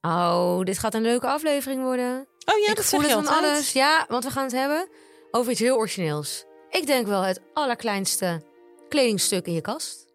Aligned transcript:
Oh, 0.00 0.60
dit 0.62 0.78
gaat 0.78 0.94
een 0.94 1.02
leuke 1.02 1.26
aflevering 1.26 1.82
worden. 1.82 2.26
Oh 2.44 2.58
ja, 2.58 2.70
ik 2.70 2.76
dat 2.76 2.84
voel 2.84 3.00
zeg 3.00 3.14
het 3.16 3.26
van 3.26 3.36
alles. 3.36 3.72
Ja, 3.72 4.04
want 4.08 4.24
we 4.24 4.30
gaan 4.30 4.42
het 4.44 4.52
hebben 4.52 4.88
over 5.30 5.50
iets 5.52 5.60
heel 5.60 5.76
origineels. 5.76 6.44
Ik 6.70 6.86
denk 6.86 7.06
wel 7.06 7.22
het 7.22 7.40
allerkleinste 7.54 8.42
kledingstuk 8.88 9.46
in 9.46 9.52
je 9.52 9.60
kast. 9.60 10.06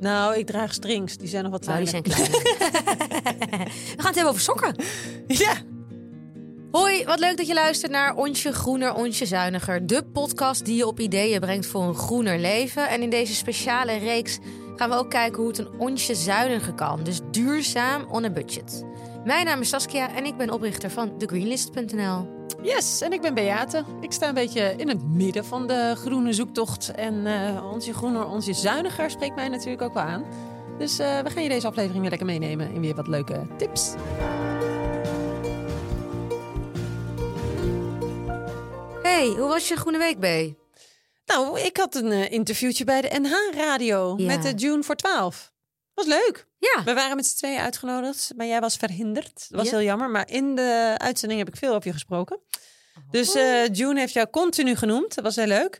Nou, 0.00 0.36
ik 0.36 0.46
draag 0.46 0.72
strings. 0.72 1.16
Die 1.16 1.28
zijn 1.28 1.42
nog 1.42 1.52
wat 1.52 1.64
Nou, 1.66 1.82
kleiner. 1.84 2.02
die 2.02 2.14
zijn 2.14 2.30
we 3.96 3.96
gaan 3.96 4.06
het 4.06 4.14
hebben 4.14 4.26
over 4.28 4.40
sokken. 4.40 4.74
Ja. 5.26 5.52
Hoi, 6.70 7.04
wat 7.04 7.18
leuk 7.18 7.36
dat 7.36 7.46
je 7.46 7.54
luistert 7.54 7.92
naar 7.92 8.16
Onsje 8.16 8.52
Groener, 8.52 8.94
Onsje 8.94 9.26
Zuiniger. 9.26 9.86
De 9.86 10.02
podcast 10.12 10.64
die 10.64 10.76
je 10.76 10.86
op 10.86 11.00
ideeën 11.00 11.40
brengt 11.40 11.66
voor 11.66 11.82
een 11.82 11.94
groener 11.94 12.38
leven. 12.38 12.88
En 12.88 13.02
in 13.02 13.10
deze 13.10 13.34
speciale 13.34 13.96
reeks 13.96 14.38
gaan 14.76 14.90
we 14.90 14.96
ook 14.96 15.10
kijken 15.10 15.38
hoe 15.38 15.48
het 15.48 15.58
een 15.58 15.78
onsje 15.78 16.14
zuiniger 16.14 16.74
kan. 16.74 17.02
Dus 17.02 17.20
duurzaam 17.30 18.04
on 18.10 18.24
a 18.24 18.30
budget. 18.30 18.84
Mijn 19.24 19.44
naam 19.44 19.60
is 19.60 19.68
Saskia 19.68 20.14
en 20.14 20.24
ik 20.24 20.36
ben 20.36 20.50
oprichter 20.50 20.90
van 20.90 21.18
thegreenlist.nl. 21.18 22.28
Yes, 22.62 23.00
en 23.00 23.12
ik 23.12 23.20
ben 23.20 23.34
Beate. 23.34 23.84
Ik 24.00 24.12
sta 24.12 24.28
een 24.28 24.34
beetje 24.34 24.74
in 24.76 24.88
het 24.88 25.08
midden 25.08 25.44
van 25.44 25.66
de 25.66 25.94
groene 25.96 26.32
zoektocht. 26.32 26.90
En 26.94 27.26
onze 27.72 27.94
groener, 27.94 28.26
onze 28.26 28.52
zuiniger 28.52 29.10
spreekt 29.10 29.34
mij 29.34 29.48
natuurlijk 29.48 29.82
ook 29.82 29.94
wel 29.94 30.02
aan. 30.02 30.24
Dus 30.78 30.98
eh, 30.98 31.18
we 31.18 31.30
gaan 31.30 31.42
je 31.42 31.48
deze 31.48 31.66
aflevering 31.66 32.00
weer 32.00 32.10
lekker 32.10 32.26
meenemen 32.26 32.72
in 32.72 32.80
weer 32.80 32.94
wat 32.94 33.06
leuke 33.06 33.46
tips. 33.56 33.94
Hey, 39.10 39.26
hoe 39.26 39.48
was 39.48 39.68
je 39.68 39.76
groene 39.76 39.98
week, 39.98 40.18
B? 40.20 40.54
Nou, 41.26 41.60
ik 41.60 41.76
had 41.76 41.94
een 41.94 42.12
eh, 42.12 42.30
interviewtje 42.30 42.84
bij 42.84 43.00
de 43.00 43.18
NH-radio 43.20 44.14
Ja. 44.18 44.26
met 44.26 44.42
de 44.42 44.52
June 44.54 44.82
voor 44.82 44.94
12. 44.96 45.52
Was 45.94 46.06
leuk. 46.06 46.46
Ja, 46.58 46.82
We 46.84 46.94
waren 46.94 47.16
met 47.16 47.26
z'n 47.26 47.36
tweeën 47.36 47.58
uitgenodigd, 47.60 48.30
maar 48.36 48.46
jij 48.46 48.60
was 48.60 48.76
verhinderd. 48.76 49.32
Dat 49.48 49.58
was 49.60 49.64
Ja. 49.70 49.76
heel 49.76 49.86
jammer, 49.86 50.10
maar 50.10 50.30
in 50.30 50.54
de 50.54 50.94
uitzending 50.96 51.40
heb 51.40 51.48
ik 51.48 51.56
veel 51.56 51.74
op 51.74 51.84
je 51.84 51.92
gesproken. 51.92 52.36
Oh. 52.36 53.10
Dus 53.10 53.34
eh, 53.34 53.66
June 53.72 54.00
heeft 54.00 54.12
jou 54.12 54.30
continu 54.30 54.76
genoemd. 54.76 55.14
Dat 55.14 55.24
was 55.24 55.36
heel 55.36 55.46
leuk. 55.46 55.78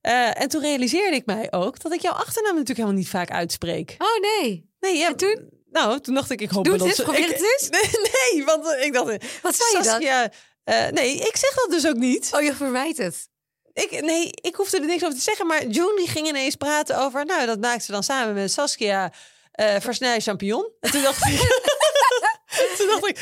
Eh, 0.00 0.40
en 0.40 0.48
toen 0.48 0.60
realiseerde 0.62 1.16
ik 1.16 1.26
mij 1.26 1.52
ook 1.52 1.80
dat 1.80 1.92
ik 1.92 2.00
jouw 2.00 2.12
achternaam 2.12 2.52
natuurlijk 2.52 2.78
helemaal 2.78 2.98
niet 3.00 3.08
vaak 3.08 3.30
uitspreek. 3.30 3.94
oh 3.98 4.20
nee. 4.40 4.70
Nee, 4.80 4.96
ja, 4.96 5.08
En 5.08 5.16
toen? 5.16 5.50
Nou, 5.70 6.00
toen 6.00 6.14
dacht 6.14 6.30
ik, 6.30 6.40
ik 6.40 6.50
hoop 6.50 6.64
Doe 6.64 6.76
dat 6.76 6.86
het 6.86 6.88
eens, 6.88 6.96
ze- 6.96 7.02
probeer 7.12 7.30
ik- 7.30 7.36
het 7.36 7.58
eens. 7.60 7.68
Nee, 7.70 8.02
nee, 8.32 8.44
want 8.44 8.66
eh, 8.74 8.84
ik 8.84 8.92
dacht... 8.92 9.08
eh, 9.08 9.28
Wat 9.42 9.54
zei 9.56 9.68
je 9.68 9.74
dan? 9.74 9.84
Saskia, 9.84 10.30
eh, 10.66 10.88
nee, 10.90 11.14
ik 11.16 11.36
zeg 11.36 11.54
dat 11.54 11.66
dus 11.70 11.86
ook 11.86 11.96
niet. 11.96 12.30
Oh, 12.34 12.42
je 12.42 12.54
vermijdt 12.54 12.98
het. 12.98 13.28
Ik, 13.72 14.00
nee, 14.02 14.30
ik 14.32 14.54
hoefde 14.54 14.78
er 14.80 14.86
niks 14.86 15.02
over 15.04 15.16
te 15.16 15.22
zeggen. 15.22 15.46
Maar 15.46 15.66
June 15.66 15.96
die 15.96 16.08
ging 16.08 16.26
ineens 16.28 16.54
praten 16.56 16.98
over... 16.98 17.24
Nou, 17.26 17.46
dat 17.46 17.60
maakte 17.60 17.84
ze 17.84 17.92
dan 17.92 18.02
samen 18.02 18.34
met 18.34 18.52
Saskia 18.52 19.12
eh 19.52 19.80
versnij 19.80 20.20
champignon. 20.20 20.70
En 20.80 20.90
toen 20.90 21.02
dacht 21.02 21.26
ik... 21.26 21.38
toen 22.78 22.86
dacht 22.86 23.06
ik... 23.06 23.18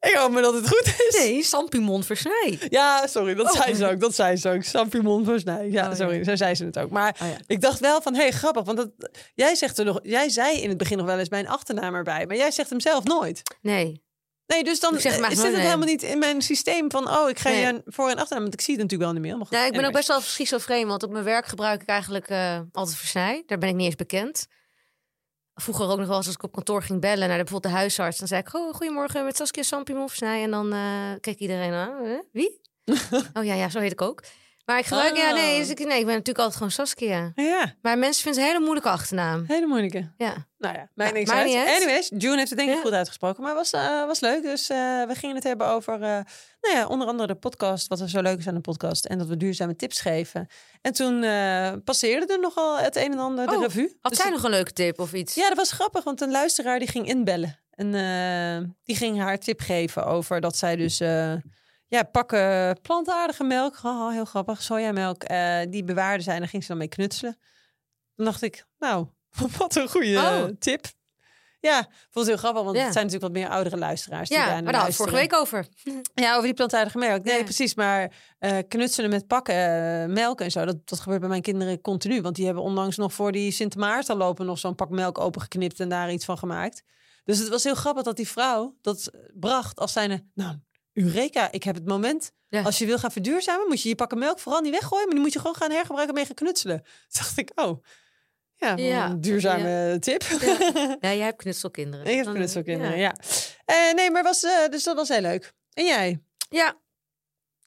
Ik 0.00 0.14
hoop 0.14 0.30
maar 0.30 0.42
dat 0.42 0.54
het 0.54 0.68
goed 0.68 0.86
is. 1.08 1.16
Nee, 1.18 1.42
champignon 1.42 2.04
versnij. 2.04 2.58
Ja, 2.68 3.06
sorry, 3.06 3.34
dat 3.34 3.46
Oh. 3.46 3.62
zei 3.62 3.74
ze 3.74 3.88
ook. 3.88 4.00
Dat 4.00 4.14
zei 4.14 4.36
ze 4.36 4.48
ook. 4.50 4.66
Champignon 4.66 5.24
versnij. 5.24 5.68
Ja, 5.70 5.88
Oh, 5.90 5.94
sorry, 5.96 6.16
ja. 6.18 6.24
zo 6.24 6.36
zei 6.36 6.54
ze 6.54 6.64
het 6.64 6.78
ook. 6.78 6.90
Maar 6.90 7.16
Oh, 7.22 7.28
ja. 7.28 7.36
ik 7.46 7.60
dacht 7.60 7.80
wel 7.80 8.02
van, 8.02 8.14
hé, 8.14 8.20
hey, 8.22 8.30
grappig. 8.30 8.64
Want 8.64 8.76
dat, 8.78 8.90
jij, 9.34 9.54
zegt 9.54 9.78
er 9.78 9.84
nog, 9.84 9.98
jij 10.02 10.28
zei 10.28 10.60
in 10.60 10.68
het 10.68 10.78
begin 10.78 10.96
nog 10.96 11.06
wel 11.06 11.18
eens 11.18 11.28
mijn 11.28 11.48
achternaam 11.48 11.94
erbij. 11.94 12.26
Maar 12.26 12.36
jij 12.36 12.50
zegt 12.50 12.70
hem 12.70 12.80
zelf 12.80 13.04
nooit. 13.04 13.42
Nee. 13.62 14.02
Nee, 14.48 14.64
dus 14.64 14.80
dan 14.80 14.92
zeg 14.92 15.02
eh, 15.02 15.08
eigenlijk 15.10 15.34
zit 15.34 15.42
het 15.44 15.52
nooit, 15.52 15.64
helemaal 15.64 15.86
niet 15.86 16.02
in 16.02 16.18
mijn 16.18 16.42
systeem 16.42 16.90
van... 16.90 17.08
oh, 17.10 17.28
ik 17.28 17.38
ga 17.38 17.48
Nee. 17.48 17.60
je 17.66 17.82
voor- 17.86 18.08
en 18.08 18.16
achternaam... 18.16 18.42
want 18.42 18.54
ik 18.54 18.60
zie 18.60 18.74
het 18.74 18.82
natuurlijk 18.82 19.10
wel 19.10 19.20
niet 19.20 19.28
meer. 19.28 19.36
Maar 19.38 19.46
goed, 19.46 19.56
Nou, 19.56 19.66
ik 19.66 19.72
ben 19.72 19.84
ook 19.84 19.92
best 19.92 20.08
wel 20.08 20.20
schizofreen, 20.20 20.86
want 20.86 21.02
op 21.02 21.10
mijn 21.10 21.24
werk 21.24 21.46
gebruik 21.46 21.82
ik 21.82 21.88
eigenlijk 21.88 22.28
eh, 22.28 22.60
altijd 22.72 22.96
versnij. 22.96 23.42
Daar 23.46 23.58
ben 23.58 23.68
ik 23.68 23.74
niet 23.74 23.86
eens 23.86 23.94
bekend. 23.94 24.46
Vroeger 25.54 25.88
ook 25.88 25.98
nog 25.98 26.06
wel 26.06 26.16
eens 26.16 26.26
als 26.26 26.34
ik 26.34 26.42
op 26.42 26.52
kantoor 26.52 26.82
ging 26.82 27.00
bellen 27.00 27.28
naar 27.28 27.36
de, 27.36 27.42
bijvoorbeeld 27.44 27.72
de 27.72 27.78
huisarts. 27.78 28.18
Dan 28.18 28.28
zei 28.28 28.40
ik, 28.40 28.54
oh, 28.54 28.74
goedemorgen 28.74 29.24
met 29.24 29.36
Saskia 29.36 29.62
Champignon 29.62 30.08
versnij. 30.08 30.42
En 30.42 30.50
dan 30.50 30.72
eh, 30.72 31.12
keek 31.20 31.38
iedereen 31.38 31.72
aan. 31.72 32.04
Huh? 32.04 32.18
Wie? 32.32 32.60
oh 33.38 33.44
ja, 33.44 33.54
ja, 33.54 33.68
zo 33.68 33.78
heet 33.80 33.92
ik 33.92 34.02
ook. 34.02 34.22
Maar 34.68 34.78
ik 34.78 34.86
gebruik, 34.86 35.16
ja, 35.16 35.32
nee, 35.32 35.52
Oh. 35.52 35.58
dus 35.58 35.68
ik, 35.70 35.78
nee, 35.78 35.98
ik 35.98 36.04
ben 36.04 36.14
natuurlijk 36.14 36.38
altijd 36.38 36.56
gewoon 36.56 36.70
Saskia. 36.72 37.32
Ja, 37.34 37.74
Maar 37.82 37.98
mensen 37.98 38.22
vinden 38.22 38.40
het 38.42 38.50
een 38.50 38.54
hele 38.54 38.64
moeilijke 38.64 38.90
achternaam. 38.90 39.44
hele 39.46 39.66
moeilijke. 39.66 40.12
Ja. 40.16 40.46
Nou 40.58 40.74
ja, 40.74 40.88
mij 40.94 41.06
Ja, 41.06 41.12
niks 41.12 41.30
uit. 41.30 41.54
Anyways, 41.76 42.10
June 42.18 42.36
heeft 42.36 42.48
het 42.50 42.58
denk 42.58 42.70
ik 42.70 42.76
Ja. 42.76 42.80
goed 42.82 42.92
uitgesproken. 42.92 43.42
Maar 43.42 43.54
was, 43.54 43.70
eh, 43.70 44.06
was 44.06 44.20
leuk. 44.20 44.42
Dus 44.42 44.68
eh, 44.70 44.76
we 45.06 45.14
gingen 45.14 45.34
het 45.34 45.44
hebben 45.44 45.66
over, 45.66 45.94
eh, 45.94 46.00
nou 46.60 46.74
ja, 46.76 46.86
onder 46.86 47.06
andere 47.08 47.26
de 47.28 47.34
podcast. 47.34 47.88
Wat 47.88 48.00
er 48.00 48.08
zo 48.08 48.22
leuk 48.22 48.38
is 48.38 48.48
aan 48.48 48.54
de 48.54 48.60
podcast. 48.60 49.04
En 49.04 49.18
dat 49.18 49.26
we 49.26 49.36
duurzame 49.36 49.76
tips 49.76 50.00
geven. 50.00 50.46
En 50.82 50.92
toen 50.92 51.20
passeerde 51.84 52.32
er 52.32 52.40
nogal 52.40 52.78
het 52.78 52.96
een 52.96 53.12
en 53.12 53.18
ander 53.18 53.46
de 53.46 53.54
Oh, 53.56 53.62
revue. 53.62 53.96
Had 54.00 54.12
Dus 54.12 54.20
zij 54.20 54.30
nog 54.30 54.42
een 54.42 54.50
leuke 54.50 54.72
tip 54.72 55.00
of 55.00 55.12
iets? 55.12 55.34
Ja, 55.34 55.48
dat 55.48 55.56
was 55.56 55.72
grappig, 55.72 56.04
want 56.04 56.20
een 56.20 56.30
luisteraar 56.30 56.78
die 56.78 56.88
ging 56.88 57.06
inbellen. 57.08 57.58
En 57.70 57.90
die 58.84 58.96
ging 58.96 59.18
haar 59.18 59.38
tip 59.38 59.60
geven 59.60 60.06
over 60.06 60.40
dat 60.40 60.56
zij 60.56 60.76
dus... 60.76 61.00
eh, 61.88 61.98
ja, 61.98 62.02
pakken 62.02 62.78
plantaardige 62.82 63.44
melk, 63.44 63.78
oh, 63.82 64.10
heel 64.10 64.24
grappig, 64.24 64.62
sojamelk, 64.62 65.22
eh 65.22 65.60
die 65.70 65.84
bewaarde 65.84 66.22
zij 66.22 66.34
en 66.34 66.40
daar 66.40 66.48
ging 66.48 66.62
ze 66.62 66.68
dan 66.68 66.78
mee 66.78 66.88
knutselen. 66.88 67.38
Toen 68.16 68.24
dacht 68.24 68.42
ik, 68.42 68.66
nou, 68.78 69.06
wat 69.58 69.76
een 69.76 69.88
goede 69.88 70.16
Oh. 70.16 70.44
tip. 70.58 70.86
Ja, 71.60 71.76
vond 72.10 72.14
het 72.14 72.26
heel 72.26 72.36
grappig, 72.36 72.62
want 72.62 72.76
Ja. 72.76 72.82
het 72.84 72.92
zijn 72.92 73.04
natuurlijk 73.06 73.32
wat 73.32 73.42
meer 73.42 73.52
oudere 73.52 73.76
luisteraars. 73.76 74.28
die 74.28 74.38
Ja, 74.38 74.44
daar 74.46 74.62
maar 74.62 74.72
daar 74.72 74.80
hadden 74.82 74.96
we 74.96 75.02
het 75.02 75.10
vorige 75.12 75.28
week 75.28 75.40
over. 75.40 75.66
Ja, 76.24 76.30
over 76.32 76.44
die 76.44 76.54
plantaardige 76.54 76.98
melk. 76.98 77.24
Nee, 77.24 77.36
Ja. 77.38 77.42
precies. 77.44 77.74
Maar 77.74 78.12
eh, 78.38 78.58
knutselen 78.68 79.10
met 79.10 79.26
pakken, 79.26 79.54
eh, 79.54 80.06
melk 80.08 80.40
en 80.40 80.50
zo, 80.50 80.64
dat, 80.64 80.76
dat 80.88 81.00
gebeurt 81.00 81.20
bij 81.20 81.28
mijn 81.28 81.42
kinderen 81.42 81.80
continu. 81.80 82.20
Want 82.22 82.36
die 82.36 82.44
hebben 82.44 82.62
onlangs 82.62 82.96
nog 82.96 83.12
voor 83.12 83.32
die 83.32 83.50
Sint 83.50 83.76
Maarten 83.76 84.16
lopen 84.16 84.46
nog 84.46 84.58
zo'n 84.58 84.74
pak 84.74 84.90
melk 84.90 85.18
opengeknipt 85.18 85.80
en 85.80 85.88
daar 85.88 86.12
iets 86.12 86.24
van 86.24 86.38
gemaakt. 86.38 86.82
Dus 87.24 87.38
het 87.38 87.48
was 87.48 87.64
heel 87.64 87.74
grappig 87.74 88.02
dat 88.02 88.16
die 88.16 88.28
vrouw 88.28 88.76
dat 88.80 89.10
bracht 89.34 89.78
als 89.78 89.92
zijnde, 89.92 90.24
nou, 90.34 90.56
Eureka, 90.98 91.52
ik 91.52 91.62
heb 91.62 91.74
het 91.74 91.86
moment. 91.86 92.32
Ja. 92.48 92.62
Als 92.62 92.78
je 92.78 92.86
wil 92.86 92.98
gaan 92.98 93.12
verduurzamen, 93.12 93.68
moet 93.68 93.82
je 93.82 93.88
je 93.88 93.94
pakken 93.94 94.18
melk 94.18 94.38
vooral 94.38 94.60
niet 94.60 94.72
weggooien, 94.72 95.04
maar 95.04 95.14
die 95.14 95.24
moet 95.24 95.32
je 95.32 95.38
gewoon 95.38 95.56
gaan 95.56 95.70
hergebruiken 95.70 96.08
en 96.08 96.14
mee 96.14 96.24
gaan 96.24 96.34
knutselen. 96.34 96.82
Toen 96.82 96.90
dacht 97.22 97.38
ik, 97.38 97.50
oh, 97.54 97.84
ja, 98.54 99.10
een 99.10 99.20
duurzame 99.20 99.96
tip. 100.00 100.22
Ja, 101.00 101.14
jij 101.14 101.18
hebt 101.18 101.36
knutselkinderen. 101.36 102.06
ik 102.06 102.24
heb 102.24 102.34
knutselkinderen, 102.34 102.98
ja. 102.98 103.16
Eh, 103.64 103.94
nee, 103.94 104.10
maar 104.10 104.22
was, 104.22 104.42
eh, 104.42 104.68
dus 104.70 104.82
dat 104.82 104.96
was 104.96 105.08
heel 105.08 105.20
leuk. 105.20 105.52
En 105.72 105.84
jij? 105.84 106.22
Ja. 106.50 106.78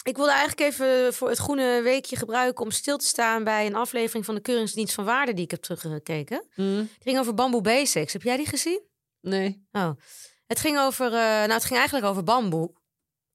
Ik 0.03 0.15
wilde 0.15 0.31
eigenlijk 0.31 0.71
even 0.71 1.13
voor 1.13 1.29
het 1.29 1.37
groene 1.37 1.81
weekje 1.81 2.15
gebruiken 2.15 2.65
om 2.65 2.71
stil 2.71 2.97
te 2.97 3.05
staan 3.05 3.43
bij 3.43 3.65
een 3.65 3.75
aflevering 3.75 4.25
van 4.25 4.35
de 4.35 4.41
Keuringsdienst 4.41 4.93
van 4.93 5.05
Waarde 5.05 5.33
die 5.33 5.43
ik 5.43 5.51
heb 5.51 5.61
teruggekeken. 5.61 6.45
Het 6.55 6.87
ging 6.99 7.19
over 7.19 7.33
bamboe 7.33 7.61
basics. 7.61 8.13
Heb 8.13 8.23
jij 8.23 8.37
die 8.37 8.45
gezien? 8.45 8.81
Nee. 9.21 9.67
Oh. 9.71 9.91
Het 10.47 10.59
ging 10.59 10.79
over, 10.79 11.05
eh, 11.05 11.11
nou 11.11 11.51
het 11.51 11.63
ging 11.63 11.79
eigenlijk 11.79 12.05
over 12.07 12.23
bamboe 12.23 12.73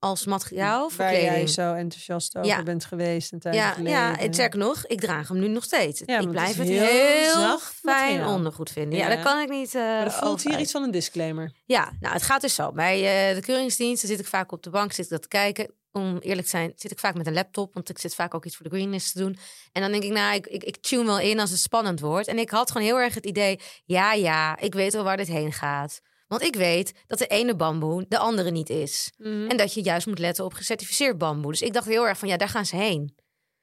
als 0.09 0.25
materiaal 0.27 0.89
voor 0.89 0.99
Waar 0.99 1.09
kleding. 1.13 1.33
jij 1.33 1.47
zo 1.47 1.75
enthousiast 1.75 2.37
over 2.37 2.49
Ja. 2.49 2.63
bent 2.63 2.85
geweest 2.85 3.33
een 3.33 3.39
tijdje 3.39 3.61
ja, 3.61 3.71
geleden. 3.73 3.93
ja, 3.93 4.19
en 4.19 4.35
sterker 4.35 4.59
nog, 4.59 4.87
ik 4.87 5.01
draag 5.01 5.29
hem 5.29 5.39
nu 5.39 5.49
nog 5.49 5.65
steeds. 5.65 6.03
Ja, 6.07 6.19
ik 6.19 6.31
blijf 6.31 6.57
het 6.57 6.69
heel, 6.69 6.85
heel 6.87 7.33
zacht 7.33 7.75
fijn 7.75 8.07
materiaal. 8.13 8.35
ondergoed 8.35 8.71
vinden. 8.71 8.99
Ja, 8.99 9.09
dat 9.09 9.23
kan 9.23 9.41
ik 9.41 9.49
niet. 9.49 9.75
eh 9.75 9.81
Maar 9.83 10.05
er 10.05 10.13
voelt 10.13 10.43
hier 10.43 10.59
iets 10.59 10.73
van 10.73 10.83
een 10.83 10.91
disclaimer. 10.91 11.53
Ja, 11.65 11.93
nou, 12.01 12.15
het 12.15 12.23
gaat 12.23 12.41
dus 12.41 12.55
zo. 12.55 12.73
Bij 12.73 13.29
eh, 13.29 13.35
de 13.35 13.41
keuringsdienst 13.41 14.01
dan 14.03 14.11
zit 14.11 14.21
ik 14.21 14.27
vaak 14.27 14.53
op 14.53 14.63
de 14.63 14.71
bank, 14.71 14.93
zit 14.93 15.05
ik 15.05 15.11
dat 15.11 15.23
te 15.23 15.29
kijken. 15.29 15.71
Om 15.93 16.19
eerlijk 16.19 16.43
te 16.43 16.49
zijn, 16.49 16.73
zit 16.77 16.91
ik 16.91 16.99
vaak 16.99 17.15
met 17.15 17.27
een 17.27 17.33
laptop, 17.33 17.75
want 17.75 17.89
ik 17.89 17.99
zit 17.99 18.15
vaak 18.15 18.35
ook 18.35 18.45
iets 18.45 18.57
voor 18.57 18.69
de 18.69 18.75
greenlist 18.77 19.13
te 19.13 19.19
doen. 19.19 19.39
En 19.73 19.83
dan 19.83 19.91
denk 19.91 20.03
ik, 20.03 20.11
nou, 20.13 20.35
ik, 20.35 20.47
ik, 20.47 20.65
ik 20.65 20.77
tune 20.77 21.05
wel 21.05 21.19
in 21.21 21.41
als 21.41 21.51
het 21.51 21.59
spannend 21.59 22.01
wordt. 22.01 22.29
En 22.29 22.39
ik 22.39 22.51
had 22.51 22.71
gewoon 22.71 22.87
heel 22.87 22.99
erg 23.01 23.15
het 23.15 23.27
idee, 23.27 23.61
ja, 23.85 24.13
ja, 24.13 24.59
ik 24.59 24.75
weet 24.75 24.93
wel 24.93 25.05
waar 25.05 25.17
dit 25.17 25.27
heen 25.27 25.53
gaat. 25.53 26.01
Want 26.27 26.43
ik 26.43 26.57
weet 26.57 26.93
dat 27.07 27.19
de 27.19 27.27
ene 27.27 27.57
bamboe 27.57 28.05
de 28.09 28.19
andere 28.19 28.51
niet 28.51 28.71
is. 28.71 29.13
En 29.19 29.57
dat 29.57 29.75
je 29.75 29.83
juist 29.83 30.07
moet 30.07 30.19
letten 30.19 30.45
op 30.45 30.55
gecertificeerd 30.55 31.19
bamboe. 31.19 31.51
Dus 31.51 31.63
ik 31.63 31.73
dacht 31.73 31.87
heel 31.87 32.07
erg 32.09 32.19
van, 32.19 32.29
ja, 32.29 32.37
daar 32.37 32.49
gaan 32.49 32.67
ze 32.67 32.77
heen. 32.77 33.15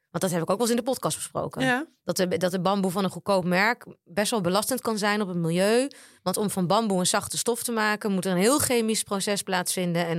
Want 0.09 0.24
dat 0.25 0.31
heb 0.31 0.41
ik 0.41 0.50
ook 0.50 0.57
wel 0.57 0.68
eens 0.68 0.75
in 0.78 0.84
de 0.84 0.91
podcast 0.91 1.18
besproken. 1.18 1.62
Ja. 1.66 1.85
Dat 2.03 2.18
de, 2.18 2.38
dat 2.38 2.51
de 2.51 2.62
bamboe 2.62 2.91
van 2.91 3.03
een 3.03 3.09
goedkoop 3.09 3.44
merk 3.46 3.85
best 4.03 4.31
wel 4.31 4.41
belastend 4.41 4.81
kan 4.81 4.97
zijn 4.97 5.22
op 5.22 5.28
het 5.28 5.38
milieu. 5.38 5.88
Want 6.24 6.38
om 6.38 6.50
van 6.50 6.68
bamboe 6.68 7.00
een 7.00 7.07
zachte 7.07 7.38
stof 7.38 7.63
te 7.63 7.72
maken, 7.72 8.12
moet 8.12 8.25
er 8.25 8.31
een 8.31 8.38
heel 8.38 8.59
chemisch 8.59 9.03
proces 9.03 9.41
plaatsvinden. 9.41 10.06
En 10.06 10.18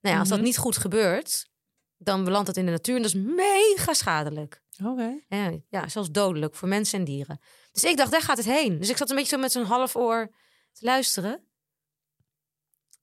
nou 0.00 0.14
ja, 0.14 0.18
als 0.18 0.28
dat 0.28 0.38
Mhm. 0.38 0.46
niet 0.46 0.58
goed 0.58 0.76
gebeurt, 0.76 1.48
dan 1.96 2.24
belandt 2.24 2.48
het 2.48 2.56
in 2.56 2.64
de 2.64 2.70
natuur. 2.70 2.96
En 2.96 3.02
dat 3.02 3.14
is 3.14 3.20
mega 3.22 3.92
schadelijk. 3.94 4.62
Oké. 4.84 5.20
Ja, 5.28 5.52
ja, 5.68 5.88
zelfs 5.88 6.10
dodelijk 6.10 6.54
voor 6.54 6.68
mensen 6.68 6.98
en 6.98 7.04
dieren. 7.04 7.40
Dus 7.72 7.84
ik 7.84 7.96
dacht, 7.96 8.10
daar 8.10 8.22
gaat 8.22 8.36
het 8.36 8.46
heen. 8.46 8.78
Dus 8.78 8.88
ik 8.90 8.96
zat 8.96 9.10
een 9.10 9.16
beetje 9.16 9.36
zo 9.36 9.42
met 9.42 9.52
zo'n 9.52 9.64
half 9.64 9.96
oor 9.96 10.28
te 10.72 10.84
luisteren. 10.84 11.40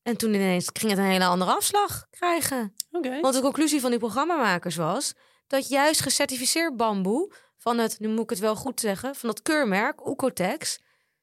En 0.03 0.17
toen 0.17 0.33
ineens 0.33 0.69
ging 0.73 0.91
het 0.91 0.99
een 1.01 1.05
hele 1.09 1.25
andere 1.25 1.51
afslag 1.51 2.05
krijgen. 2.09 2.73
Oké. 2.91 3.19
Want 3.19 3.33
de 3.33 3.41
conclusie 3.41 3.81
van 3.81 3.89
die 3.89 3.99
programmamakers 3.99 4.75
was 4.75 5.13
dat 5.47 5.67
juist 5.67 6.01
gecertificeerd 6.01 6.77
bamboe 6.77 7.33
van 7.57 7.77
het, 7.77 7.99
nu 7.99 8.07
moet 8.07 8.23
ik 8.23 8.29
het 8.29 8.39
wel 8.39 8.55
goed 8.55 8.79
zeggen, 8.79 9.15
van 9.15 9.29
dat 9.29 9.41
keurmerk 9.41 10.07
Oecotex, 10.07 10.79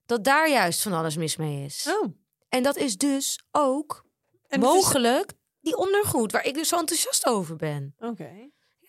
dat 0.06 0.24
daar 0.24 0.50
juist 0.50 0.82
van 0.82 0.92
alles 0.92 1.16
mis 1.16 1.36
mee 1.36 1.64
is. 1.64 1.86
Oh. 2.00 2.14
En 2.48 2.62
dat 2.62 2.76
is 2.76 2.96
dus 2.96 3.40
ook 3.50 4.04
En 4.48 4.60
dat 4.60 4.74
is- 4.74 4.80
mogelijk 4.82 5.32
die 5.60 5.76
ondergoed 5.76 6.32
waar 6.32 6.44
ik 6.46 6.54
dus 6.54 6.68
zo 6.68 6.78
enthousiast 6.78 7.26
over 7.26 7.56
ben. 7.56 7.94
Oké. 7.98 8.30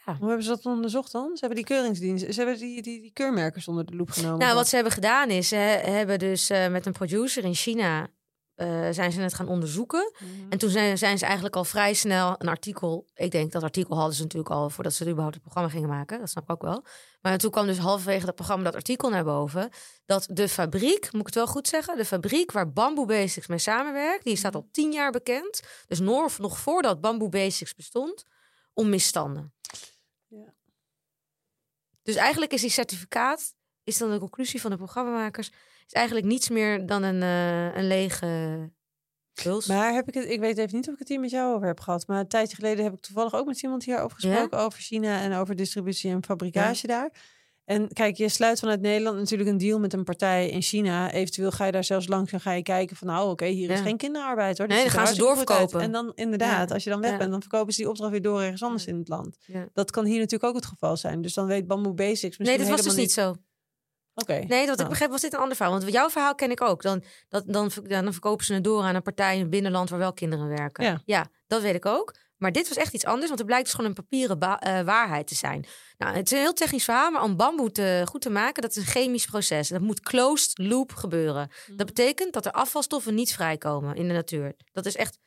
Ja. 0.05 0.15
Hoe 0.15 0.27
hebben 0.27 0.43
ze 0.45 0.49
dat 0.49 0.65
onderzocht 0.65 1.11
dan? 1.11 1.23
Ze 1.33 1.39
hebben 1.45 1.55
die 1.55 1.65
keuringsdienst, 1.75 2.25
ze 2.33 2.33
hebben 2.41 2.57
die, 2.59 2.81
die, 2.81 3.01
die 3.01 3.11
keurmerkers 3.13 3.67
onder 3.67 3.85
de 3.85 3.95
loep 3.95 4.09
genomen. 4.09 4.37
Nou, 4.39 4.55
wat 4.55 4.67
ze 4.67 4.75
hebben 4.75 4.93
gedaan 4.93 5.29
is, 5.29 5.47
ze 5.47 5.55
he- 5.55 5.91
hebben 5.91 6.19
dus 6.19 6.49
eh, 6.49 6.67
met 6.67 6.85
een 6.85 6.91
producer 6.93 7.43
in 7.43 7.53
China 7.53 8.07
eh, 8.61 8.87
zijn 8.91 9.11
ze 9.11 9.21
het 9.21 9.33
gaan 9.33 9.47
onderzoeken. 9.47 10.13
En 10.49 10.57
toen 10.57 10.69
zijn, 10.69 10.97
zijn 10.97 11.17
ze 11.17 11.25
eigenlijk 11.25 11.55
al 11.55 11.63
vrij 11.63 11.93
snel 11.93 12.35
een 12.37 12.47
artikel. 12.47 13.07
Ik 13.13 13.31
denk 13.31 13.51
dat 13.51 13.63
artikel 13.63 13.95
hadden 13.95 14.15
ze 14.15 14.21
natuurlijk 14.21 14.51
al 14.51 14.69
voordat 14.69 14.93
ze 14.93 15.03
überhaupt 15.03 15.33
het 15.33 15.43
programma 15.43 15.69
gingen 15.69 15.89
maken. 15.89 16.19
Dat 16.19 16.29
snap 16.29 16.43
ik 16.43 16.49
ook 16.49 16.61
wel. 16.61 16.85
Maar 17.21 17.37
toen 17.37 17.51
kwam 17.51 17.65
dus 17.65 17.77
halverwege 17.77 18.25
dat 18.25 18.35
programma 18.35 18.63
dat 18.63 18.75
artikel 18.75 19.09
naar 19.09 19.23
boven. 19.23 19.69
Dat 20.05 20.27
de 20.31 20.49
fabriek, 20.49 21.11
moet 21.11 21.21
ik 21.21 21.25
het 21.25 21.35
wel 21.35 21.47
goed 21.47 21.67
zeggen, 21.67 21.97
de 21.97 22.05
fabriek 22.05 22.51
waar 22.51 22.71
Bamboo 22.71 23.05
Basics 23.05 23.47
mee 23.47 23.57
samenwerkt, 23.57 24.23
die 24.23 24.35
staat 24.35 24.55
al 24.55 24.67
tien 24.71 24.91
jaar 24.91 25.11
bekend. 25.11 25.61
Dus 25.87 25.99
nog, 25.99 26.37
nog 26.37 26.59
voordat 26.59 27.01
Bamboo 27.01 27.29
Basics 27.29 27.75
bestond, 27.75 28.25
om 28.73 28.89
misstanden. 28.89 29.53
Ja. 30.27 30.53
Dus 32.01 32.15
eigenlijk 32.15 32.53
is 32.53 32.61
die 32.61 32.69
certificaat, 32.69 33.53
is 33.83 33.97
dan 33.97 34.11
de 34.11 34.19
conclusie 34.19 34.61
van 34.61 34.71
de 34.71 34.77
programmamakers, 34.77 35.51
is 35.91 35.97
eigenlijk 35.97 36.25
niets 36.27 36.49
meer 36.49 36.85
dan 36.85 37.03
een, 37.03 37.21
eh, 37.21 37.75
een 37.77 37.87
lege 37.87 38.69
puls. 39.43 39.65
Maar 39.65 39.93
heb 39.93 40.07
ik 40.07 40.13
het, 40.13 40.29
ik 40.29 40.39
weet 40.39 40.57
even 40.57 40.75
niet 40.75 40.87
of 40.87 40.93
ik 40.93 40.99
het 40.99 41.07
hier 41.07 41.19
met 41.19 41.29
jou 41.29 41.55
over 41.55 41.67
heb 41.67 41.79
gehad. 41.79 42.07
Maar 42.07 42.19
een 42.19 42.27
tijdje 42.27 42.55
geleden 42.55 42.83
heb 42.83 42.93
ik 42.93 43.01
toevallig 43.01 43.35
ook 43.35 43.45
met 43.45 43.61
iemand 43.61 43.83
hierover 43.83 44.17
gesproken. 44.19 44.57
Over 44.59 44.79
China 44.79 45.21
en 45.21 45.33
over 45.33 45.55
distributie 45.55 46.11
en 46.11 46.23
fabrikage 46.23 46.87
daar. 46.87 47.11
En 47.65 47.93
kijk, 47.93 48.15
je 48.17 48.29
sluit 48.29 48.59
vanuit 48.59 48.81
Nederland 48.81 49.17
natuurlijk 49.17 49.49
een 49.49 49.57
deal 49.57 49.79
met 49.79 49.93
een 49.93 50.03
partij 50.03 50.49
in 50.49 50.61
China. 50.61 51.11
Eventueel 51.11 51.51
ga 51.51 51.65
je 51.65 51.71
daar 51.71 51.83
zelfs 51.83 52.07
langs 52.07 52.31
en 52.31 52.39
ga 52.41 52.51
je 52.51 52.61
kijken 52.63 52.95
van... 52.95 53.07
nou, 53.07 53.29
oké, 53.29 53.45
hier 53.45 53.69
is 53.69 53.77
Ja. 53.77 53.83
geen 53.83 53.97
kinderarbeid 53.97 54.57
hoor. 54.57 54.67
Nee, 54.67 54.81
ziet 54.81 54.91
dan 54.91 54.97
gaan 54.99 55.13
ze 55.13 55.19
doorverkopen. 55.19 55.81
En 55.81 55.91
dan 55.91 56.11
inderdaad, 56.15 56.67
Ja. 56.67 56.73
als 56.73 56.83
je 56.83 56.89
dan 56.89 57.01
weg 57.01 57.11
Ja. 57.11 57.17
bent... 57.17 57.31
dan 57.31 57.41
verkopen 57.41 57.73
ze 57.73 57.79
die 57.79 57.89
opdracht 57.89 58.11
weer 58.11 58.21
door 58.21 58.41
ergens 58.41 58.63
anders 58.63 58.85
in 58.85 58.97
het 58.97 59.07
land. 59.07 59.37
Dat 59.73 59.91
kan 59.91 60.05
hier 60.05 60.17
natuurlijk 60.19 60.43
ook 60.43 60.55
het 60.55 60.65
geval 60.65 60.97
zijn. 60.97 61.21
Dus 61.21 61.33
dan 61.33 61.45
weet 61.45 61.67
Bamboo 61.67 61.93
Basics 61.93 62.37
misschien 62.37 62.45
Nee, 62.59 62.67
dat 62.67 62.67
was 62.77 62.85
dus 62.85 62.95
niet 62.95 63.11
zo. 63.11 63.35
Oké. 64.21 64.33
Nee, 64.33 64.65
wat 64.65 64.69
ik 64.69 64.77
Nou. 64.77 64.89
begreep 64.89 65.09
was 65.09 65.21
dit 65.21 65.33
een 65.33 65.39
ander 65.39 65.55
verhaal. 65.55 65.79
Want 65.79 65.91
jouw 65.91 66.09
verhaal 66.09 66.35
ken 66.35 66.51
ik 66.51 66.61
ook. 66.61 66.81
Dan, 66.81 67.03
dat, 67.29 67.43
dan, 67.47 67.71
verkopen 68.11 68.45
ze 68.45 68.53
het 68.53 68.63
door 68.63 68.83
aan 68.83 68.95
een 68.95 69.01
partij 69.01 69.33
in 69.33 69.41
het 69.41 69.49
binnenland 69.49 69.89
waar 69.89 69.99
wel 69.99 70.13
kinderen 70.13 70.47
werken. 70.47 71.01
Ja. 71.05 71.27
dat 71.47 71.61
weet 71.61 71.75
ik 71.75 71.85
ook. 71.85 72.13
Maar 72.37 72.51
dit 72.51 72.67
was 72.67 72.77
echt 72.77 72.93
iets 72.93 73.05
anders, 73.05 73.27
want 73.27 73.37
het 73.37 73.47
blijkt 73.47 73.65
dus 73.65 73.73
gewoon 73.73 73.89
een 73.89 73.95
papieren 73.95 74.39
eh, 74.39 74.81
waarheid 74.81 75.27
te 75.27 75.35
zijn. 75.35 75.65
Nou, 75.97 76.15
het 76.15 76.25
is 76.25 76.31
een 76.31 76.43
heel 76.43 76.53
technisch 76.53 76.83
verhaal, 76.83 77.11
maar 77.11 77.23
om 77.23 77.35
bamboe 77.35 77.71
te, 77.71 78.03
goed 78.05 78.21
te 78.21 78.29
maken, 78.29 78.61
dat 78.61 78.71
is 78.71 78.77
een 78.77 78.91
chemisch 78.91 79.25
proces. 79.25 79.67
Dat 79.67 79.81
moet 79.81 79.99
closed 79.99 80.57
loop 80.57 80.93
gebeuren. 80.93 81.49
Dat 81.75 81.85
betekent 81.85 82.33
dat 82.33 82.45
er 82.45 82.51
afvalstoffen 82.51 83.15
niet 83.15 83.33
vrijkomen 83.33 83.95
in 83.95 84.07
de 84.07 84.13
natuur. 84.13 84.55
Dat 84.71 84.85
is 84.85 84.95
echt 84.95 85.17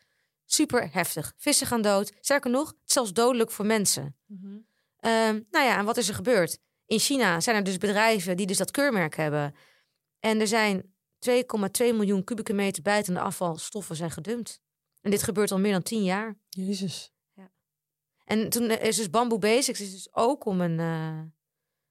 super 0.45 0.89
heftig. 0.93 1.33
Vissen 1.37 1.67
gaan 1.67 1.83
dood. 1.83 2.13
Sterker 2.21 2.51
nog, 2.51 2.69
het 2.69 2.77
is 2.87 2.93
zelfs 2.93 3.13
dodelijk 3.13 3.51
voor 3.51 3.67
mensen. 3.67 4.17
Ehm, 5.01 5.41
nou 5.51 5.65
ja, 5.65 5.79
en 5.79 5.85
wat 5.85 5.97
is 5.97 6.09
er 6.09 6.15
gebeurd? 6.15 6.59
In 6.87 6.99
China 6.99 7.41
zijn 7.41 7.57
er 7.57 7.65
dus 7.65 7.79
bedrijven 7.79 8.37
die 8.37 8.47
dus 8.47 8.57
dat 8.57 8.71
keurmerk 8.71 9.17
hebben. 9.17 9.55
En 10.21 10.41
er 10.41 10.47
zijn 10.47 10.83
2,2 10.83 11.37
miljoen 11.77 12.25
kubieke 12.25 12.53
meter 12.53 12.83
bijtende 12.83 13.21
afvalstoffen 13.21 13.97
zijn 13.97 14.11
gedumpt. 14.11 14.61
En 15.01 15.11
dit 15.11 15.23
gebeurt 15.23 15.51
al 15.51 15.59
meer 15.59 15.73
dan 15.73 15.83
10 15.83 16.03
jaar. 16.05 16.37
Jezus. 16.49 17.13
En 18.25 18.49
toen 18.49 18.71
is 18.71 18.97
dus 18.97 19.11
Bamboo 19.11 19.39
Basics 19.39 19.81
is 19.81 19.93
dus 19.93 20.09
ook 20.15 20.45
om 20.45 20.61
een 20.61 20.81
eh, 20.81 21.21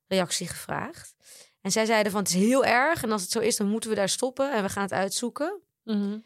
reactie 0.07 0.47
gevraagd. 0.47 1.15
En 1.61 1.71
zij 1.71 1.85
zeiden 1.85 2.11
van 2.11 2.21
het 2.21 2.29
is 2.29 2.35
heel 2.35 2.65
erg 2.65 3.03
en 3.03 3.11
als 3.11 3.21
het 3.21 3.31
zo 3.31 3.39
is 3.39 3.57
dan 3.57 3.67
moeten 3.67 3.89
we 3.89 3.95
daar 3.95 4.09
stoppen 4.09 4.53
en 4.53 4.63
we 4.63 4.69
gaan 4.69 4.83
het 4.83 4.91
uitzoeken. 4.91 5.61
Mhm. 5.83 6.19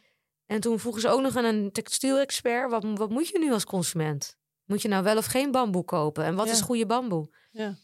En 0.46 0.60
toen 0.62 0.80
vroegen 0.80 1.02
ze 1.02 1.10
ook 1.10 1.22
nog 1.22 1.36
aan 1.36 1.46
een 1.46 1.72
textielexpert, 1.72 2.72
wat, 2.72 2.84
wat 2.84 3.10
moet 3.10 3.28
je 3.28 3.40
nu 3.40 3.52
als 3.52 3.66
consument? 3.66 4.38
Moet 4.66 4.82
je 4.82 4.88
nou 4.88 5.04
wel 5.04 5.18
of 5.18 5.26
geen 5.26 5.52
bamboe 5.52 5.84
kopen? 5.86 6.24
En 6.24 6.36
wat 6.36 6.46
Ja. 6.46 6.52
is 6.52 6.62
goede 6.62 6.86
bamboe? 6.86 7.30
Ja. 7.52 7.76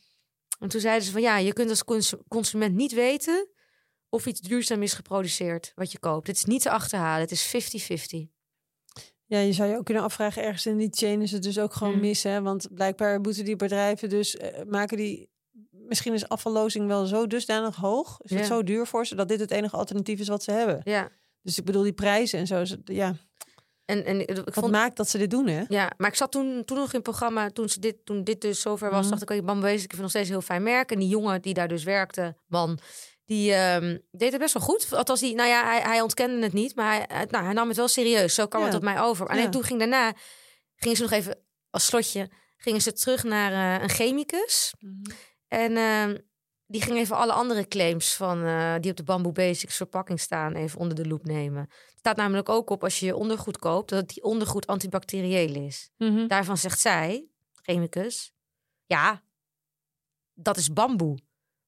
En 0.63 0.69
toen 0.69 0.81
zeiden 0.81 1.05
ze 1.05 1.11
van 1.11 1.21
ja, 1.21 1.37
je 1.37 1.53
kunt 1.53 1.69
als 1.69 1.83
cons- 1.83 2.15
consument 2.27 2.75
niet 2.75 2.91
weten 2.93 3.47
of 4.09 4.25
iets 4.25 4.39
duurzaam 4.41 4.83
is 4.83 4.93
geproduceerd 4.93 5.71
wat 5.75 5.91
je 5.91 5.99
koopt. 5.99 6.27
Het 6.27 6.35
is 6.35 6.43
niet 6.45 6.61
te 6.61 6.69
achterhalen, 6.69 7.21
het 7.21 7.31
is 7.31 7.45
50-50. 7.45 8.27
Ja, 9.25 9.39
je 9.39 9.53
zou 9.53 9.69
je 9.69 9.77
ook 9.77 9.85
kunnen 9.85 10.03
afvragen, 10.03 10.43
ergens 10.43 10.65
in 10.65 10.77
die 10.77 10.89
chain 10.91 11.21
is 11.21 11.31
het 11.31 11.43
dus 11.43 11.59
ook 11.59 11.73
gewoon 11.73 11.93
Mm. 11.93 11.99
mis. 11.99 12.23
Hè? 12.23 12.41
Want 12.41 12.67
blijkbaar 12.73 13.19
moeten 13.21 13.45
die 13.45 13.55
bedrijven 13.55 14.09
dus 14.09 14.35
eh, 14.37 14.63
maken 14.67 14.97
die. 14.97 15.31
Misschien 15.71 16.13
is 16.13 16.27
afvallozing 16.27 16.87
wel 16.87 17.05
zo 17.05 17.27
dusdanig 17.27 17.75
hoog. 17.75 18.17
Is 18.21 18.31
het 18.31 18.45
zo 18.45 18.63
duur 18.63 18.87
voor 18.87 19.05
ze 19.05 19.15
dat 19.15 19.27
dit 19.27 19.39
het 19.39 19.51
enige 19.51 19.75
alternatief 19.75 20.19
is 20.19 20.27
wat 20.27 20.43
ze 20.43 20.51
hebben. 20.51 20.81
Ja, 20.83 21.09
Dus 21.41 21.57
ik 21.57 21.65
bedoel, 21.65 21.83
die 21.83 21.93
prijzen 21.93 22.39
en 22.39 22.47
zo. 22.47 22.61
is 22.61 22.75
Ja, 22.85 23.15
en, 23.97 24.05
en 24.05 24.19
ik 24.19 24.35
wat 24.35 24.53
vond 24.53 24.71
maakt 24.71 24.97
dat 24.97 25.09
ze 25.09 25.17
dit 25.17 25.29
doen, 25.29 25.47
hè? 25.47 25.63
Ja, 25.67 25.91
maar 25.97 26.09
ik 26.09 26.15
zat 26.15 26.31
toen, 26.31 26.65
toen 26.65 26.77
nog 26.77 26.85
in 26.87 26.93
het 26.93 27.03
programma, 27.03 27.49
toen, 27.49 27.69
ze 27.69 27.79
dit, 27.79 28.05
toen 28.05 28.23
dit 28.23 28.41
dus 28.41 28.61
zover 28.61 28.89
was, 28.89 28.99
Mhm. 29.01 29.09
dacht 29.09 29.21
ik, 29.21 29.29
oké, 29.29 29.41
Bambo 29.41 29.61
Basic, 29.65 29.83
ik 29.83 29.89
vind 29.89 30.01
nog 30.01 30.09
steeds 30.09 30.27
een 30.27 30.33
heel 30.33 30.41
fijn 30.43 30.63
merk. 30.63 30.91
En 30.91 30.99
die 30.99 31.07
jongen 31.09 31.41
die 31.41 31.53
daar 31.53 31.67
dus 31.67 31.83
werkte, 31.83 32.37
man, 32.47 32.79
die 33.25 33.53
ehm, 33.53 33.97
deed 34.11 34.31
het 34.31 34.41
best 34.41 34.53
wel 34.53 34.63
goed. 34.63 34.93
Althans, 34.93 35.19
die, 35.19 35.35
nou 35.35 35.49
ja, 35.49 35.63
hij, 35.65 35.79
hij 35.81 36.01
ontkende 36.01 36.41
het 36.43 36.53
niet, 36.53 36.75
maar 36.75 36.93
hij, 36.95 37.05
hij- 37.07 37.27
nou, 37.29 37.43
hij 37.45 37.53
nam 37.53 37.67
het 37.67 37.77
wel 37.77 37.87
serieus. 37.87 38.33
Zo 38.35 38.47
kwam 38.47 38.61
Ja. 38.61 38.67
het 38.67 38.75
op 38.75 38.83
mij 38.83 38.99
over. 39.01 39.27
En 39.27 39.37
Ja. 39.37 39.49
toen 39.49 39.63
ging 39.63 39.79
daarna, 39.79 40.13
gingen 40.75 40.97
ze 40.97 41.03
nog 41.03 41.11
even, 41.11 41.37
als 41.69 41.85
slotje, 41.85 42.29
gingen 42.57 42.81
ze 42.81 42.93
terug 42.93 43.23
naar 43.23 43.51
eh, 43.77 43.83
een 43.83 43.89
chemicus. 43.89 44.73
En 45.47 45.77
ehm, 45.77 46.17
die 46.73 46.81
ging 46.81 46.97
even 46.97 47.17
alle 47.17 47.33
andere 47.33 47.67
claims 47.67 48.15
van, 48.15 48.43
eh, 48.43 48.75
die 48.79 48.91
op 48.91 48.97
de 48.97 49.03
Bamboo 49.03 49.31
Basics 49.31 49.75
verpakking 49.75 50.19
staan 50.19 50.53
even 50.53 50.79
onder 50.79 50.95
de 50.95 51.07
loep 51.07 51.25
nemen. 51.25 51.61
Het 51.61 51.97
staat 51.97 52.15
namelijk 52.15 52.49
ook 52.49 52.69
op 52.69 52.83
als 52.83 52.99
je 52.99 53.05
je 53.05 53.15
ondergoed 53.15 53.57
koopt 53.57 53.89
dat 53.89 54.09
die 54.09 54.23
ondergoed 54.23 54.67
antibacterieel 54.67 55.55
is. 55.55 55.89
Mhm. 55.97 56.27
Daarvan 56.27 56.57
zegt 56.57 56.79
zij, 56.79 57.27
chemicus, 57.61 58.33
ja, 58.85 59.23
dat 60.33 60.57
is 60.57 60.73
bamboe. 60.73 61.17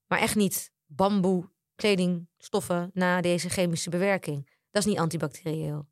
Maar 0.08 0.20
echt 0.20 0.36
niet 0.36 0.72
bamboe 0.86 1.50
kledingstoffen 1.76 2.92
na 2.94 3.22
deze 3.22 3.50
chemische 3.50 3.90
bewerking. 3.90 4.50
Dat 4.72 4.86
is 4.86 4.90
niet 4.90 5.00
antibacterieel. 5.00 5.88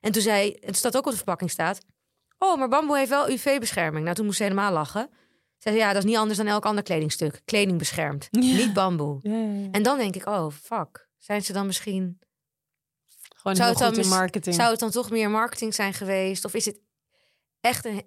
En 0.00 0.12
toen 0.12 0.22
zei, 0.22 0.56
het 0.60 0.76
staat 0.76 0.96
ook 0.96 1.04
op 1.04 1.10
de 1.10 1.16
verpakking 1.16 1.50
staat, 1.50 1.80
oh, 2.38 2.58
maar 2.58 2.68
bamboe 2.68 2.96
heeft 2.96 3.10
wel 3.10 3.30
UV-bescherming. 3.30 4.04
Nou, 4.04 4.16
toen 4.16 4.24
moest 4.24 4.36
ze 4.36 4.42
helemaal 4.42 4.72
lachen. 4.72 5.10
Zei 5.60 5.74
ze, 5.74 5.80
ja, 5.80 5.92
dat 5.92 6.02
is 6.02 6.08
niet 6.08 6.18
anders 6.18 6.38
dan 6.38 6.46
elk 6.46 6.64
ander 6.64 6.84
kledingstuk. 6.84 7.42
Kleding 7.44 7.78
beschermt, 7.78 8.28
Ja. 8.30 8.40
niet 8.40 8.72
bamboe. 8.72 9.18
Ja, 9.22 9.30
ja, 9.32 9.52
ja. 9.60 9.68
En 9.70 9.82
dan 9.82 9.98
denk 9.98 10.14
ik, 10.16 10.26
oh, 10.26 10.50
fuck. 10.50 11.08
Zijn 11.18 11.42
ze 11.42 11.52
dan 11.52 11.66
misschien 11.66 12.18
Gewoon 13.34 13.56
zou 13.56 13.68
het 13.68 13.78
dan 13.78 13.98
in 13.98 14.08
marketing. 14.08 14.54
Zou 14.54 14.70
het 14.70 14.80
dan 14.80 14.90
toch 14.90 15.10
meer 15.10 15.30
marketing 15.30 15.74
zijn 15.74 15.94
geweest? 15.94 16.44
Of 16.44 16.54
is 16.54 16.64
het 16.64 16.80
echt 17.60 17.84
een. 17.84 18.04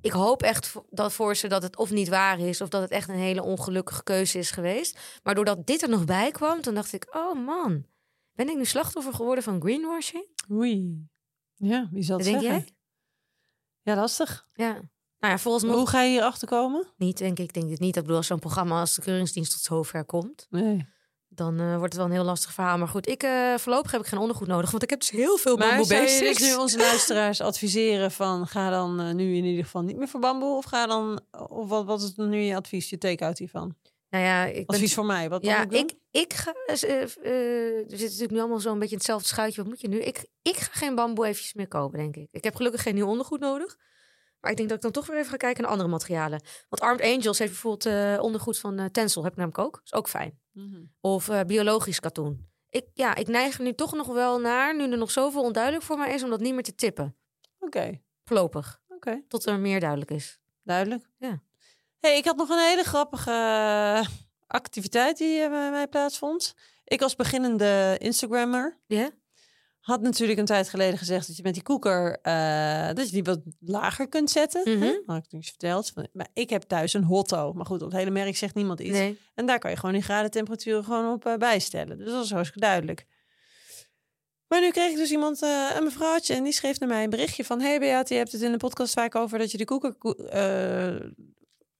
Ik 0.00 0.12
hoop 0.12 0.42
echt 0.42 0.74
dat 0.90 1.12
voor 1.12 1.36
ze 1.36 1.48
dat 1.48 1.62
het 1.62 1.76
of 1.76 1.90
niet 1.90 2.08
waar 2.08 2.38
is, 2.38 2.60
of 2.60 2.68
dat 2.68 2.82
het 2.82 2.90
echt 2.90 3.08
een 3.08 3.14
hele 3.18 3.42
ongelukkige 3.42 4.02
keuze 4.02 4.38
is 4.38 4.50
geweest. 4.50 5.18
Maar 5.22 5.34
doordat 5.34 5.66
dit 5.66 5.82
er 5.82 5.88
nog 5.88 6.04
bij 6.04 6.30
kwam, 6.30 6.60
toen 6.60 6.74
dacht 6.74 6.92
ik: 6.92 7.14
oh 7.16 7.44
man, 7.46 7.86
ben 8.32 8.48
ik 8.48 8.56
nu 8.56 8.64
slachtoffer 8.64 9.14
geworden 9.14 9.44
van 9.44 9.60
greenwashing? 9.60 10.26
Oei. 10.50 11.06
Ja, 11.54 11.88
wie 11.92 12.02
zal 12.02 12.16
Dat 12.16 12.26
denk 12.26 12.40
zeggen? 12.40 12.60
jij? 12.60 12.74
Ja, 13.82 13.94
lastig. 13.94 14.48
Ja. 14.52 14.80
Nou 15.20 15.32
ja, 15.32 15.38
volgens 15.38 15.64
Hoe 15.64 15.74
nog 15.76 15.90
ga 15.90 16.02
je 16.02 16.10
hier 16.10 16.22
achter 16.22 16.48
komen? 16.48 16.86
niet, 16.96 17.18
denk 17.18 17.38
ik. 17.38 17.52
Denk 17.52 17.70
het 17.70 17.80
niet. 17.80 17.96
Ik 17.96 18.02
bedoel, 18.02 18.16
als 18.16 18.26
zo'n 18.26 18.38
programma 18.38 18.80
als 18.80 18.94
de 18.94 19.02
Keuringsdienst 19.02 19.52
tot 19.52 19.60
zover 19.60 20.04
komt, 20.04 20.46
Nee. 20.50 20.86
dan 21.28 21.60
eh, 21.60 21.66
wordt 21.68 21.82
het 21.82 21.96
wel 21.96 22.04
een 22.04 22.12
heel 22.12 22.24
lastig 22.24 22.52
verhaal. 22.52 22.78
Maar 22.78 22.88
goed, 22.88 23.08
ik, 23.08 23.22
eh, 23.22 23.54
voorlopig 23.54 23.90
heb 23.90 24.00
ik 24.00 24.06
geen 24.06 24.18
ondergoed 24.18 24.46
nodig, 24.48 24.70
want 24.70 24.82
ik 24.82 24.90
heb 24.90 25.00
dus 25.00 25.10
heel 25.10 25.36
veel 25.36 25.56
Maar 25.56 25.68
bamboe 25.68 25.86
zou 25.86 26.00
je 26.00 26.06
basics. 26.06 26.38
dus 26.38 26.48
nu 26.48 26.54
onze 26.56 26.78
luisteraars 26.78 27.40
adviseren 27.50 28.10
van 28.10 28.46
ga 28.46 28.70
dan 28.70 29.00
eh, 29.00 29.14
nu 29.14 29.36
in 29.36 29.44
ieder 29.44 29.64
geval 29.64 29.82
niet 29.82 29.96
meer 29.96 30.08
voor 30.08 30.20
bamboe 30.20 30.56
of 30.56 30.64
ga 30.64 30.86
dan 30.86 31.20
of 31.48 31.68
wat, 31.68 31.84
wat 31.84 32.02
is 32.02 32.12
nu 32.16 32.38
je 32.38 32.56
advies, 32.56 32.90
je 32.90 32.98
take-out 32.98 33.38
hiervan? 33.38 33.76
Nou 34.10 34.24
ja, 34.24 34.44
ik 34.44 34.66
ben 34.66 34.76
Advies 34.76 34.94
voor 34.94 35.04
mij, 35.06 35.28
wat 35.28 35.44
Ja, 35.44 35.70
ik, 35.70 35.92
ik, 36.10 36.32
ga. 36.34 36.52
we 36.64 36.76
zitten 37.86 37.98
natuurlijk 37.98 38.30
nu 38.30 38.38
allemaal 38.38 38.60
zo'n 38.60 38.74
beetje 38.78 38.90
in 38.90 38.96
hetzelfde 38.96 39.28
schuitje. 39.28 39.60
Wat 39.60 39.70
moet 39.70 39.80
je 39.80 39.88
nu? 39.88 39.98
Ik, 40.00 40.26
ik 40.42 40.56
ga 40.56 40.70
geen 40.72 40.94
bamboe 40.94 41.26
eventjes 41.26 41.54
meer 41.54 41.68
kopen, 41.68 41.98
denk 41.98 42.16
ik. 42.16 42.28
Ik 42.30 42.44
heb 42.44 42.54
gelukkig 42.54 42.82
geen 42.82 42.94
nieuw 42.94 43.06
ondergoed 43.06 43.40
nodig. 43.40 43.76
Maar 44.46 44.54
ik 44.54 44.60
denk 44.60 44.68
dat 44.74 44.84
ik 44.84 44.92
dan 44.92 45.02
toch 45.02 45.12
weer 45.12 45.18
even 45.18 45.30
ga 45.30 45.36
kijken 45.36 45.62
naar 45.62 45.70
andere 45.70 45.88
materialen. 45.90 46.40
Want 46.68 46.82
Armed 46.82 47.02
Angels 47.16 47.38
heeft 47.38 47.50
bijvoorbeeld 47.50 47.86
eh, 47.86 48.22
ondergoed 48.22 48.58
van 48.58 48.78
eh 48.78 48.84
Tencel. 48.84 49.22
Heb 49.22 49.32
ik 49.32 49.38
namelijk 49.38 49.60
ook. 49.66 49.80
Is 49.84 49.92
ook 49.92 50.08
fijn. 50.08 50.40
Mhm. 50.52 50.82
Of 51.00 51.28
eh, 51.28 51.40
biologisch 51.40 52.00
katoen. 52.00 52.48
Ik, 52.68 52.86
ja, 52.94 53.14
ik 53.14 53.26
neig 53.26 53.58
er 53.58 53.64
nu 53.64 53.74
toch 53.74 53.92
nog 53.94 54.06
wel 54.06 54.40
naar, 54.40 54.76
nu 54.76 54.90
er 54.90 54.98
nog 54.98 55.10
zoveel 55.10 55.42
onduidelijk 55.42 55.84
voor 55.84 55.98
mij 55.98 56.14
is, 56.14 56.22
om 56.22 56.30
dat 56.30 56.40
niet 56.40 56.54
meer 56.54 56.62
te 56.62 56.74
tippen. 56.74 57.16
Oké, 57.58 58.00
Voorlopig. 58.24 58.80
oké, 58.88 59.22
Tot 59.28 59.46
er 59.46 59.58
meer 59.58 59.80
duidelijk 59.80 60.10
is. 60.10 60.38
duidelijk. 60.62 61.10
Ja. 61.18 61.42
Hey, 61.98 62.16
ik 62.16 62.24
had 62.24 62.36
nog 62.36 62.48
een 62.48 62.68
hele 62.68 62.84
grappige 62.84 63.32
activiteit 64.46 65.18
die 65.18 65.48
bij 65.48 65.70
mij 65.70 65.88
plaatsvond. 65.88 66.54
Ik 66.84 67.02
als 67.02 67.16
beginnende 67.16 67.96
Instagrammer 67.98 68.78
Ja? 68.86 69.10
Had 69.86 70.00
natuurlijk 70.00 70.38
een 70.38 70.44
tijd 70.44 70.68
geleden 70.68 70.98
gezegd 70.98 71.26
dat 71.26 71.36
je 71.36 71.42
met 71.42 71.54
die 71.54 71.62
koeker 71.62 72.18
eh, 72.22 72.86
dat 72.94 73.06
je 73.06 73.12
die 73.12 73.24
wat 73.24 73.40
lager 73.60 74.08
kunt 74.08 74.30
zetten. 74.30 74.78
Mhm. 74.78 74.82
Hè? 74.82 74.98
Had 75.06 75.24
ik 75.24 75.32
niets 75.32 75.48
verteld. 75.48 75.92
Maar 76.12 76.28
ik 76.32 76.50
heb 76.50 76.62
thuis 76.62 76.92
een 76.92 77.04
Hotto. 77.04 77.52
Maar 77.52 77.66
goed, 77.66 77.82
op 77.82 77.88
het 77.90 77.98
hele 77.98 78.10
merk 78.10 78.36
zegt 78.36 78.54
niemand 78.54 78.80
iets. 78.80 78.98
Nee. 78.98 79.18
En 79.34 79.46
daar 79.46 79.58
kan 79.58 79.70
je 79.70 79.76
gewoon 79.76 79.94
die 79.94 80.02
gradentemperaturen 80.02 80.84
gewoon 80.84 81.12
op 81.12 81.26
eh, 81.26 81.34
bijstellen. 81.34 81.98
Dus 81.98 82.10
dat 82.10 82.24
is 82.24 82.30
hartstikke 82.30 82.66
duidelijk. 82.66 83.06
Maar 84.48 84.60
nu 84.60 84.70
kreeg 84.70 84.90
ik 84.90 84.96
dus 84.96 85.10
iemand, 85.10 85.42
eh, 85.42 85.70
een 85.76 85.84
mevrouwtje, 85.84 86.34
en 86.34 86.42
die 86.42 86.52
schreef 86.52 86.78
naar 86.78 86.88
mij 86.88 87.04
een 87.04 87.10
berichtje 87.10 87.44
van... 87.44 87.60
Hey 87.60 87.78
Beat, 87.78 88.08
je 88.08 88.14
hebt 88.14 88.32
het 88.32 88.42
in 88.42 88.52
de 88.52 88.58
podcast 88.58 88.92
vaak 88.92 89.14
over 89.14 89.38
dat 89.38 89.50
je 89.50 89.58
de 89.58 89.64
koeker... 89.64 89.94
ko- 89.94 90.16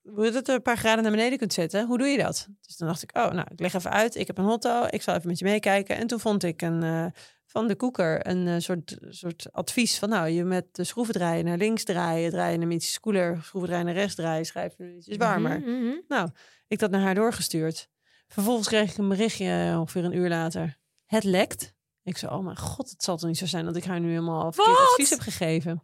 hoe 0.02 0.24
het, 0.24 0.48
een 0.48 0.62
paar 0.62 0.78
graden 0.78 1.02
naar 1.02 1.12
beneden 1.12 1.38
kunt 1.38 1.52
zetten. 1.52 1.86
Hoe 1.86 1.98
doe 1.98 2.06
je 2.06 2.18
dat? 2.18 2.48
Dus 2.60 2.76
dan 2.76 2.88
dacht 2.88 3.02
ik, 3.02 3.16
oh, 3.16 3.30
nou, 3.30 3.46
ik 3.52 3.60
leg 3.60 3.74
even 3.74 3.90
uit. 3.90 4.14
Ik 4.14 4.26
heb 4.26 4.38
een 4.38 4.44
hotto. 4.44 4.86
Ik 4.90 5.02
zal 5.02 5.14
even 5.14 5.28
met 5.28 5.38
je 5.38 5.44
meekijken. 5.44 5.96
En 5.96 6.06
toen 6.06 6.20
vond 6.20 6.42
ik 6.42 6.62
een, 6.62 7.12
van 7.46 7.68
de 7.68 7.76
koeker 7.76 8.26
een 8.26 8.46
eh, 8.46 8.58
soort, 8.58 8.96
soort 9.08 9.52
advies 9.52 9.98
van, 9.98 10.08
nou, 10.08 10.28
je 10.28 10.44
met 10.44 10.74
de 10.74 10.84
schroeven 10.84 11.14
draaien 11.14 11.44
naar 11.44 11.58
links 11.58 11.84
draaien, 11.84 12.30
draaien 12.30 12.60
naar 12.60 12.70
iets 12.70 13.00
koeler, 13.00 13.38
schroeven 13.42 13.70
draaien 13.70 13.86
naar 13.86 13.94
rechts 13.94 14.14
draaien, 14.14 14.46
schrijf 14.46 14.74
je 14.76 14.96
ietsjes 14.96 15.16
warmer. 15.16 15.60
Mhm, 15.60 15.70
mhm. 15.70 15.94
Nou, 16.08 16.30
ik 16.68 16.78
dat 16.78 16.90
naar 16.90 17.00
haar 17.00 17.14
doorgestuurd. 17.14 17.88
Vervolgens 18.28 18.68
kreeg 18.68 18.90
ik 18.90 18.98
een 18.98 19.08
berichtje 19.08 19.68
eh, 19.70 19.80
ongeveer 19.80 20.04
een 20.04 20.16
uur 20.16 20.28
later. 20.28 20.76
Het 21.06 21.24
lekt. 21.24 21.74
Ik 22.02 22.16
zei, 22.16 22.32
oh 22.32 22.44
mijn 22.44 22.56
god, 22.56 22.90
het 22.90 23.02
zal 23.02 23.16
toch 23.16 23.28
niet 23.28 23.38
zo 23.38 23.46
zijn 23.46 23.64
dat 23.64 23.76
ik 23.76 23.84
haar 23.84 24.00
nu 24.00 24.08
helemaal 24.08 24.52
verkeerd 24.52 24.78
advies 24.78 25.10
heb 25.10 25.18
gegeven. 25.18 25.82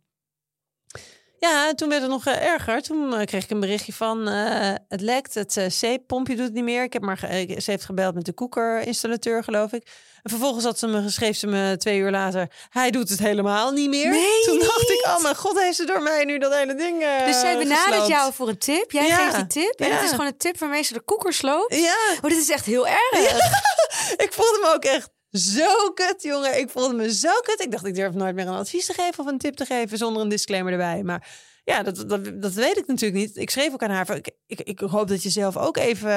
Ja, 1.48 1.68
en 1.68 1.76
toen 1.76 1.88
werd 1.88 2.00
het 2.02 2.10
nog 2.10 2.26
eh, 2.26 2.46
erger. 2.46 2.82
Toen 2.82 3.14
eh, 3.14 3.24
kreeg 3.24 3.44
ik 3.44 3.50
een 3.50 3.60
berichtje 3.60 3.92
van 3.92 4.28
eh, 4.28 4.72
het 4.88 5.00
lekt, 5.00 5.34
het 5.34 5.64
zeeppompje 5.68 6.34
doet 6.36 6.44
het 6.44 6.54
niet 6.54 6.64
meer. 6.64 6.82
Ik 6.82 6.92
heb 6.92 7.02
maar 7.02 7.16
ge- 7.18 7.56
ze 7.62 7.70
heeft 7.70 7.84
gebeld 7.84 8.14
met 8.14 8.24
de 8.24 8.32
koekerinstallateur, 8.32 9.44
geloof 9.44 9.72
ik. 9.72 9.86
En 10.22 10.30
vervolgens 10.30 10.64
had 10.64 10.78
ze 10.78 10.86
me, 10.86 11.10
schreef 11.10 11.36
ze 11.36 11.46
me 11.46 11.76
twee 11.78 11.98
uur 11.98 12.10
later, 12.10 12.50
hij 12.70 12.90
doet 12.90 13.08
het 13.08 13.18
helemaal 13.18 13.70
niet 13.70 13.88
meer. 13.88 14.12
Toen 14.44 14.58
dacht 14.58 14.90
ik, 14.90 15.04
oh 15.06 15.22
mijn 15.22 15.36
god, 15.36 15.60
heeft 15.60 15.76
ze 15.76 15.84
door 15.84 16.02
mij 16.02 16.24
nu 16.24 16.38
dat 16.38 16.54
hele 16.54 16.74
ding 16.74 16.98
Dus 17.26 17.40
zij 17.40 17.58
benadert 17.58 18.06
jou 18.06 18.32
voor 18.32 18.48
een 18.48 18.58
tip. 18.58 18.90
Jij 18.90 19.06
Ja, 19.06 19.16
geeft 19.16 19.36
die 19.36 19.46
tip. 19.62 19.80
En 19.80 19.88
ja. 19.88 19.94
het 19.94 20.04
is 20.04 20.10
gewoon 20.10 20.26
een 20.26 20.36
tip 20.36 20.58
waarmee 20.58 20.82
ze 20.82 20.92
de 20.92 21.00
koeker 21.00 21.32
sloopt. 21.32 21.74
Ja, 21.76 21.96
Oh, 22.16 22.22
dit 22.30 22.38
is 22.38 22.50
echt 22.50 22.66
heel 22.66 22.86
erg. 22.86 23.12
ik 24.26 24.28
voelde 24.32 24.58
me 24.62 24.72
ook 24.74 24.84
echt 24.84 25.08
zo 25.32 25.90
kut, 25.94 26.22
jongen. 26.22 26.58
Ik 26.58 26.70
voelde 26.70 26.94
me 26.94 27.14
zo 27.14 27.30
kut. 27.42 27.60
Ik 27.60 27.70
dacht, 27.70 27.86
ik 27.86 27.94
durf 27.94 28.14
nooit 28.14 28.34
meer 28.34 28.46
een 28.46 28.54
advies 28.54 28.86
te 28.86 28.92
geven 28.92 29.24
of 29.24 29.26
een 29.30 29.38
tip 29.38 29.54
te 29.54 29.64
geven 29.64 29.98
zonder 29.98 30.22
een 30.22 30.28
disclaimer 30.28 30.72
erbij. 30.72 31.02
Maar 31.02 31.28
ja, 31.64 31.82
dat, 31.82 32.04
dat, 32.08 32.42
dat 32.42 32.52
weet 32.52 32.76
ik 32.76 32.86
natuurlijk 32.86 33.20
niet. 33.20 33.36
Ik 33.36 33.50
schreef 33.50 33.72
ook 33.72 33.82
aan 33.82 33.90
haar, 33.90 34.06
van, 34.06 34.16
ik, 34.16 34.30
ik, 34.46 34.60
ik 34.60 34.78
hoop 34.78 35.08
dat 35.08 35.22
je 35.22 35.30
zelf 35.30 35.56
ook 35.56 35.76
even, 35.76 36.10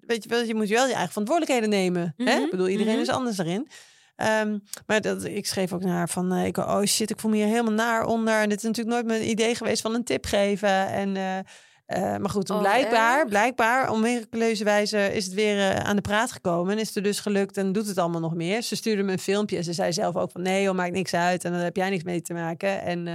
weet 0.00 0.22
je 0.22 0.28
wel, 0.28 0.42
je 0.42 0.54
moet 0.54 0.68
wel 0.68 0.86
je 0.86 0.92
eigen 0.92 1.10
verantwoordelijkheden 1.10 1.70
nemen. 1.70 2.14
hè? 2.16 2.34
Mhm, 2.34 2.44
Ik 2.44 2.50
bedoel, 2.50 2.68
iedereen 2.68 2.92
mhm. 2.92 3.02
is 3.02 3.08
anders 3.08 3.36
daarin. 3.36 3.68
Ehm, 4.16 4.58
maar 4.86 5.00
dat, 5.00 5.24
ik 5.24 5.46
schreef 5.46 5.72
ook 5.72 5.82
naar 5.82 5.96
haar 5.96 6.08
van, 6.08 6.32
eh, 6.32 6.46
ik, 6.46 6.56
oh 6.56 6.82
shit, 6.82 7.10
ik 7.10 7.20
voel 7.20 7.30
me 7.30 7.36
hier 7.36 7.46
helemaal 7.46 7.72
naar 7.72 8.04
onder. 8.04 8.40
En 8.40 8.48
dit 8.48 8.58
is 8.58 8.64
natuurlijk 8.64 8.94
nooit 8.96 9.06
mijn 9.06 9.28
idee 9.30 9.54
geweest 9.54 9.82
van 9.82 9.94
een 9.94 10.04
tip 10.04 10.26
geven. 10.26 10.86
En, 10.88 11.16
eh, 11.16 11.38
eh, 11.86 12.00
maar 12.16 12.30
goed, 12.30 12.50
Oh, 12.50 12.58
blijkbaar, 12.58 13.18
erg. 13.18 13.28
blijkbaar, 13.28 13.90
om 13.90 14.00
miraculeuze 14.00 14.64
wijze 14.64 15.14
is 15.14 15.24
het 15.24 15.34
weer 15.34 15.58
eh, 15.58 15.76
aan 15.84 15.96
de 15.96 16.02
praat 16.02 16.32
gekomen. 16.32 16.72
En 16.72 16.78
is 16.78 16.86
het 16.86 16.96
er 16.96 17.02
dus 17.02 17.20
gelukt 17.20 17.56
en 17.56 17.72
doet 17.72 17.86
het 17.86 17.98
allemaal 17.98 18.20
nog 18.20 18.34
meer. 18.34 18.62
Ze 18.62 18.76
stuurde 18.76 19.02
me 19.02 19.12
een 19.12 19.18
filmpje 19.18 19.56
en 19.56 19.64
ze 19.64 19.72
zei 19.72 19.92
zelf 19.92 20.16
ook 20.16 20.30
van, 20.30 20.42
nee 20.42 20.62
joh, 20.62 20.74
maakt 20.74 20.92
niks 20.92 21.14
uit. 21.14 21.44
En 21.44 21.52
dan 21.52 21.60
heb 21.60 21.76
jij 21.76 21.90
niks 21.90 22.02
mee 22.04 22.20
te 22.22 22.32
maken. 22.32 22.82
En 22.82 23.06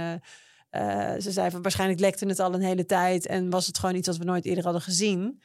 eh, 0.70 1.12
ze 1.20 1.30
zei 1.30 1.50
van, 1.50 1.62
waarschijnlijk 1.62 2.00
lekte 2.00 2.26
het 2.26 2.40
al 2.40 2.54
een 2.54 2.62
hele 2.62 2.86
tijd. 2.86 3.26
En 3.26 3.50
was 3.50 3.66
het 3.66 3.78
gewoon 3.78 3.94
iets 3.94 4.06
wat 4.06 4.16
we 4.16 4.24
nooit 4.24 4.44
eerder 4.44 4.64
hadden 4.64 4.82
gezien. 4.82 5.42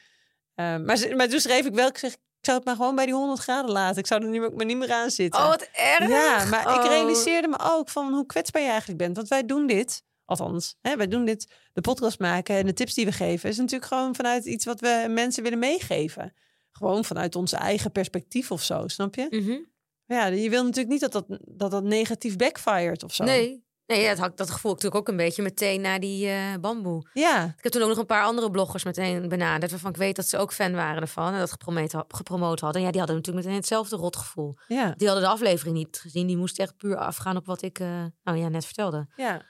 Eh, 0.55 0.77
maar, 0.77 0.97
ze, 0.97 1.13
maar 1.15 1.27
toen 1.27 1.39
schreef 1.39 1.65
ik 1.65 1.73
wel, 1.75 1.87
ik 1.87 1.97
zeg, 1.97 2.11
ik 2.13 2.19
zou 2.41 2.57
het 2.57 2.65
maar 2.65 2.75
gewoon 2.75 2.95
bij 2.95 3.05
die 3.05 3.13
100 3.13 3.39
graden 3.39 3.71
laten. 3.71 3.97
Ik 3.99 4.07
zou 4.07 4.23
er 4.23 4.29
niet 4.29 4.39
meer, 4.41 4.51
maar 4.53 4.65
niet 4.65 4.77
meer 4.77 4.91
aan 4.91 5.09
zitten. 5.09 5.41
Oh, 5.41 5.47
wat 5.49 5.69
erg. 5.73 6.09
Ja, 6.09 6.45
maar 6.45 6.61
ik 6.75 6.83
Oh. 6.83 6.85
realiseerde 6.89 7.47
me 7.47 7.57
ook 7.61 7.89
van 7.89 8.13
hoe 8.13 8.25
kwetsbaar 8.25 8.61
je 8.61 8.67
eigenlijk 8.67 8.99
bent. 8.99 9.15
Want 9.15 9.27
wij 9.27 9.45
doen 9.45 9.67
dit, 9.67 10.03
althans, 10.27 10.75
hè, 10.81 10.95
wij 10.95 11.07
doen 11.07 11.25
dit, 11.25 11.53
de 11.73 11.81
podcast 11.81 12.19
maken 12.19 12.55
en 12.55 12.65
de 12.65 12.73
tips 12.73 12.93
die 12.93 13.05
we 13.05 13.11
geven, 13.11 13.49
is 13.49 13.57
natuurlijk 13.57 13.91
gewoon 13.91 14.15
vanuit 14.15 14.45
iets 14.45 14.65
wat 14.65 14.79
we 14.79 15.05
mensen 15.09 15.43
willen 15.43 15.59
meegeven. 15.59 16.33
Gewoon 16.71 17.05
vanuit 17.05 17.35
onze 17.35 17.55
eigen 17.57 17.91
perspectief 17.91 18.51
of 18.51 18.63
zo, 18.63 18.87
snap 18.87 19.15
je? 19.15 19.27
Mhm. 19.29 19.57
Ja, 20.05 20.25
je 20.25 20.49
wil 20.49 20.63
natuurlijk 20.63 20.89
niet 20.89 21.01
dat 21.01 21.11
dat, 21.11 21.25
dat, 21.45 21.71
dat 21.71 21.83
negatief 21.83 22.35
backfired 22.35 23.03
of 23.03 23.13
zo. 23.13 23.23
Nee. 23.23 23.65
Nee, 23.85 24.01
ja, 24.01 24.09
dat, 24.09 24.17
had, 24.17 24.37
dat 24.37 24.49
gevoel 24.49 24.71
ik 24.71 24.77
natuurlijk 24.77 25.09
ook 25.09 25.13
een 25.13 25.23
beetje 25.25 25.41
meteen 25.41 25.81
na 25.81 25.99
die 25.99 26.27
eh, 26.29 26.53
bamboe. 26.61 27.09
Ja, 27.13 27.43
Ik 27.57 27.63
heb 27.63 27.71
toen 27.71 27.81
ook 27.81 27.87
nog 27.87 27.97
een 27.97 28.05
paar 28.05 28.23
andere 28.23 28.51
bloggers 28.51 28.83
meteen 28.83 29.27
benaderd... 29.29 29.71
waarvan 29.71 29.89
ik 29.91 29.97
weet 29.97 30.15
dat 30.15 30.27
ze 30.27 30.37
ook 30.37 30.53
fan 30.53 30.73
waren 30.73 31.01
ervan 31.01 31.33
en 31.33 31.39
dat 31.39 31.51
gepromoot, 31.51 31.93
gepromoot 32.07 32.59
hadden. 32.59 32.81
Ja, 32.81 32.89
die 32.89 32.97
hadden 32.99 33.15
natuurlijk 33.15 33.45
meteen 33.45 33.59
hetzelfde 33.59 33.95
rotgevoel. 33.95 34.57
ja, 34.67 34.93
Die 34.97 35.07
hadden 35.07 35.25
de 35.25 35.31
aflevering 35.31 35.75
niet 35.75 35.99
gezien. 35.99 36.27
Die 36.27 36.37
moesten 36.37 36.63
echt 36.63 36.77
puur 36.77 36.97
afgaan 36.97 37.37
op 37.37 37.45
wat 37.45 37.61
ik 37.61 37.79
nou 38.23 38.37
ja, 38.37 38.47
net 38.49 38.65
vertelde. 38.65 39.07
ja. 39.15 39.41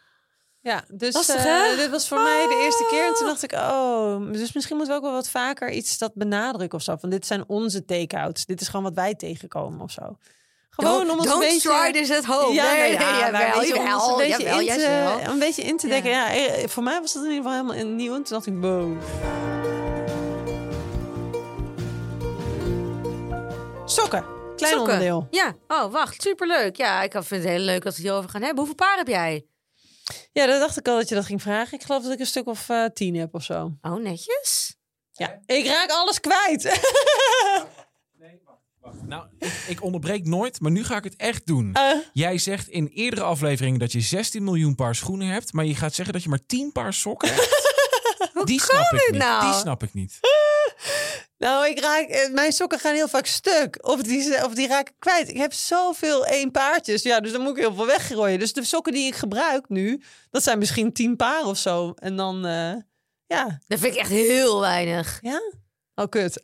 Ja, 0.67 0.83
dus 0.93 1.13
Lastig, 1.13 1.45
eh, 1.45 1.77
dit 1.77 1.89
was 1.89 2.07
voor 2.07 2.19
mij 2.19 2.47
de 2.47 2.61
eerste 2.63 2.85
keer. 2.89 3.05
En 3.07 3.13
toen 3.13 3.25
dacht 3.27 3.43
ik, 3.43 3.51
oh, 3.51 4.31
dus 4.31 4.53
misschien 4.53 4.75
moeten 4.77 4.93
we 4.95 4.99
ook 5.01 5.05
wel 5.07 5.15
wat 5.15 5.29
vaker 5.29 5.71
iets 5.71 5.97
dat 5.97 6.11
benadrukken 6.13 6.77
of 6.77 6.83
zo. 6.83 6.95
Van 6.99 7.09
dit 7.09 7.25
zijn 7.25 7.43
onze 7.47 7.85
take-outs. 7.85 8.45
Dit 8.45 8.61
is 8.61 8.67
gewoon 8.67 8.83
wat 8.83 8.93
wij 8.93 9.15
tegenkomen 9.15 9.81
of 9.81 9.91
zo. 9.91 10.17
Gewoon 10.69 10.91
Don't- 10.97 11.09
om 11.11 11.17
ons 11.17 11.27
don't 11.27 11.43
een 11.43 11.49
beetje... 11.49 11.69
try 11.69 11.91
this 11.91 12.11
at 12.17 12.25
home. 12.25 12.53
Ja, 12.53 12.63
nee, 12.71 12.79
nee, 12.79 12.89
nee, 12.89 12.97
ja, 12.97 13.55
om 13.55 13.63
jawel, 13.65 14.09
een 14.11 14.17
beetje 14.27 14.43
in 14.43 14.67
te, 14.77 15.21
een 15.31 15.39
beetje 15.39 15.61
in 15.63 15.77
te 15.77 15.87
Ja. 15.87 15.93
dekken. 15.93 16.11
Ja. 16.11 16.33
eh, 16.33 16.67
voor 16.67 16.83
mij 16.83 17.01
was 17.01 17.13
dat 17.13 17.23
in 17.23 17.29
ieder 17.31 17.49
geval 17.51 17.65
helemaal 17.65 17.93
nieuw. 17.95 18.15
En 18.15 18.23
toen 18.23 18.33
dacht 18.37 18.45
ik, 18.45 18.53
wow. 18.61 18.97
Sokken. 23.85 24.25
Klein 24.55 24.73
Sokken. 24.73 24.93
onderdeel. 24.93 25.27
Ja, 25.31 25.53
oh 25.67 25.91
wacht, 25.91 26.21
superleuk. 26.21 26.75
Ja, 26.75 27.01
ik 27.01 27.11
vind 27.11 27.29
het 27.29 27.43
heel 27.43 27.59
leuk 27.59 27.83
dat 27.83 27.83
we 27.83 27.89
het 27.89 28.07
hierover 28.07 28.29
gaan 28.29 28.41
hebben. 28.41 28.57
Hoeveel 28.57 28.85
paar 28.85 28.97
heb 28.97 29.07
jij? 29.07 29.45
Ja, 30.31 30.45
dat 30.45 30.59
dacht 30.59 30.77
ik 30.77 30.87
al 30.87 30.95
dat 30.97 31.09
je 31.09 31.15
dat 31.15 31.25
ging 31.25 31.41
vragen. 31.41 31.77
Ik 31.79 31.85
geloof 31.85 32.03
dat 32.03 32.11
ik 32.11 32.19
een 32.19 32.25
stuk 32.25 32.47
of 32.47 32.69
eh, 32.69 32.85
tien 32.93 33.15
heb 33.15 33.33
of 33.33 33.43
zo. 33.43 33.71
Oh, 33.81 34.01
netjes. 34.01 34.75
Ja, 35.11 35.39
ik 35.45 35.65
raak 35.65 35.89
alles 35.89 36.19
kwijt. 36.19 36.63
Nou, 39.05 39.25
ik, 39.39 39.63
ik 39.67 39.83
onderbreek 39.83 40.25
nooit, 40.25 40.59
maar 40.59 40.71
nu 40.71 40.83
ga 40.83 40.97
ik 40.97 41.03
het 41.03 41.15
echt 41.15 41.45
doen. 41.45 41.73
Eh, 41.73 41.97
Jij 42.13 42.37
zegt 42.37 42.67
in 42.67 42.87
eerdere 42.87 43.23
afleveringen 43.23 43.79
dat 43.79 43.91
je 43.91 44.01
16 44.01 44.43
miljoen 44.43 44.75
paar 44.75 44.95
schoenen 44.95 45.27
hebt, 45.27 45.53
maar 45.53 45.65
je 45.65 45.75
gaat 45.75 45.93
zeggen 45.93 46.13
dat 46.13 46.23
je 46.23 46.29
maar 46.29 46.45
10 46.45 46.71
paar 46.71 46.93
sokken 46.93 47.29
hebt. 47.33 47.65
Die 48.47 48.61
snap 48.61 48.91
ik 48.91 48.99
dit 48.99 49.09
niet. 49.11 49.19
nou? 49.21 49.45
Die 49.51 49.59
snap 49.59 49.83
ik 49.83 49.93
niet. 49.93 50.19
nou, 51.37 51.67
ik 51.67 51.79
raak, 51.79 52.07
eh, 52.07 52.29
mijn 52.33 52.51
sokken 52.51 52.79
gaan 52.79 52.93
heel 52.93 53.07
vaak 53.07 53.25
stuk. 53.25 53.77
Of 53.81 54.01
die, 54.01 54.45
of 54.45 54.53
die 54.53 54.67
raak 54.67 54.89
ik 54.89 54.95
kwijt. 54.99 55.29
Ik 55.29 55.37
heb 55.37 55.53
zoveel 55.53 56.25
één 56.25 56.51
paardjes. 56.51 57.03
Ja, 57.03 57.19
dus 57.19 57.31
dan 57.31 57.41
moet 57.41 57.57
ik 57.57 57.63
heel 57.63 57.73
veel 57.73 57.85
weggooien. 57.85 58.39
Dus 58.39 58.53
de 58.53 58.63
sokken 58.63 58.93
die 58.93 59.07
ik 59.07 59.15
gebruik 59.15 59.69
nu, 59.69 60.01
dat 60.31 60.43
zijn 60.43 60.57
misschien 60.57 60.93
tien 60.93 61.15
paar 61.15 61.45
of 61.45 61.57
zo. 61.57 61.93
En 61.95 62.15
dan, 62.15 62.45
eh, 62.45 62.73
ja, 63.25 63.59
Dat 63.67 63.79
vind 63.79 63.93
ik 63.93 63.99
echt 63.99 64.09
heel 64.09 64.59
weinig. 64.59 65.19
Ja? 65.21 65.41
Oh, 65.95 66.09
kut. 66.09 66.39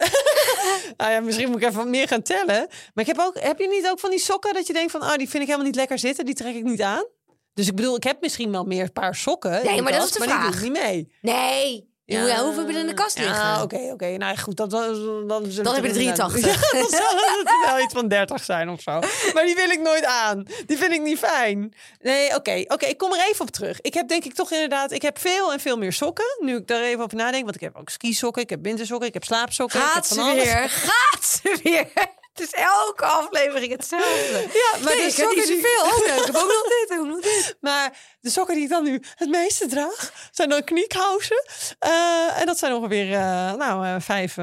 nou 0.98 1.12
ja, 1.14 1.20
misschien 1.20 1.48
moet 1.50 1.62
ik 1.62 1.64
even 1.64 1.78
wat 1.78 1.88
meer 1.88 2.08
gaan 2.08 2.22
tellen. 2.22 2.68
Maar 2.94 3.04
ik 3.04 3.08
heb, 3.08 3.20
ook, 3.20 3.40
heb 3.40 3.60
je 3.60 3.68
niet 3.68 3.88
ook 3.90 4.00
van 4.00 4.10
die 4.10 4.20
sokken 4.20 4.54
dat 4.54 4.68
je 4.68 4.74
denkt 4.74 4.92
van... 4.92 5.02
oh, 5.02 5.16
die 5.16 5.30
vind 5.30 5.34
ik 5.44 5.48
helemaal 5.48 5.66
niet 5.66 5.76
lekker 5.76 6.00
zitten, 6.00 6.26
die 6.26 6.36
trek 6.36 6.56
ik 6.56 6.64
niet 6.64 6.82
aan? 6.82 7.06
Dus 7.54 7.68
ik 7.68 7.76
bedoel, 7.76 7.96
ik 7.96 8.04
heb 8.04 8.22
misschien 8.22 8.52
wel 8.52 8.64
meer 8.64 8.92
paar 8.92 9.16
sokken. 9.16 9.66
Nee, 9.66 9.82
maar 9.82 9.92
dat 9.92 10.04
is 10.04 10.12
de 10.12 10.20
maar 10.20 10.28
die 10.28 10.38
doe 10.38 10.46
vraag. 10.46 10.64
ik 10.64 10.70
niet 10.72 10.82
mee. 10.82 11.12
Nee. 11.22 11.93
Ja. 12.06 12.44
Hoeveel 12.44 12.60
heb 12.62 12.70
je 12.70 12.74
er 12.74 12.80
in 12.80 12.88
de 12.88 12.94
kast 12.94 13.18
liggen? 13.18 13.36
Ja, 13.36 13.62
oké, 13.62 13.90
oké. 13.92 14.18
Nou 14.18 14.38
goed, 14.38 14.58
dat, 14.58 14.70
dan, 14.70 15.28
dan, 15.28 15.50
Dan 15.64 15.74
heb 15.74 15.84
je 15.84 15.90
er 15.90 15.96
83. 15.96 16.46
Ja, 16.46 16.48
dan 16.80 16.90
zal 16.90 17.18
het 17.44 17.66
wel 17.66 17.80
iets 17.80 17.94
van 17.94 18.08
30 18.08 18.44
zijn 18.44 18.70
of 18.70 18.82
zo. 18.82 19.00
Maar 19.34 19.46
die 19.46 19.56
wil 19.56 19.70
ik 19.70 19.82
nooit 19.82 20.06
aan. 20.06 20.46
Die 20.66 20.78
vind 20.78 20.92
ik 20.92 21.02
niet 21.02 21.18
fijn. 21.18 21.74
Nee, 22.02 22.36
oké. 22.36 22.64
Oké, 22.68 22.86
ik 22.86 22.98
kom 22.98 23.14
er 23.14 23.28
even 23.30 23.42
op 23.42 23.52
terug. 23.52 23.82
Ik 23.82 23.94
heb 23.94 24.08
denk 24.08 24.24
ik 24.26 24.34
toch 24.34 24.52
inderdaad... 24.52 24.92
Ik 24.92 25.02
heb 25.02 25.20
veel 25.20 25.54
en 25.54 25.60
veel 25.60 25.78
meer 25.78 25.94
sokken. 25.94 26.26
Nu 26.40 26.56
ik 26.56 26.68
daar 26.68 26.82
even 26.82 27.04
over 27.04 27.18
nadenk. 27.18 27.44
Want 27.44 27.56
ik 27.56 27.62
heb 27.62 27.76
ook 27.76 27.90
skisokken, 27.90 28.42
ik 28.42 28.50
heb 28.50 28.64
wintersokken, 28.64 29.08
ik 29.08 29.14
heb 29.14 29.24
slaapsokken. 29.24 29.80
ik 29.80 29.86
heb 29.86 29.94
Gaat 29.94 30.08
ze 30.08 30.34
weer. 30.36 30.70
Gaat 30.70 31.26
ze 31.26 31.60
weer. 31.64 32.22
Het 32.34 32.42
is 32.42 32.52
elke 32.54 33.06
aflevering 33.06 33.72
hetzelfde. 33.72 34.38
Ja, 34.62 34.80
maar 34.84 34.96
Nee, 34.96 34.96
de 34.96 35.02
heb 35.02 35.06
niet 35.06 35.14
sokken 35.14 35.46
die-. 35.46 35.82
Oh, 35.84 35.98
ik 36.18 36.26
heb 36.26 36.36
ook 36.36 36.48
nog 36.48 36.64
dit. 36.88 36.98
Ook 37.00 37.06
nog 37.08 37.20
dit. 37.22 37.58
Maar 37.62 37.98
de 38.20 38.30
sokken 38.30 38.56
die 38.56 38.64
ik 38.64 38.70
dan 38.70 38.84
nu 38.84 39.02
het 39.16 39.30
meeste 39.30 39.68
draag, 39.68 40.12
zijn 40.32 40.50
dan 40.50 40.64
kniekousen. 40.64 41.44
Eh, 41.80 42.40
en 42.40 42.46
dat 42.46 42.58
zijn 42.58 42.74
ongeveer 42.74 43.14
eh, 43.14 43.54
nou, 43.54 43.86
eh, 43.86 43.96
vijf, 44.00 44.34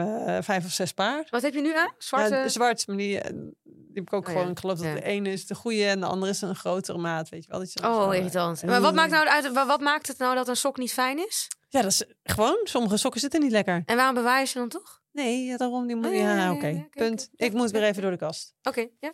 vijf 0.44 0.64
of 0.64 0.70
zes 0.72 0.92
paar. 0.92 1.26
Wat 1.30 1.42
heb 1.42 1.54
je 1.54 1.60
nu 1.60 1.76
aan? 1.76 1.92
Zwarte? 1.98 2.34
Ja, 2.34 2.48
zwart, 2.48 2.86
maar 2.86 2.96
die, 2.96 3.20
die 3.64 3.94
heb 3.94 4.02
ik 4.02 4.12
ook 4.12 4.26
Oh, 4.26 4.32
gewoon. 4.32 4.48
ja. 4.48 4.52
Geloof 4.60 4.78
dat 4.78 4.86
Ja. 4.86 4.94
de 4.94 5.02
ene 5.02 5.32
is 5.32 5.46
de 5.46 5.54
goede 5.54 5.86
en 5.86 6.00
de 6.00 6.06
andere 6.06 6.32
is 6.32 6.40
een 6.40 6.56
grotere 6.56 6.98
maat. 6.98 7.28
Weet 7.28 7.44
je 7.44 7.50
wel? 7.50 7.60
Dat 7.60 7.72
je 7.72 7.80
zo, 7.82 7.92
Oh, 7.92 8.14
irritant. 8.14 8.62
Maar 8.62 8.80
wat 8.80 8.94
maakt, 8.94 9.10
nou 9.10 9.26
uit, 9.28 9.52
wa- 9.52 9.66
wat 9.66 9.80
maakt 9.80 10.06
het 10.06 10.18
nou 10.18 10.34
dat 10.34 10.48
een 10.48 10.56
sok 10.56 10.76
niet 10.76 10.92
fijn 10.92 11.26
is? 11.26 11.48
Ja, 11.68 11.82
dat 11.82 11.90
is 11.90 12.02
gewoon. 12.22 12.60
Sommige 12.64 12.96
sokken 12.96 13.20
zitten 13.20 13.40
niet 13.40 13.52
lekker. 13.52 13.82
En 13.86 13.96
waarom 13.96 14.14
bewaar 14.14 14.40
je 14.40 14.46
ze 14.46 14.58
dan 14.58 14.68
toch? 14.68 14.99
Nee, 15.12 15.44
ja, 15.44 15.56
daarom 15.56 15.86
die 15.86 15.96
moet. 15.96 16.06
Oh, 16.06 16.14
ja, 16.14 16.20
ja, 16.20 16.36
ja, 16.36 16.52
oké. 16.52 16.86
Punt. 16.90 17.30
Ik 17.36 17.52
moet 17.52 17.70
weer 17.70 17.82
even 17.82 18.02
door 18.02 18.10
de 18.10 18.16
kast. 18.16 18.54
Oké, 18.62 18.86
ja. 19.00 19.12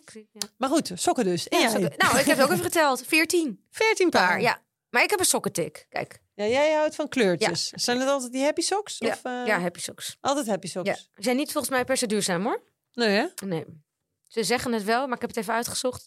Maar 0.57 0.69
goed, 0.69 0.91
sokken 0.95 1.23
dus. 1.25 1.47
En 1.47 1.57
Ja, 1.59 1.63
jij? 1.63 1.71
sokken. 1.81 1.97
Nou, 1.97 2.19
ik 2.19 2.25
heb 2.25 2.37
het 2.37 2.45
ook 2.45 2.51
even 2.51 2.63
geteld. 2.63 3.03
14 3.05 3.65
14 3.69 4.09
paar. 4.09 4.27
paar, 4.27 4.41
ja. 4.41 4.61
Maar 4.89 5.03
ik 5.03 5.09
heb 5.09 5.19
een 5.19 5.25
sokkentik. 5.25 5.85
Kijk. 5.89 6.19
Ja, 6.35 6.45
jij 6.45 6.73
houdt 6.73 6.95
van 6.95 7.07
kleurtjes. 7.09 7.69
Zijn 7.69 7.99
het 7.99 8.09
altijd 8.09 8.31
die 8.31 8.43
happy 8.43 8.61
socks? 8.61 8.95
Ja, 8.97 9.07
Of, 9.07 9.19
eh, 9.23 9.41
ja 9.45 9.59
happy 9.59 9.79
socks. 9.79 10.17
Altijd 10.21 10.47
happy 10.47 10.67
socks? 10.67 10.87
Ja. 10.89 10.95
Ze 10.95 11.03
zijn 11.15 11.35
niet 11.35 11.51
volgens 11.51 11.73
mij 11.73 11.85
per 11.85 11.97
se 11.97 12.05
duurzaam 12.07 12.43
hoor. 12.43 12.61
Nee, 12.93 13.09
hè? 13.09 13.25
Nee. 13.45 13.65
Ze 14.27 14.43
zeggen 14.43 14.71
het 14.73 14.83
wel, 14.83 15.05
maar 15.07 15.15
ik 15.15 15.21
heb 15.21 15.29
het 15.29 15.39
even 15.39 15.53
uitgezocht. 15.53 16.05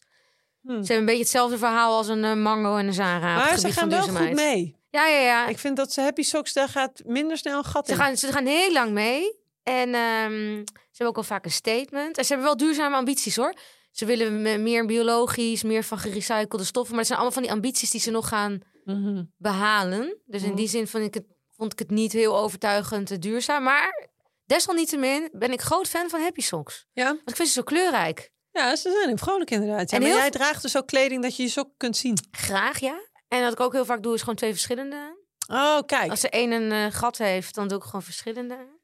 Hm. 0.63 0.69
Ze 0.71 0.75
hebben 0.77 0.97
een 0.97 1.05
beetje 1.05 1.21
hetzelfde 1.23 1.59
verhaal 1.59 1.97
als 1.97 2.09
een 2.09 2.25
eh, 2.25 2.35
Mango 2.35 2.77
en 2.77 2.87
een 2.87 2.93
Zara. 2.95 3.37
Maar 3.37 3.59
ze 3.59 3.73
gaan 3.73 3.89
wel 3.91 4.03
goed 4.03 4.33
mee. 4.35 4.77
Ja, 4.91 5.07
ja, 5.07 5.19
ja. 5.21 5.47
Ik 5.47 5.59
vind 5.59 5.77
dat 5.77 5.93
ze 5.93 6.01
happy 6.01 6.23
socks, 6.23 6.53
daar 6.53 6.69
gaat 6.69 7.03
minder 7.05 7.37
snel 7.37 7.59
een 7.59 7.65
gat 7.65 7.87
Ze 7.87 7.93
in. 7.93 7.99
gaan, 7.99 8.17
ze 8.17 8.33
gaan 8.33 8.47
heel 8.47 8.73
lang 8.73 8.93
mee. 8.93 9.39
En 9.71 9.95
ehm, 9.95 10.65
ze 10.67 10.97
hebben 10.97 11.07
ook 11.07 11.17
al 11.17 11.23
vaak 11.23 11.45
een 11.45 11.51
statement. 11.51 12.17
En 12.19 12.25
ze 12.25 12.29
hebben 12.33 12.47
wel 12.47 12.57
duurzame 12.57 12.97
ambities 12.97 13.37
hoor. 13.37 13.55
Ze 13.91 14.05
willen 14.05 14.43
me- 14.43 14.59
meer 14.59 14.87
biologisch, 14.87 15.63
meer 15.63 15.85
van 15.85 15.99
gerecyclede 15.99 16.65
stoffen. 16.65 16.91
Maar 16.91 16.99
het 16.99 17.07
zijn 17.07 17.19
allemaal 17.19 17.33
van 17.39 17.43
die 17.43 17.53
ambities 17.53 17.91
die 17.91 18.01
ze 18.01 18.11
nog 18.11 18.29
gaan 18.29 18.61
Mhm. 18.85 19.23
behalen. 19.37 20.17
Dus 20.27 20.41
in 20.43 20.47
Mhm. 20.49 20.57
die 20.57 20.69
zin 20.69 20.87
vind 20.87 21.05
ik 21.07 21.15
het, 21.15 21.25
vond 21.57 21.73
ik 21.73 21.79
het 21.79 21.91
niet 21.91 22.13
heel 22.13 22.39
overtuigend 22.39 23.11
eh, 23.11 23.19
duurzaam. 23.19 23.63
Maar 23.63 24.09
desalniettemin 24.47 25.29
ben 25.33 25.53
ik 25.53 25.61
groot 25.61 25.89
fan 25.89 26.09
van 26.11 26.21
Happy 26.21 26.41
Socks. 26.41 26.87
Ja? 26.93 27.05
Want 27.05 27.29
ik 27.31 27.37
vind 27.37 27.49
ze 27.49 27.55
zo 27.55 27.63
kleurrijk. 27.63 28.31
Ja, 28.53 28.77
ze 28.77 28.91
zijn 28.91 29.09
heel 29.09 29.17
vrolijk 29.17 29.51
inderdaad. 29.51 29.91
Ja, 29.91 29.97
En 29.97 30.03
maar 30.03 30.13
jij 30.13 30.31
draagt 30.31 30.63
dus 30.63 30.77
ook 30.77 30.87
kleding 30.87 31.23
dat 31.23 31.37
je 31.37 31.43
je 31.43 31.49
sokken 31.49 31.75
kunt 31.77 31.97
zien. 31.97 32.19
Graag, 32.31 32.79
ja. 32.79 33.01
En 33.29 33.43
wat 33.43 33.53
ik 33.53 33.61
ook 33.61 33.73
heel 33.73 33.85
vaak 33.85 34.03
doe, 34.03 34.15
is 34.15 34.21
gewoon 34.21 34.35
twee 34.35 34.51
verschillende. 34.51 35.19
Oh, 35.51 35.79
kijk. 35.87 36.11
Als 36.11 36.23
er 36.23 36.31
één 36.31 36.51
een 36.53 36.73
eh, 36.73 36.93
gat 36.99 37.19
heeft, 37.19 37.55
dan 37.55 37.69
doe 37.69 37.79
ik 37.79 37.85
gewoon 37.85 38.03
verschillende. 38.03 38.79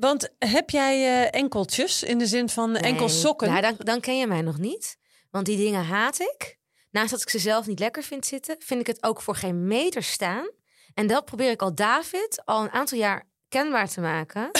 Want 0.00 0.28
heb 0.38 0.70
jij 0.70 0.94
eh, 1.04 1.40
enkeltjes 1.40 2.02
in 2.02 2.18
de 2.18 2.26
zin 2.26 2.48
van 2.48 2.76
enkel 2.76 3.06
Nee. 3.06 3.14
sokken? 3.16 3.48
Ja, 3.48 3.60
dan, 3.60 3.74
dan 3.78 4.00
ken 4.00 4.18
je 4.18 4.26
mij 4.26 4.42
nog 4.42 4.58
niet. 4.58 4.96
Want 5.30 5.46
die 5.46 5.56
dingen 5.56 5.84
haat 5.84 6.20
ik. 6.20 6.58
Naast 6.90 7.10
dat 7.10 7.22
ik 7.22 7.28
ze 7.28 7.38
zelf 7.38 7.66
niet 7.66 7.78
lekker 7.78 8.02
vind 8.02 8.26
zitten, 8.26 8.56
vind 8.58 8.80
ik 8.80 8.86
het 8.86 9.02
ook 9.02 9.22
voor 9.22 9.34
geen 9.36 9.66
meter 9.66 10.02
staan. 10.02 10.50
En 10.94 11.06
dat 11.06 11.24
probeer 11.24 11.50
ik 11.50 11.62
al 11.62 11.74
David 11.74 12.42
al 12.44 12.62
een 12.62 12.70
aantal 12.70 12.98
jaar 12.98 13.29
kenbaar 13.50 13.88
te 13.88 14.00
maken. 14.00 14.50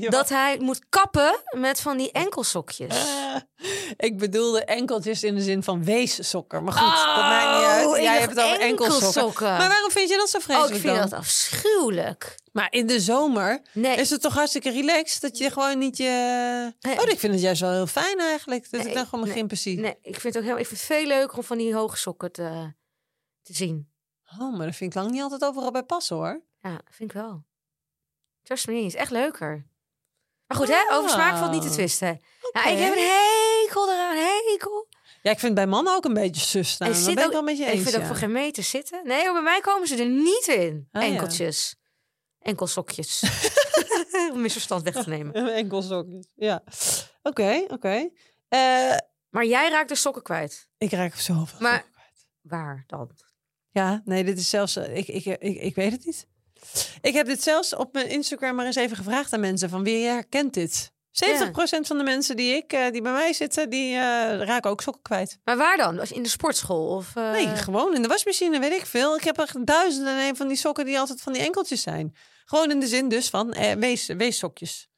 Ja. 0.00 0.10
Dat 0.10 0.28
hij 0.28 0.58
moet 0.58 0.84
kappen 0.88 1.40
met 1.50 1.80
van 1.80 1.96
die 1.96 2.12
enkelsokjes. 2.12 2.96
Eh, 2.96 3.36
ik 4.08 4.18
bedoelde 4.18 4.64
enkeltjes 4.64 5.22
in 5.22 5.34
de 5.34 5.40
zin 5.40 5.62
van 5.62 5.84
weessokken. 5.84 6.64
Maar 6.64 6.72
goed, 6.72 7.06
dat 7.06 7.16
maakt 7.16 7.56
niet 7.58 7.66
uit. 7.66 7.86
Oh, 7.86 7.96
ik 7.96 8.02
Jij 8.02 8.18
hebt 8.18 8.34
het 8.34 8.44
over 8.44 8.60
enkelsokken. 8.60 9.46
Maar 9.46 9.68
waarom 9.68 9.90
vind 9.90 10.10
je 10.10 10.16
dat 10.16 10.30
zo 10.30 10.36
Oh, 10.38 10.42
vreselijk 10.42 10.74
ik 10.74 10.80
vind 10.80 10.94
dan? 10.96 11.08
dat 11.08 11.18
afschuwelijk. 11.18 12.38
Maar 12.52 12.66
in 12.72 12.86
de 12.86 13.00
zomer 13.00 13.62
Nee, 13.72 13.96
is 13.96 14.10
het 14.10 14.20
toch 14.20 14.34
hartstikke 14.34 14.70
relaxed 14.70 15.20
dat 15.20 15.38
je 15.38 15.50
gewoon 15.50 15.78
niet 15.78 15.96
je... 15.96 16.72
Nee. 16.80 17.00
Oh, 17.00 17.08
ik 17.08 17.18
vind 17.18 17.32
het 17.32 17.42
juist 17.42 17.60
wel 17.60 17.72
heel 17.72 17.86
fijn 17.86 18.18
eigenlijk. 18.18 18.70
Dat 18.70 18.80
ik 18.80 18.86
Nee, 18.86 18.94
dan 18.94 19.04
gewoon 19.06 19.28
mijn 19.28 19.48
nee, 19.50 19.76
nee, 19.76 19.96
ik 20.02 20.20
vind 20.20 20.34
het 20.34 20.36
ook 20.36 20.48
heel, 20.48 20.58
ik 20.58 20.66
vind 20.66 20.80
het 20.80 20.88
veel 20.88 21.06
leuker 21.06 21.36
om 21.36 21.44
van 21.44 21.58
die 21.58 21.74
hoge 21.74 21.96
sokken 21.96 22.32
te, 22.32 22.74
te 23.42 23.54
zien. 23.54 23.90
Oh, 24.38 24.56
maar 24.56 24.66
dat 24.66 24.76
vind 24.76 24.94
ik 24.94 25.00
lang 25.00 25.10
niet 25.10 25.22
altijd 25.22 25.44
overal 25.44 25.70
bij 25.70 25.82
passen 25.82 26.16
hoor. 26.16 26.42
Ja, 26.60 26.80
vind 26.90 27.10
ik 27.10 27.16
wel. 27.16 27.44
Trust 28.50 28.66
me, 28.66 28.80
is 28.84 28.94
echt 28.94 29.10
leuker. 29.10 29.66
Maar 30.46 30.56
goed, 30.58 30.68
hè? 30.68 30.94
Over 30.94 31.10
smaak 31.10 31.36
valt 31.36 31.50
niet 31.52 31.62
te 31.62 31.68
Ah, 31.68 31.72
twisten. 31.74 32.20
Nou, 32.52 32.68
ik 32.68 32.78
heb 32.78 32.92
een 32.96 33.08
hekel 33.64 33.92
eraan, 33.92 34.16
hekel. 34.16 34.88
Ja, 35.22 35.30
ik 35.30 35.38
vind 35.38 35.54
bij 35.54 35.66
mannen 35.66 35.94
ook 35.94 36.04
een 36.04 36.14
beetje 36.14 36.40
sus 36.40 36.70
staan. 36.70 36.88
Dat 36.88 36.96
zit 36.96 37.06
ben 37.14 37.18
ik 37.18 37.24
ook- 37.26 37.32
wel 37.32 37.42
met 37.42 37.58
je 37.58 37.64
Ik 37.64 37.72
eens. 37.72 37.82
vind 37.82 37.94
ook 37.94 38.00
ja. 38.00 38.06
voor 38.06 38.16
geen 38.16 38.32
meter 38.32 38.62
zitten. 38.62 39.00
Nee, 39.06 39.32
bij 39.32 39.42
mij 39.42 39.60
komen 39.60 39.88
ze 39.88 39.96
er 39.96 40.08
niet 40.08 40.46
in. 40.46 40.88
Ah, 40.92 41.02
ja. 41.02 41.08
Enkeltjes. 41.08 41.76
Enkelsokjes. 42.38 43.22
Om 44.32 44.40
misverstand 44.40 44.82
weg 44.82 45.02
te 45.02 45.08
nemen. 45.08 45.34
Enkelsokjes, 45.54 46.26
ja. 46.34 46.62
Oké, 47.22 47.64
oké. 47.68 48.08
Eh, 48.48 48.96
Maar 49.28 49.44
jij 49.46 49.70
raakt 49.70 49.88
de 49.88 49.94
sokken 49.94 50.22
kwijt. 50.22 50.68
ik 50.78 50.90
raak 50.90 51.14
zoveel 51.14 51.60
Maar- 51.60 51.72
sokken 51.74 51.92
kwijt. 51.92 52.26
Waar 52.40 52.84
dan? 52.86 53.10
Ja, 53.70 54.02
nee, 54.04 54.24
dit 54.24 54.38
is 54.38 54.48
zelfs... 54.50 54.76
eh, 54.76 54.96
Ik, 54.96 55.08
ik, 55.08 55.24
ik, 55.24 55.60
ik 55.60 55.74
weet 55.74 55.92
het 55.92 56.04
niet. 56.04 56.26
Ik 57.00 57.14
heb 57.14 57.26
dit 57.26 57.42
zelfs 57.42 57.74
op 57.74 57.92
mijn 57.92 58.08
Instagram 58.08 58.54
maar 58.54 58.66
eens 58.66 58.76
even 58.76 58.96
gevraagd 58.96 59.32
aan 59.32 59.40
mensen. 59.40 59.68
Van 59.68 59.82
wie 59.84 60.06
herkent 60.06 60.54
dit? 60.54 60.90
70% 61.10 61.86
van 61.86 61.98
de 61.98 62.04
mensen 62.04 62.36
die, 62.36 62.54
ik, 62.56 62.72
eh, 62.72 62.90
die 62.90 63.02
bij 63.02 63.12
mij 63.12 63.32
zitten, 63.32 63.70
die 63.70 63.94
eh, 63.94 64.00
raken 64.42 64.70
ook 64.70 64.80
sokken 64.80 65.02
kwijt. 65.02 65.38
Maar 65.44 65.56
waar 65.56 65.76
dan? 65.76 65.96
Was 65.96 66.12
In 66.12 66.22
de 66.22 66.28
sportschool? 66.28 66.86
Of, 66.96 67.16
eh, 67.16 67.30
Nee, 67.30 67.46
gewoon 67.46 67.94
in 67.94 68.02
de 68.02 68.08
wasmachine, 68.08 68.58
weet 68.58 68.72
ik 68.72 68.86
veel. 68.86 69.16
Ik 69.16 69.24
heb 69.24 69.38
echt 69.38 69.66
duizenden 69.66 70.18
en 70.18 70.28
een 70.28 70.36
van 70.36 70.48
die 70.48 70.56
sokken 70.56 70.84
die 70.84 70.98
altijd 70.98 71.20
van 71.20 71.32
die 71.32 71.42
enkeltjes 71.42 71.82
zijn. 71.82 72.16
Gewoon 72.44 72.70
in 72.70 72.80
de 72.80 72.86
zin 72.86 73.08
dus 73.08 73.28
van 73.28 73.52
eh, 73.52 73.72
wees, 73.72 74.06
weessokjes. 74.06 74.88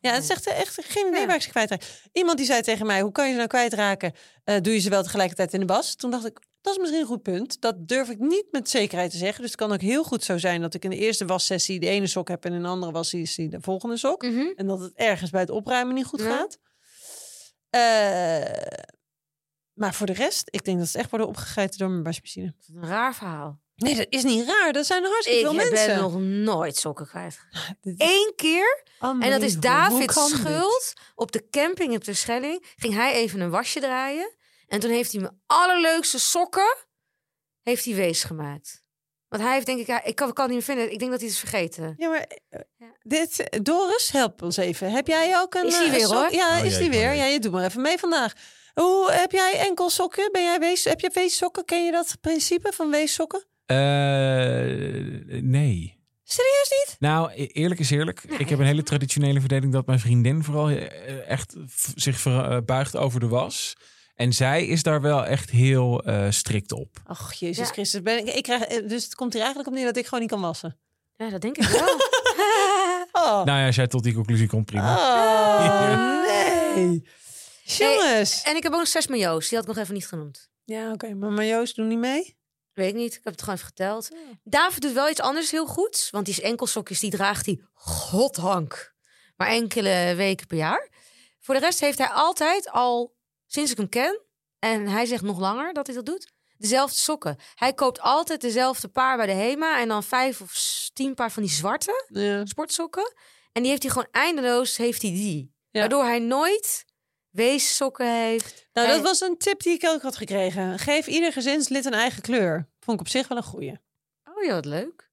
Ja, 0.00 0.12
het 0.12 0.22
is 0.22 0.28
echt, 0.30 0.46
echt 0.46 0.78
geen 0.84 1.06
idee 1.06 1.20
Ja. 1.20 1.26
waar 1.26 1.36
ik 1.36 1.42
ze 1.42 1.48
kwijtraak. 1.50 1.82
Iemand 2.12 2.36
die 2.36 2.46
zei 2.46 2.62
tegen 2.62 2.86
mij, 2.86 3.00
hoe 3.00 3.12
kan 3.12 3.24
je 3.24 3.30
ze 3.30 3.36
nou 3.36 3.48
kwijtraken? 3.48 4.12
Doe 4.44 4.72
je 4.72 4.78
ze 4.78 4.90
wel 4.90 5.02
tegelijkertijd 5.02 5.52
in 5.52 5.60
de 5.60 5.66
was? 5.66 5.94
Toen 5.94 6.10
dacht 6.10 6.26
ik, 6.26 6.38
dat 6.60 6.72
is 6.72 6.78
misschien 6.78 7.00
een 7.00 7.06
goed 7.06 7.22
punt. 7.22 7.60
Dat 7.60 7.88
durf 7.88 8.08
ik 8.08 8.18
niet 8.18 8.44
met 8.50 8.70
zekerheid 8.70 9.10
te 9.10 9.16
zeggen. 9.16 9.40
Dus 9.42 9.50
het 9.50 9.60
kan 9.60 9.72
ook 9.72 9.80
heel 9.80 10.04
goed 10.04 10.24
zo 10.24 10.38
zijn 10.38 10.60
dat 10.60 10.74
ik 10.74 10.84
in 10.84 10.90
de 10.90 10.96
eerste 10.96 11.24
wassessie 11.26 11.80
de 11.80 11.86
ene 11.88 12.06
sok 12.06 12.28
heb... 12.28 12.44
en 12.44 12.52
in 12.52 12.62
de 12.62 12.68
andere 12.68 12.92
wassessie 12.92 13.48
de 13.48 13.60
volgende 13.60 13.96
sok. 13.96 14.22
Mhm. 14.22 14.46
En 14.56 14.66
dat 14.66 14.80
het 14.80 14.92
ergens 14.94 15.30
bij 15.30 15.40
het 15.40 15.50
opruimen 15.50 15.94
niet 15.94 16.04
goed 16.06 16.20
Ja. 16.20 16.26
gaat. 16.36 16.58
Eh, 17.70 18.80
maar 19.72 19.94
voor 19.94 20.06
de 20.06 20.12
rest, 20.12 20.42
ik 20.50 20.64
denk 20.64 20.78
dat 20.78 20.88
ze 20.88 20.98
echt 20.98 21.10
worden 21.10 21.28
opgegeten 21.28 21.78
door 21.78 21.90
mijn 21.90 22.02
wasmachine. 22.02 22.54
Een 22.74 22.86
raar 22.88 23.14
verhaal. 23.14 23.60
Nee, 23.74 23.96
dat 23.96 24.06
is 24.08 24.22
niet 24.22 24.46
raar. 24.46 24.72
Dat 24.72 24.86
zijn 24.86 25.02
er 25.04 25.08
hartstikke 25.10 25.40
Ik 25.40 25.46
veel 25.46 25.56
ben 25.56 25.72
mensen. 25.72 25.98
nog 26.00 26.18
nooit 26.20 26.76
sokken 26.76 27.06
kwijt. 27.06 27.40
Eén 27.96 28.32
keer 28.36 28.84
En 29.00 29.30
dat 29.30 29.42
is 29.42 29.58
David's 29.58 30.14
dit? 30.14 30.38
schuld. 30.38 30.92
Op 31.14 31.32
de 31.32 31.48
camping 31.50 31.94
op 31.94 32.04
de 32.04 32.14
Schelling 32.14 32.64
ging 32.76 32.94
hij 32.94 33.12
even 33.12 33.40
een 33.40 33.50
wasje 33.50 33.80
draaien. 33.80 34.34
En 34.70 34.80
toen 34.80 34.90
heeft 34.90 35.12
hij 35.12 35.20
mijn 35.20 35.40
allerleukste 35.46 36.18
sokken 36.18 36.76
heeft 37.62 37.84
hij 37.84 37.94
wees 37.94 38.24
gemaakt. 38.24 38.82
Want 39.28 39.42
hij 39.42 39.52
heeft 39.54 39.66
denk 39.66 39.80
ik, 39.80 39.86
ja, 39.86 40.04
ik 40.04 40.14
kan, 40.14 40.28
ik 40.28 40.34
kan 40.34 40.44
het 40.44 40.54
niet 40.54 40.66
meer 40.66 40.76
vinden. 40.76 40.92
Ik 40.92 40.98
denk 40.98 41.10
dat 41.10 41.20
hij 41.20 41.28
het 41.28 41.38
is 41.38 41.48
vergeten. 41.48 41.94
Ja, 41.96 42.08
maar 42.08 42.26
eh, 42.48 42.60
Ja. 42.76 42.86
dit, 43.02 43.58
Doris, 43.64 44.10
help 44.10 44.42
ons 44.42 44.56
even. 44.56 44.90
Heb 44.90 45.06
jij 45.06 45.38
ook 45.38 45.54
een... 45.54 45.66
Is 45.66 45.76
die 45.78 45.86
eh, 45.86 45.90
weer, 45.90 46.00
sok- 46.00 46.12
hoor? 46.12 46.32
Ja, 46.32 46.58
Oh, 46.58 46.64
is 46.64 46.78
die 46.78 46.90
weer? 46.90 47.12
Ja, 47.12 47.24
je 47.24 47.38
doet 47.40 47.52
maar 47.52 47.64
even 47.64 47.80
mee 47.82 47.98
vandaag. 47.98 48.32
Hoe 48.74 49.10
heb 49.12 49.32
jij 49.32 49.58
enkel 49.58 49.90
sokken? 49.90 50.32
Ben 50.32 50.42
jij 50.42 50.58
wees, 50.58 50.84
heb 50.84 51.00
je 51.00 51.10
weessokken? 51.14 51.64
Ken 51.64 51.84
je 51.84 51.92
dat 51.92 52.16
principe 52.20 52.72
van 52.72 52.90
weessokken? 52.90 53.44
Eh, 53.66 53.76
nee. 55.42 55.98
Serieus 56.24 56.70
niet? 56.86 56.96
Nou, 56.98 57.30
e- 57.34 57.46
eerlijk 57.46 57.80
is 57.80 57.90
eerlijk. 57.90 58.22
Ik 58.24 58.48
heb 58.48 58.58
een 58.58 58.66
hele 58.66 58.82
traditionele 58.82 59.40
verdeling 59.40 59.72
dat 59.72 59.86
mijn 59.86 60.00
vriendin 60.00 60.44
vooral 60.44 60.68
echt 61.26 61.54
zich 61.94 62.22
buigt 62.64 62.96
over 62.96 63.20
de 63.20 63.28
was. 63.28 63.76
En 64.20 64.32
zij 64.32 64.66
is 64.66 64.82
daar 64.82 65.00
wel 65.00 65.24
echt 65.26 65.50
heel 65.50 66.02
eh, 66.02 66.30
strikt 66.30 66.72
op. 66.72 66.96
Ach, 67.06 67.32
Jezus 67.32 67.66
Ja. 67.66 67.72
Christus. 67.72 68.02
Ben 68.02 68.18
ik, 68.26 68.34
ik 68.34 68.42
krijg, 68.42 68.62
eh, 68.62 68.88
dus 68.88 69.04
het 69.04 69.14
komt 69.14 69.32
er 69.34 69.38
eigenlijk 69.40 69.68
op 69.68 69.74
neer 69.74 69.84
dat 69.84 69.96
ik 69.96 70.04
gewoon 70.04 70.20
niet 70.20 70.30
kan 70.30 70.40
wassen. 70.40 70.78
Ja, 71.16 71.28
dat 71.30 71.40
denk 71.40 71.56
ik 71.58 71.68
wel. 71.68 71.88
Oh, 73.12 73.44
Nou 73.44 73.58
ja, 73.58 73.66
als 73.66 73.76
jij 73.76 73.86
tot 73.86 74.02
die 74.02 74.14
conclusie 74.14 74.48
komt, 74.48 74.64
prima. 74.66 74.94
oh 74.96 76.26
nee. 76.74 77.04
Jongens. 77.64 78.42
en 78.42 78.56
ik 78.56 78.62
heb 78.62 78.72
ook 78.72 78.78
nog 78.78 78.88
zes 78.88 79.06
majo's. 79.06 79.48
Die 79.48 79.58
had 79.58 79.68
ik 79.68 79.74
nog 79.74 79.82
even 79.82 79.94
niet 79.94 80.06
genoemd. 80.06 80.48
Ja, 80.64 80.92
oké. 80.92 81.14
Maar 81.14 81.30
Marjoos, 81.30 81.74
doe 81.74 81.84
niet 81.86 81.98
mee? 81.98 82.36
Weet 82.72 82.88
ik 82.88 82.94
niet. 82.94 83.14
Ik 83.14 83.20
heb 83.24 83.32
het 83.32 83.40
gewoon 83.42 83.54
even 83.54 83.66
geteld. 83.68 84.08
David 84.44 84.82
doet 84.82 84.92
wel 84.92 85.10
iets 85.10 85.20
anders 85.20 85.50
heel 85.50 85.66
goeds. 85.66 86.10
Want 86.10 86.26
die 86.26 86.42
enkelsokjes 86.42 87.00
die 87.00 87.10
draagt 87.10 87.46
hij 87.46 87.60
godhank. 87.74 88.94
Maar 89.36 89.48
enkele 89.48 90.14
weken 90.16 90.46
per 90.46 90.56
jaar. 90.56 90.88
Voor 91.40 91.54
de 91.54 91.60
rest 91.60 91.80
heeft 91.80 91.98
hij 91.98 92.08
altijd 92.08 92.70
al, 92.70 93.14
sinds 93.52 93.70
ik 93.70 93.76
hem 93.76 93.88
ken... 93.88 94.20
en 94.58 94.88
hij 94.88 95.06
zegt 95.06 95.22
nog 95.22 95.38
langer 95.38 95.72
dat 95.72 95.86
hij 95.86 95.96
dat 95.96 96.06
doet... 96.06 96.32
dezelfde 96.58 97.00
sokken. 97.00 97.36
Hij 97.54 97.72
koopt 97.72 98.00
altijd 98.00 98.40
dezelfde 98.40 98.88
paar 98.88 99.16
bij 99.16 99.26
de 99.26 99.32
HEMA... 99.32 99.80
en 99.80 99.88
dan 99.88 100.02
vijf 100.02 100.40
of 100.40 100.88
tien 100.92 101.14
paar 101.14 101.30
van 101.32 101.42
die 101.42 101.52
zwarte 101.52 102.04
Ja. 102.08 102.46
sportsokken. 102.46 103.14
En 103.52 103.62
die 103.62 103.70
heeft 103.70 103.82
hij 103.82 103.90
gewoon 103.92 104.08
eindeloos, 104.10 104.76
heeft 104.76 105.02
hij 105.02 105.10
die. 105.10 105.54
Ja. 105.70 105.80
Waardoor 105.80 106.04
hij 106.04 106.18
nooit 106.18 106.84
weessokken 107.30 108.14
heeft. 108.22 108.68
Nou, 108.72 108.86
Hij- 108.86 108.96
dat 108.96 109.04
was 109.04 109.20
een 109.20 109.36
tip 109.38 109.62
die 109.62 109.72
ik 109.74 109.84
ook 109.86 110.02
had 110.02 110.16
gekregen. 110.16 110.78
Geef 110.78 111.06
ieder 111.06 111.32
gezinslid 111.32 111.84
een 111.84 111.92
eigen 111.94 112.22
kleur. 112.22 112.68
Vond 112.80 113.00
ik 113.00 113.06
op 113.06 113.10
zich 113.12 113.28
wel 113.28 113.38
een 113.38 113.44
goeie. 113.44 113.78
Oh 114.34 114.42
ja, 114.44 114.54
wat 114.54 114.64
leuk. 114.64 115.08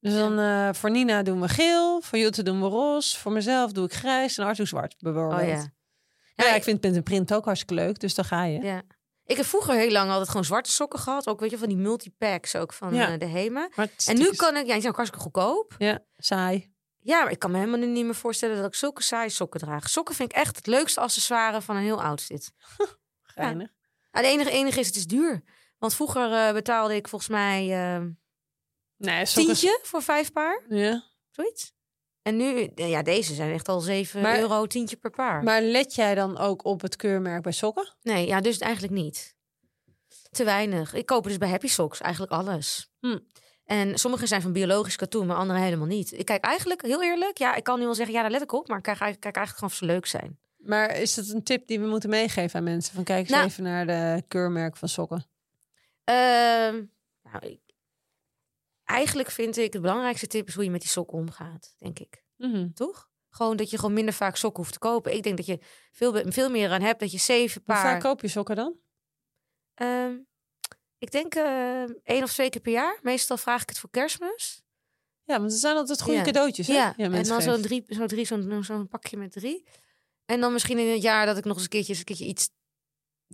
Dus 0.00 0.14
dan 0.14 0.38
eh, 0.38 0.68
voor 0.72 0.90
Nina 0.90 1.22
doen 1.22 1.40
we 1.40 1.48
geel, 1.48 2.00
voor 2.00 2.18
Jutta 2.18 2.42
doen 2.42 2.60
we 2.60 2.66
roze, 2.66 3.18
voor 3.18 3.32
mezelf 3.32 3.72
doe 3.72 3.84
ik 3.84 3.92
grijs 3.92 4.38
en 4.38 4.44
Arthur 4.46 4.66
zwart 4.66 4.94
bijvoorbeeld. 4.98 5.40
Oh 5.40 5.46
ja. 5.48 5.72
Ja, 6.34 6.54
ik 6.54 6.62
vind 6.62 6.80
print 6.80 6.96
en 6.96 7.02
print 7.02 7.34
ook 7.34 7.44
hartstikke 7.44 7.74
leuk, 7.74 8.00
dus 8.00 8.14
dan 8.14 8.24
ga 8.24 8.44
je. 8.44 8.58
Ja, 8.60 8.64
Ja. 8.74 8.82
Ik 9.24 9.36
heb 9.36 9.46
vroeger 9.46 9.74
heel 9.74 9.90
lang 9.90 10.10
altijd 10.10 10.28
gewoon 10.28 10.44
zwarte 10.44 10.70
sokken 10.70 10.98
gehad. 10.98 11.26
Ook 11.28 11.40
weet 11.40 11.50
je, 11.50 11.58
van 11.58 11.68
die 11.68 11.76
multipacks 11.76 12.56
ook 12.56 12.72
van 12.72 12.94
Ja. 12.94 13.12
eh, 13.12 13.18
de 13.18 13.26
HEMA. 13.26 13.68
Het 13.74 14.04
En 14.06 14.16
nu 14.18 14.30
kan 14.30 14.56
ik, 14.56 14.66
ja, 14.66 14.72
die 14.72 14.80
zijn 14.80 14.86
ook 14.92 14.96
hartstikke 14.96 15.24
goedkoop. 15.24 15.74
Ja, 15.78 15.98
saai. 16.16 16.72
Ja, 16.98 17.22
maar 17.22 17.32
ik 17.32 17.38
kan 17.38 17.50
me 17.50 17.58
helemaal 17.58 17.88
niet 17.88 18.04
meer 18.04 18.14
voorstellen 18.14 18.56
dat 18.56 18.66
ik 18.66 18.74
zulke 18.74 19.02
saaie 19.02 19.28
sokken 19.28 19.60
draag. 19.60 19.88
Sokken 19.88 20.14
vind 20.14 20.30
ik 20.32 20.36
echt 20.36 20.56
het 20.56 20.66
leukste 20.66 21.00
accessoire 21.00 21.62
van 21.62 21.76
een 21.76 21.82
heel 21.82 22.02
outfit. 22.02 22.52
Geinig. 23.22 23.68
Ah, 24.10 24.22
de 24.22 24.28
enige, 24.28 24.50
enige 24.50 24.80
is, 24.80 24.86
het 24.86 24.96
is 24.96 25.06
duur. 25.06 25.42
Want 25.78 25.94
vroeger 25.94 26.32
eh, 26.32 26.52
betaalde 26.52 26.94
ik 26.94 27.08
volgens 27.08 27.30
mij 27.30 27.60
eh 27.94 28.02
Nee, 28.96 29.26
sokken- 29.26 29.44
tientje 29.54 29.80
voor 29.82 30.02
vijf 30.02 30.32
paar. 30.32 30.64
Ja. 30.68 31.04
Zoiets. 31.30 31.72
En 32.22 32.36
nu, 32.36 32.64
eh, 32.64 32.88
ja, 32.90 33.02
deze 33.02 33.34
zijn 33.34 33.52
echt 33.52 33.68
al 33.68 33.80
7 33.80 34.20
Maar- 34.20 34.38
euro 34.38 34.66
tientje 34.66 34.96
per 34.96 35.10
paar. 35.10 35.42
Maar 35.42 35.62
let 35.62 35.94
jij 35.94 36.14
dan 36.14 36.38
ook 36.38 36.64
op 36.64 36.80
het 36.80 36.96
keurmerk 36.96 37.42
bij 37.42 37.52
sokken? 37.52 37.94
Nee, 38.02 38.26
ja, 38.26 38.40
dus 38.40 38.58
eigenlijk 38.58 38.92
niet. 38.94 39.34
Te 40.30 40.44
weinig. 40.44 40.94
Ik 40.94 41.06
koop 41.06 41.24
dus 41.24 41.38
bij 41.38 41.48
Happy 41.48 41.66
Socks 41.68 42.00
eigenlijk 42.00 42.32
alles. 42.32 42.90
Hm. 43.00 43.18
En 43.64 43.98
sommige 43.98 44.26
zijn 44.26 44.42
van 44.42 44.52
biologisch 44.52 44.96
katoen, 44.96 45.26
maar 45.26 45.36
andere 45.36 45.58
helemaal 45.58 45.86
niet. 45.86 46.12
Ik 46.18 46.24
kijk 46.24 46.44
eigenlijk, 46.44 46.82
heel 46.82 47.02
eerlijk, 47.02 47.38
ja, 47.38 47.54
ik 47.54 47.64
kan 47.64 47.78
nu 47.78 47.84
wel 47.84 47.94
zeggen, 47.94 48.14
ja, 48.14 48.20
daar 48.22 48.30
let 48.30 48.42
ik 48.42 48.52
op. 48.52 48.68
Maar 48.68 48.76
ik 48.76 48.82
kijk, 48.82 49.00
eigenlijk- 49.00 49.20
kijk 49.20 49.36
eigenlijk 49.36 49.74
gewoon 49.74 49.92
of 49.92 50.02
ze 50.04 50.10
leuk 50.16 50.22
zijn. 50.22 50.38
Maar 50.56 50.96
is 50.96 51.14
dat 51.14 51.28
een 51.28 51.42
tip 51.42 51.66
die 51.66 51.80
we 51.80 51.86
moeten 51.86 52.10
meegeven 52.10 52.58
aan 52.58 52.64
mensen? 52.64 52.94
Van 52.94 53.04
kijk 53.04 53.20
eens 53.20 53.30
Nou. 53.30 53.44
even 53.46 53.62
naar 53.62 53.86
de 53.86 54.22
keurmerk 54.28 54.76
van 54.76 54.88
sokken. 54.88 55.24
Ehm, 56.04 56.82
nou, 57.22 57.38
ik, 57.46 57.60
eigenlijk 58.92 59.30
vind 59.30 59.56
ik 59.56 59.72
het 59.72 59.82
belangrijkste 59.82 60.26
tip 60.26 60.48
is 60.48 60.54
hoe 60.54 60.64
je 60.64 60.70
met 60.70 60.80
die 60.80 60.90
sokken 60.90 61.18
omgaat, 61.18 61.74
denk 61.78 61.98
ik. 61.98 62.24
Mhm. 62.36 62.72
Toch? 62.72 63.10
Gewoon 63.30 63.56
dat 63.56 63.70
je 63.70 63.78
gewoon 63.78 63.92
minder 63.94 64.14
vaak 64.14 64.36
sokken 64.36 64.62
hoeft 64.62 64.72
te 64.72 64.78
kopen. 64.78 65.14
Ik 65.14 65.22
denk 65.22 65.36
dat 65.36 65.46
je 65.46 65.58
veel, 65.92 66.22
veel 66.32 66.50
meer 66.50 66.70
aan 66.70 66.82
hebt, 66.82 67.00
dat 67.00 67.12
je 67.12 67.18
zeven 67.18 67.62
Hoe 67.64 67.74
paar... 67.74 67.82
vaak 67.82 68.00
koop 68.00 68.20
je 68.20 68.28
sokken 68.28 68.56
dan? 68.56 68.76
Ehm, 69.74 70.14
ik 70.98 71.10
denk 71.10 71.34
eh 71.34 71.82
één 72.04 72.22
of 72.22 72.32
twee 72.32 72.50
keer 72.50 72.60
per 72.60 72.72
jaar. 72.72 72.98
Meestal 73.02 73.36
vraag 73.36 73.62
ik 73.62 73.68
het 73.68 73.78
voor 73.78 73.90
kerstmis. 73.90 74.62
Ja, 75.24 75.38
want 75.40 75.52
er 75.52 75.58
zijn 75.58 75.76
altijd 75.76 76.02
goede 76.02 76.18
Ja. 76.18 76.24
cadeautjes. 76.24 76.66
Hè? 76.66 76.72
Ja, 76.72 76.96
en 76.96 77.22
dan 77.22 77.42
zo'n 77.42 77.60
drie, 77.62 77.84
zo 77.88 78.06
drie, 78.06 78.24
zo'n 78.24 78.64
zo'n 78.64 78.88
pakje 78.88 79.16
met 79.16 79.32
drie. 79.32 79.66
En 80.24 80.40
dan 80.40 80.52
misschien 80.52 80.78
in 80.78 80.92
het 80.92 81.02
jaar 81.02 81.26
dat 81.26 81.36
ik 81.36 81.44
nog 81.44 81.54
eens 81.54 81.62
een 81.62 81.68
keertje, 81.70 81.94
een 81.96 82.04
keertje 82.04 82.26
iets 82.26 82.50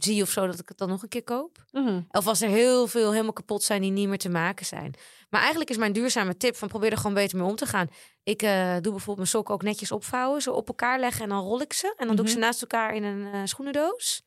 zie 0.04 0.22
of 0.22 0.30
zo, 0.30 0.46
dat 0.46 0.58
ik 0.58 0.68
het 0.68 0.78
dan 0.78 0.88
nog 0.88 1.02
een 1.02 1.08
keer 1.08 1.24
koop. 1.24 1.64
Mhm. 1.72 2.00
Of 2.10 2.26
als 2.26 2.40
er 2.40 2.48
heel 2.48 2.86
veel 2.86 3.10
helemaal 3.10 3.32
kapot 3.32 3.62
zijn 3.62 3.82
die 3.82 3.90
niet 3.90 4.08
meer 4.08 4.18
te 4.18 4.28
maken 4.28 4.66
zijn. 4.66 4.94
Maar 5.30 5.40
eigenlijk 5.40 5.70
is 5.70 5.76
mijn 5.76 5.92
duurzame 5.92 6.36
tip 6.36 6.56
van 6.56 6.68
probeer 6.68 6.90
er 6.90 6.96
gewoon 6.96 7.14
beter 7.14 7.38
mee 7.38 7.46
om 7.46 7.56
te 7.56 7.66
gaan. 7.66 7.88
Ik 8.22 8.42
eh, 8.42 8.72
doe 8.72 8.80
bijvoorbeeld 8.80 9.16
mijn 9.16 9.28
sokken 9.28 9.54
ook 9.54 9.62
netjes 9.62 9.92
opvouwen, 9.92 10.42
zo 10.42 10.52
op 10.52 10.68
elkaar 10.68 11.00
leggen 11.00 11.22
en 11.22 11.28
dan 11.28 11.42
rol 11.44 11.60
ik 11.60 11.72
ze. 11.72 11.94
En 11.96 12.06
dan 12.06 12.16
doe 12.16 12.24
ik 12.24 12.30
ze 12.30 12.36
Mhm. 12.36 12.46
naast 12.46 12.60
elkaar 12.62 12.94
in 12.94 13.02
een 13.04 13.32
eh, 13.32 13.40
schoenendoos. 13.44 14.22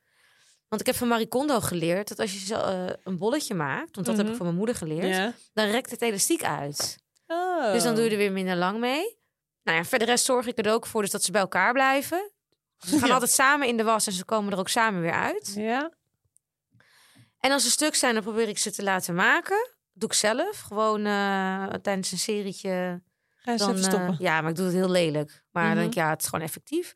Want 0.67 0.81
ik 0.81 0.87
heb 0.87 0.95
van 0.95 1.07
Marie 1.07 1.27
Kondo 1.27 1.59
geleerd 1.59 2.07
dat 2.07 2.19
als 2.19 2.31
je 2.33 2.39
zo, 2.39 2.55
eh, 2.55 2.85
een 3.03 3.17
bolletje 3.17 3.53
maakt, 3.53 3.95
want 3.95 4.07
dat 4.07 4.17
heb 4.17 4.25
ik 4.25 4.25
Mhm. 4.25 4.35
van 4.35 4.45
mijn 4.45 4.57
moeder 4.57 4.75
geleerd, 4.75 5.33
dan 5.53 5.65
rekt 5.69 5.91
het 5.91 6.01
elastiek 6.01 6.43
uit. 6.43 6.97
Oh. 7.27 7.71
Dus 7.71 7.83
dan 7.83 7.95
doe 7.95 8.03
je 8.03 8.09
er 8.09 8.17
weer 8.17 8.31
minder 8.31 8.55
lang 8.55 8.79
mee. 8.79 9.19
Nou 9.63 9.77
ja, 9.77 9.83
verder 9.85 10.07
rest 10.07 10.25
zorg 10.25 10.47
ik 10.47 10.65
er 10.65 10.71
ook 10.73 10.85
voor 10.85 11.01
dus 11.01 11.11
dat 11.11 11.23
ze 11.23 11.31
bij 11.31 11.41
elkaar 11.41 11.73
blijven. 11.73 12.31
Ze 12.87 12.97
gaan 12.99 13.07
Ja. 13.07 13.13
altijd 13.13 13.31
samen 13.31 13.67
in 13.67 13.77
de 13.77 13.83
was 13.83 14.07
en 14.07 14.13
ze 14.13 14.25
komen 14.25 14.51
er 14.53 14.59
ook 14.59 14.69
samen 14.69 15.01
weer 15.01 15.11
uit. 15.13 15.53
Ja. 15.55 15.91
En 17.39 17.51
als 17.51 17.63
ze 17.63 17.71
stuk 17.71 17.95
zijn, 17.95 18.13
dan 18.13 18.23
probeer 18.23 18.47
ik 18.47 18.57
ze 18.57 18.71
te 18.71 18.83
laten 18.83 19.15
maken. 19.15 19.69
doe 19.93 20.09
ik 20.09 20.15
zelf. 20.15 20.59
Gewoon 20.59 21.05
eh, 21.05 21.65
tijdens 21.67 22.11
een 22.11 22.17
serietje. 22.17 23.01
Ga 23.35 23.55
Dan, 23.55 23.69
even 23.69 23.81
eh, 23.83 23.89
stoppen. 23.89 24.15
ja, 24.19 24.41
maar 24.41 24.49
ik 24.49 24.55
doe 24.55 24.65
het 24.65 24.73
heel 24.75 24.89
lelijk. 24.89 25.43
Maar 25.51 25.63
dan 25.63 25.71
Mhm. 25.71 25.79
denk 25.81 25.91
ik, 25.91 25.97
ja, 25.97 26.09
het 26.09 26.21
is 26.21 26.27
gewoon 26.27 26.45
effectief. 26.45 26.93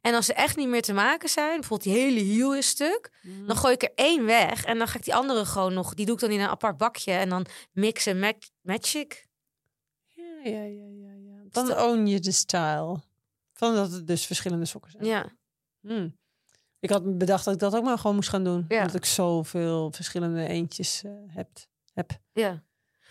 En 0.00 0.14
als 0.14 0.26
ze 0.26 0.34
echt 0.34 0.56
niet 0.56 0.68
meer 0.68 0.82
te 0.82 0.92
maken 0.92 1.28
zijn, 1.28 1.60
bijvoorbeeld 1.60 1.82
die 1.94 2.02
hele 2.04 2.20
hiel 2.20 2.54
is 2.54 2.68
stuk, 2.68 3.10
dan 3.46 3.56
gooi 3.56 3.74
ik 3.74 3.82
er 3.82 3.92
één 3.94 4.24
weg 4.24 4.64
en 4.64 4.78
dan 4.78 4.88
ga 4.88 4.96
ik 4.98 5.04
die 5.04 5.14
andere 5.14 5.44
gewoon 5.44 5.74
nog, 5.74 5.94
die 5.94 6.06
doe 6.06 6.14
ik 6.14 6.20
dan 6.20 6.30
in 6.30 6.40
een 6.40 6.48
apart 6.48 6.76
bakje 6.76 7.12
en 7.12 7.28
dan 7.28 7.46
mixen 7.72 8.18
met 8.18 8.50
magic. 8.60 9.26
Ja, 10.14 10.24
ja, 10.44 10.62
ja, 10.62 10.86
ja, 10.86 11.12
ja. 11.18 11.42
Dan 11.50 11.66
dat- 11.68 11.78
own 11.82 12.06
je 12.06 12.20
de 12.20 12.32
style. 12.32 13.00
Van 13.58 13.74
dat 13.74 13.92
het 13.92 14.06
dus 14.06 14.26
verschillende 14.26 14.64
sokken 14.64 14.90
zijn. 14.90 15.04
Ja, 15.04 15.36
Hmm. 15.80 16.16
Ik 16.80 16.90
had 16.90 17.18
bedacht 17.18 17.44
dat 17.44 17.54
ik 17.54 17.60
dat 17.60 17.74
ook 17.74 17.84
maar 17.84 17.98
gewoon 17.98 18.16
moest 18.16 18.28
gaan 18.28 18.44
doen. 18.44 18.64
Ja. 18.68 18.80
Omdat 18.80 18.94
ik 18.94 19.04
zoveel 19.04 19.92
verschillende 19.92 20.46
eentjes 20.46 21.02
eh, 21.04 21.12
heb, 21.26 21.48
heb. 21.92 22.10
ja. 22.32 22.62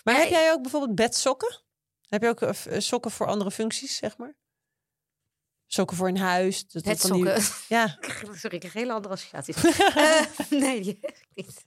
Maar 0.03 0.13
Ja, 0.15 0.19
heb 0.19 0.29
jij 0.29 0.51
ook 0.51 0.62
bijvoorbeeld 0.62 0.95
bedsokken? 0.95 1.62
Heb 2.07 2.21
je 2.21 2.27
ook 2.29 2.41
eh, 2.41 2.53
f- 2.53 2.67
sokken 2.77 3.12
voor 3.12 3.27
andere 3.27 3.51
functies, 3.51 3.95
zeg 3.97 4.17
maar? 4.17 4.36
Sokken 5.65 5.97
voor 5.97 6.07
in 6.07 6.17
huis? 6.17 6.67
Dat, 6.67 6.83
die-. 6.83 7.23
Ja. 7.77 7.97
Sorry, 8.33 8.55
ik 8.55 8.63
heb 8.63 8.63
een 8.63 8.79
hele 8.79 8.93
andere 8.93 9.13
associaties. 9.13 9.55
Eh, 9.95 10.21
nee, 10.49 10.81
die 10.81 10.97
heb 11.01 11.17
ik 11.17 11.27
niet. 11.33 11.65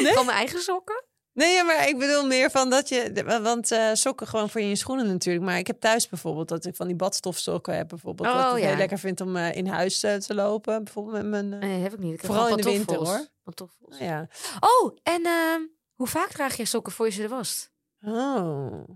Nee? 0.00 0.12
Van 0.14 0.24
mijn 0.26 0.38
eigen 0.38 0.60
sokken? 0.60 1.04
Nee, 1.38 1.64
maar 1.64 1.88
ik 1.88 1.98
bedoel 1.98 2.26
meer 2.26 2.50
van 2.50 2.70
dat 2.70 2.88
je... 2.88 3.38
Want 3.42 3.70
eh, 3.70 3.90
sokken 3.92 4.26
gewoon 4.26 4.50
voor 4.50 4.60
je 4.60 4.76
schoenen 4.76 5.06
natuurlijk. 5.06 5.44
Maar 5.44 5.58
ik 5.58 5.66
heb 5.66 5.80
thuis 5.80 6.08
bijvoorbeeld 6.08 6.48
dat 6.48 6.64
ik 6.64 6.76
van 6.76 6.86
die 6.86 6.96
badstofsokken 6.96 7.76
heb 7.76 7.88
bijvoorbeeld. 7.88 8.28
Oh, 8.28 8.42
dat 8.42 8.56
ik 8.56 8.62
ja. 8.62 8.68
heel 8.68 8.76
lekker 8.76 8.98
vind 8.98 9.20
om 9.20 9.36
eh, 9.36 9.54
in 9.54 9.66
huis 9.66 10.02
eh, 10.02 10.14
te 10.14 10.34
lopen. 10.34 10.84
Bijvoorbeeld 10.84 11.16
met 11.16 11.26
mijn... 11.26 11.48
Nee, 11.48 11.82
heb 11.82 11.92
ik 11.92 11.98
niet. 11.98 12.14
Ik 12.14 12.20
heb 12.20 12.30
Vooral 12.30 12.48
in 12.48 12.56
de 12.56 12.62
winter, 12.62 12.96
hoor. 12.96 13.26
Pantoffels. 13.42 13.98
nou 13.98 14.04
ja. 14.04 14.28
Oh, 14.60 14.96
en 15.02 15.26
ehm, 15.26 15.60
hoe 15.94 16.06
vaak 16.06 16.28
draag 16.28 16.56
je 16.56 16.64
sokken 16.64 16.92
voor 16.92 17.06
je 17.06 17.12
ze 17.12 17.22
er 17.22 17.28
wast? 17.28 17.70
Oh. 18.02 18.88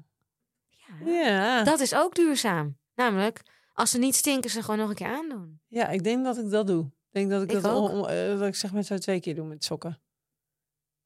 Ja. 1.04 1.12
Ja. 1.12 1.62
Dat 1.62 1.80
is 1.80 1.94
ook 1.94 2.14
duurzaam. 2.14 2.76
Namelijk, 2.94 3.42
als 3.72 3.90
ze 3.90 3.98
niet 3.98 4.14
stinken, 4.14 4.50
ze 4.50 4.62
gewoon 4.62 4.78
nog 4.78 4.88
een 4.88 4.94
keer 4.94 5.16
aandoen. 5.16 5.60
Ja, 5.68 5.88
ik 5.88 6.04
denk 6.04 6.24
dat 6.24 6.38
ik 6.38 6.50
dat 6.50 6.66
doe. 6.66 6.84
Ik 6.84 6.90
denk 7.10 7.30
dat 7.30 7.42
ik, 7.42 7.52
Ik 7.52 7.62
dat, 7.62 7.90
om- 7.90 8.02
dat 8.38 8.46
ik 8.46 8.54
zeg 8.54 8.72
maar 8.72 8.82
zo 8.82 8.98
twee 8.98 9.20
keer 9.20 9.34
doe 9.34 9.46
met 9.46 9.64
sokken. 9.64 10.00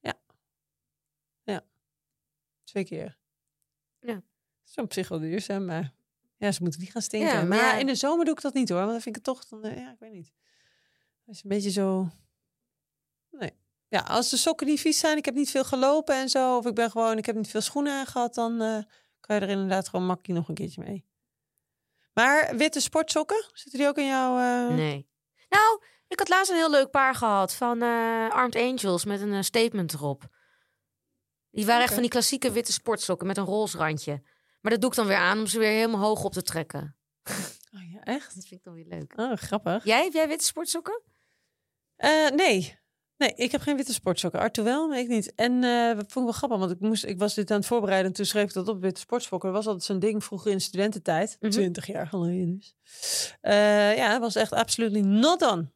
Ja. 0.01 0.15
Ja. 1.43 1.61
Twee 2.67 2.85
keer. 2.85 3.19
Ja. 4.01 4.23
Is 4.67 4.75
op 4.75 4.93
zich 4.93 5.09
wel 5.09 5.19
duurzaam, 5.19 5.65
maar 5.65 5.95
ja, 6.37 6.53
ze 6.53 6.63
moeten 6.63 6.81
niet 6.81 6.91
gaan 6.91 7.03
stinken. 7.03 7.29
Ja, 7.29 7.43
maar 7.43 7.59
ja, 7.59 7.75
in 7.77 7.87
de 7.87 7.95
zomer 7.95 8.25
doe 8.25 8.35
ik 8.35 8.41
dat 8.41 8.55
niet 8.55 8.69
hoor, 8.69 8.79
want 8.79 8.91
dan 8.91 9.01
vind 9.01 9.17
ik 9.17 9.25
het 9.25 9.35
toch, 9.35 9.49
dan, 9.49 9.65
eh, 9.65 9.77
ja, 9.77 9.91
ik 9.93 9.99
weet 9.99 10.13
niet. 10.13 10.33
Dat 11.25 11.35
is 11.35 11.43
een 11.45 11.49
beetje 11.51 11.71
zo. 11.71 12.09
Nee. 13.31 13.53
Ja, 13.89 14.01
als 14.01 14.31
de 14.31 14.37
sokken 14.37 14.67
niet 14.67 14.81
vies 14.81 14.99
zijn, 14.99 15.17
ik 15.17 15.25
heb 15.25 15.35
niet 15.35 15.51
veel 15.51 15.65
gelopen 15.65 16.15
en 16.15 16.29
zo, 16.29 16.57
of 16.57 16.67
ik 16.67 16.75
ben 16.75 16.91
gewoon, 16.91 17.19
ik 17.19 17.27
heb 17.27 17.37
niet 17.37 17.49
veel 17.51 17.61
schoenen 17.61 17.93
aan 17.93 18.07
gehad, 18.07 18.35
dan 18.35 18.61
eh, 18.61 18.79
kan 19.21 19.37
je 19.37 19.43
er 19.43 19.49
inderdaad 19.49 19.89
gewoon 19.89 20.07
makkelijk 20.07 20.39
nog 20.39 20.49
een 20.49 20.55
keertje 20.55 20.83
mee. 20.83 21.05
Maar 22.13 22.57
witte 22.57 22.81
sportsokken, 22.81 23.51
zitten 23.53 23.79
die 23.79 23.89
ook 23.89 23.99
in 23.99 24.07
jouw... 24.07 24.39
eh, 24.69 24.75
Nee. 24.75 25.09
Nou, 25.49 25.83
ik 26.09 26.19
had 26.19 26.29
laatst 26.29 26.51
een 26.51 26.57
heel 26.57 26.71
leuk 26.71 26.91
paar 26.91 27.15
gehad 27.15 27.55
van 27.55 27.83
eh, 27.83 28.31
Armed 28.31 28.57
Angels 28.57 29.05
met 29.05 29.21
een 29.21 29.45
statement 29.45 29.93
erop. 29.93 30.36
Die 31.57 31.67
waren 31.67 31.83
echt 31.83 31.93
van 31.93 32.03
die 32.03 32.11
klassieke 32.11 32.53
witte 32.53 32.73
sportsokken 32.73 33.27
met 33.27 33.37
een 33.37 33.45
roze 33.45 33.79
randje. 33.79 34.23
Maar 34.61 34.73
dat 34.73 34.81
doe 34.81 34.91
ik 34.91 34.97
dan 34.97 35.07
weer 35.07 35.17
aan 35.17 35.39
om 35.39 35.47
ze 35.47 35.59
weer 35.59 35.71
helemaal 35.71 36.01
hoog 36.01 36.25
op 36.25 36.33
te 36.33 36.43
trekken. 36.43 36.97
Oh 37.75 37.93
ja, 37.93 38.01
echt? 38.03 38.35
Dat 38.35 38.47
vind 38.47 38.61
ik 38.61 38.65
dan 38.65 38.75
weer 38.75 38.87
leuk. 38.89 39.13
Oh, 39.17 39.37
grappig. 39.37 39.85
Jij, 39.85 40.05
heb 40.05 40.13
jij 40.13 40.29
witte 40.29 40.45
sportsokken? 40.45 41.03
Eh, 41.97 42.29
nee. 42.29 42.79
Nee, 43.17 43.33
ik 43.35 43.53
heb 43.53 43.61
geen 43.61 43.77
witte 43.77 43.93
sportsokken. 43.93 44.41
Arthur 44.41 44.65
wel, 44.65 44.89
maar 44.89 44.99
ik 44.99 45.09
niet. 45.09 45.35
En 45.35 45.65
eh 45.65 45.97
dat 45.97 46.13
vond 46.13 46.15
ik 46.15 46.23
wel 46.23 46.33
grappig, 46.33 46.59
want 46.59 46.71
ik, 46.71 46.81
moest, 46.81 47.05
ik 47.05 47.19
was 47.19 47.35
dit 47.35 47.51
aan 47.51 47.57
het 47.57 47.67
voorbereiden... 47.67 48.07
en 48.07 48.17
toen 48.17 48.25
schreef 48.25 48.45
ik 48.45 48.53
dat 48.53 48.69
op, 48.69 48.81
witte 48.81 49.01
sportsokken. 49.01 49.49
Dat 49.49 49.57
was 49.59 49.67
altijd 49.67 49.85
zo'n 49.85 49.99
ding 49.99 50.25
vroeger 50.25 50.51
in 50.51 50.57
de 50.57 50.63
studententijd. 50.63 51.37
Mhm. 51.41 51.51
20 51.51 51.87
jaar 51.87 52.07
geleden 52.07 52.57
dus. 52.57 52.77
Eh, 53.41 53.97
ja, 53.97 54.13
het 54.13 54.21
was 54.21 54.35
echt 54.35 54.53
absoluut 54.53 55.05
not 55.05 55.39
done. 55.39 55.71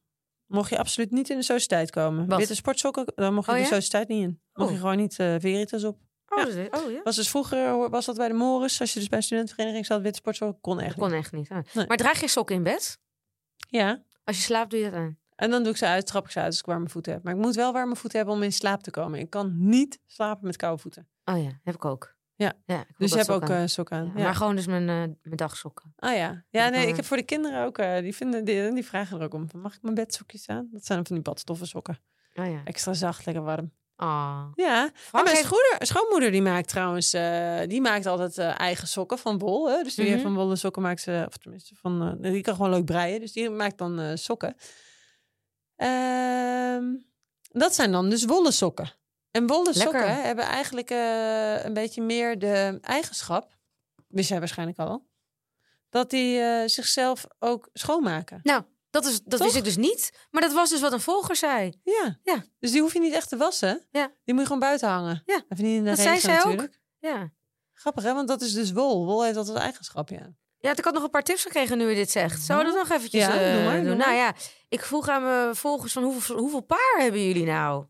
Mocht 0.51 0.71
je 0.71 0.79
absoluut 0.79 1.11
niet 1.11 1.31
in 1.31 1.37
de 1.37 1.43
sociëteit 1.43 1.91
komen. 1.91 2.27
Wat? 2.27 2.39
Witte 2.39 2.55
sportsokken, 2.55 3.05
daar 3.15 3.33
mocht 3.33 3.47
je 3.47 3.53
Oh, 3.53 3.59
de 3.59 3.65
ja? 3.65 3.69
sociëteit 3.69 4.09
niet 4.09 4.23
in. 4.23 4.41
Mocht 4.53 4.69
Oh. 4.69 4.75
je 4.75 4.81
gewoon 4.81 4.97
niet 4.97 5.19
eh 5.19 5.35
veritas 5.39 5.85
op. 5.85 5.99
Oh, 6.29 6.39
Ja. 6.39 6.47
is- 6.47 6.69
oh 6.81 6.91
ja. 6.91 7.01
Was 7.03 7.17
dus 7.17 7.29
vroeger 7.29 7.91
was 7.91 8.07
dat 8.07 8.17
bij 8.17 8.29
de 8.29 8.35
Morris. 8.35 8.81
Als 8.81 8.93
je 8.93 8.99
dus 8.99 9.09
bij 9.09 9.19
een 9.19 9.25
studentenvereniging 9.25 9.87
zat, 9.87 10.01
witte 10.03 10.19
sportsokken 10.19 10.61
kon 10.61 10.81
echt 10.81 10.89
Dat 10.89 10.97
niet. 10.99 11.09
kon 11.09 11.19
echt 11.19 11.33
niet. 11.33 11.51
Ah. 11.51 11.75
Nee. 11.75 11.87
Maar 11.87 11.97
draag 11.97 12.21
je 12.21 12.29
sokken 12.29 12.57
in 12.57 12.63
bed? 12.63 12.99
Ja, 13.69 14.03
Als 14.25 14.37
je 14.37 14.43
slaapt, 14.43 14.71
doe 14.71 14.79
je 14.79 14.85
dat 14.91 14.95
aan. 14.95 15.19
En 15.37 15.51
dan 15.51 15.63
doe 15.63 15.73
ik 15.73 15.79
ze 15.79 15.87
uit, 15.87 16.07
trap 16.07 16.25
ik 16.25 16.31
ze 16.31 16.39
uit 16.39 16.47
als 16.47 16.59
ik 16.59 16.67
warme 16.67 16.89
voeten 16.89 17.13
heb. 17.13 17.23
Maar 17.23 17.35
ik 17.35 17.41
moet 17.41 17.55
wel 17.55 17.73
warme 17.73 17.97
voeten 17.97 18.19
hebben 18.19 18.37
om 18.37 18.43
in 18.43 18.53
slaap 18.53 18.83
te 18.83 18.91
komen. 18.91 19.19
Ik 19.19 19.31
kan 19.31 19.53
niet 19.69 19.99
slapen 20.07 20.47
met 20.47 20.57
koude 20.57 20.83
voeten. 20.83 21.09
Oh 21.25 21.43
ja, 21.43 21.61
heb 21.63 21.75
ik 21.75 21.85
ook. 21.85 22.15
Ja. 22.40 22.53
ja 22.66 22.85
Dus 22.98 23.11
je 23.11 23.16
hebt 23.16 23.31
ook 23.31 23.40
sok 23.42 23.50
aan. 23.50 23.61
eh 23.62 23.66
sokken 23.66 23.96
aan. 23.96 24.05
Ja, 24.07 24.12
Ja. 24.16 24.22
Maar 24.24 24.35
gewoon 24.35 24.57
dus 24.57 24.66
mijn, 24.66 24.88
eh, 24.88 24.94
mijn 25.22 25.37
dagsokken. 25.37 25.92
Ah 25.96 26.14
ja. 26.16 26.44
Ja, 26.50 26.68
nee, 26.68 26.83
ik 26.83 26.90
eh. 26.90 26.96
heb 26.96 27.05
voor 27.05 27.16
de 27.16 27.22
kinderen 27.22 27.64
ook, 27.64 27.79
eh, 27.79 28.00
die, 28.00 28.14
vinden, 28.14 28.44
die, 28.44 28.72
die 28.72 28.85
vragen 28.85 29.18
er 29.18 29.24
ook 29.24 29.35
om. 29.35 29.46
Mag 29.53 29.74
ik 29.74 29.83
mijn 29.83 29.94
bedsokjes 29.94 30.48
aan? 30.48 30.68
Dat 30.72 30.85
zijn 30.87 31.07
van 31.07 31.16
die 31.16 31.24
badstoffen 31.24 31.66
sokken. 31.66 31.98
Oh 32.35 32.46
ja. 32.46 32.61
Extra 32.64 32.92
zacht, 32.92 33.26
lekker 33.26 33.44
warm. 33.44 33.72
Ah. 33.96 34.44
Ja. 34.55 34.90
En 35.12 35.24
mijn 35.24 35.37
schoeder, 35.37 35.76
schoonmoeder 35.79 36.31
die 36.31 36.42
maakt 36.42 36.68
trouwens, 36.68 37.12
eh, 37.12 37.61
die 37.66 37.81
maakt 37.81 38.07
altijd 38.07 38.38
eh, 38.38 38.61
eigen 38.61 38.88
sokken 38.88 39.18
van 39.18 39.38
wol. 39.38 39.70
Hè? 39.70 39.83
Dus 39.83 39.94
die 39.94 40.09
heeft 40.09 40.22
van 40.22 40.35
wollen 40.35 40.59
sokken 40.59 40.83
maakt 40.83 41.00
ze, 41.00 41.24
of 41.29 41.37
tenminste 41.37 41.74
van, 41.74 42.18
eh, 42.22 42.33
die 42.33 42.42
kan 42.42 42.55
gewoon 42.55 42.70
leuk 42.70 42.85
breien. 42.85 43.20
Dus 43.20 43.33
die 43.33 43.50
maakt 43.50 43.79
dan 43.79 43.98
eh, 44.00 44.11
sokken. 44.14 44.57
Ehm, 45.76 46.85
dat 47.53 47.74
zijn 47.74 47.92
dan 47.92 48.11
dus 48.11 48.24
wollen 48.24 48.53
sokken. 48.53 48.92
En 49.31 49.47
wollen 49.47 49.73
Lekker. 49.75 49.83
sokken 49.83 50.23
hebben 50.23 50.45
eigenlijk 50.45 50.90
eh, 50.90 51.64
een 51.64 51.75
beetje 51.75 52.03
meer 52.03 52.38
de 52.38 52.79
eigenschap, 52.81 53.57
wist 54.09 54.29
jij 54.29 54.38
waarschijnlijk 54.38 54.79
al, 54.79 55.07
dat 55.88 56.11
die 56.11 56.40
eh, 56.40 56.69
zichzelf 56.69 57.27
ook 57.38 57.69
schoonmaken. 57.73 58.40
Nou, 58.43 58.62
dat, 58.90 59.05
is, 59.05 59.21
dat 59.23 59.31
Toch? 59.31 59.43
wist 59.43 59.57
ik 59.57 59.64
dus 59.64 59.77
niet. 59.77 60.27
Maar 60.31 60.43
dat 60.43 60.53
was 60.53 60.71
dus 60.71 60.81
wat 60.81 60.93
een 60.93 61.01
volger 61.01 61.37
zei. 61.37 61.81
Ja. 61.85 62.19
Ja. 62.23 62.45
Dus 62.59 62.71
die 62.71 62.81
hoef 62.81 62.93
je 62.93 63.01
niet 63.01 63.12
echt 63.12 63.29
te 63.29 63.37
wassen. 63.37 63.87
Ja. 63.90 64.07
Die 64.25 64.35
moet 64.35 64.38
je 64.38 64.47
gewoon 64.47 64.61
buiten 64.61 64.88
hangen. 64.88 65.23
Ja. 65.27 65.43
Even 65.49 65.64
niet 65.64 65.77
in 65.77 65.85
de 65.85 65.90
Dat 65.90 65.99
zei 65.99 66.14
regen 66.14 66.43
zij 66.43 66.45
ook. 66.45 66.69
Ja. 66.99 67.33
Grappig 67.73 68.05
hè, 68.05 68.14
want 68.14 68.29
dat 68.29 68.40
is 68.40 68.53
dus 68.53 68.73
wol. 68.73 69.05
Wol 69.07 69.25
heeft 69.25 69.37
altijd 69.37 69.57
eigenschap, 69.57 70.09
ja. 70.09 70.35
Ja, 70.59 70.71
ik 70.71 70.85
had 70.85 70.95
nog 70.95 71.03
een 71.03 71.11
paar 71.11 71.23
tips 71.23 71.43
gekregen 71.43 71.79
nu 71.79 71.88
je 71.88 71.95
dit 71.95 72.11
zegt. 72.11 72.43
Zou 72.43 72.59
we 72.59 72.64
dat 72.64 72.75
nog 72.75 72.90
eventjes 72.90 73.23
Ja, 73.25 73.40
eh, 73.40 73.55
doe 73.55 73.64
maar, 73.64 73.77
doe 73.77 73.85
doen? 73.85 73.97
maar. 73.97 74.07
Nou 74.07 74.19
ja, 74.19 74.35
ik 74.69 74.85
vroeg 74.85 75.09
aan 75.09 75.23
mijn 75.23 75.57
volgers 75.57 75.93
van 75.93 76.03
hoeveel, 76.03 76.37
hoeveel 76.38 76.61
paar 76.61 76.97
hebben 76.99 77.27
jullie 77.27 77.45
nou? 77.45 77.87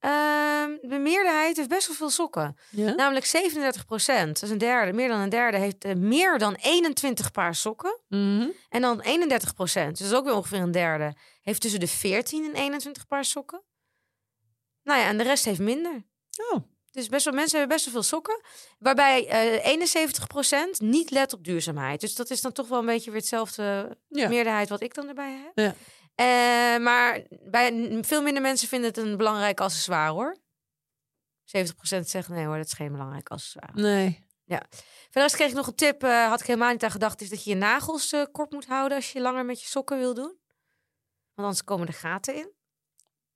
Ehm, 0.00 0.70
de 0.82 0.98
meerderheid 0.98 1.56
heeft 1.56 1.68
best 1.68 1.86
wel 1.86 1.96
veel 1.96 2.10
sokken. 2.10 2.56
Ja? 2.70 2.94
Namelijk 2.94 3.26
37 3.26 3.86
procent. 3.86 4.34
Dat 4.34 4.42
is 4.42 4.50
een 4.50 4.58
derde. 4.58 4.92
Meer 4.92 5.08
dan 5.08 5.20
een 5.20 5.28
derde 5.28 5.58
heeft 5.58 5.84
eh, 5.84 5.94
meer 5.94 6.38
dan 6.38 6.54
21 6.54 7.30
paar 7.30 7.54
sokken. 7.54 7.98
Mhm. 8.08 8.48
En 8.68 8.80
dan 8.80 9.00
31 9.00 9.54
procent, 9.54 9.98
dus 9.98 10.12
ook 10.12 10.24
weer 10.24 10.34
ongeveer 10.34 10.58
een 10.60 10.70
derde, 10.70 11.14
heeft 11.42 11.60
tussen 11.60 11.80
de 11.80 11.88
14 11.88 12.44
en 12.44 12.54
21 12.54 13.06
paar 13.06 13.24
sokken. 13.24 13.62
Nou 14.82 15.00
ja, 15.00 15.06
en 15.06 15.18
de 15.18 15.24
rest 15.24 15.44
heeft 15.44 15.60
minder. 15.60 16.04
Oh, 16.50 16.58
Dus 16.90 17.08
best 17.08 17.24
wel, 17.24 17.34
mensen 17.34 17.58
hebben 17.58 17.76
best 17.76 17.90
wel 17.90 17.94
veel 17.94 18.10
sokken. 18.10 18.40
Waarbij 18.78 19.28
eh 19.28 19.66
71 19.66 20.26
procent 20.26 20.80
niet 20.80 21.10
let 21.10 21.32
op 21.32 21.44
duurzaamheid. 21.44 22.00
Dus 22.00 22.14
dat 22.14 22.30
is 22.30 22.40
dan 22.40 22.52
toch 22.52 22.68
wel 22.68 22.78
een 22.78 22.86
beetje 22.86 23.10
weer 23.10 23.20
hetzelfde 23.20 23.96
ja. 24.08 24.28
meerderheid 24.28 24.68
wat 24.68 24.80
ik 24.80 24.94
dan 24.94 25.08
erbij 25.08 25.32
heb. 25.32 25.52
Ja. 25.54 25.74
Eh, 26.20 26.82
maar 26.82 27.22
bij 27.42 27.98
veel 28.02 28.22
minder 28.22 28.42
mensen 28.42 28.68
vinden 28.68 28.88
het 28.88 28.98
een 28.98 29.16
belangrijk 29.16 29.60
accessoire 29.60 30.12
hoor. 30.12 30.36
70 31.44 31.76
procent 31.76 32.08
zegt 32.08 32.28
nee 32.28 32.46
hoor, 32.46 32.56
dat 32.56 32.66
is 32.66 32.72
geen 32.72 32.92
belangrijk 32.92 33.28
accessoire. 33.28 33.80
Nee. 33.80 34.28
Verder 35.10 35.30
kreeg 35.30 35.48
ik 35.48 35.54
nog 35.54 35.66
een 35.66 35.74
tip, 35.74 36.02
eh, 36.02 36.28
had 36.28 36.40
ik 36.40 36.46
helemaal 36.46 36.72
niet 36.72 36.84
aan 36.84 36.90
gedacht, 36.90 37.20
is 37.20 37.28
dat 37.28 37.44
je 37.44 37.50
je 37.50 37.56
nagels 37.56 38.12
eh, 38.12 38.22
kort 38.32 38.50
moet 38.50 38.66
houden 38.66 38.96
als 38.96 39.12
je 39.12 39.20
langer 39.20 39.44
met 39.44 39.60
je 39.60 39.66
sokken 39.66 39.98
wil 39.98 40.14
doen. 40.14 40.38
Want 41.34 41.48
anders 41.48 41.64
komen 41.64 41.86
er 41.86 41.92
gaten 41.92 42.34
in. 42.34 42.52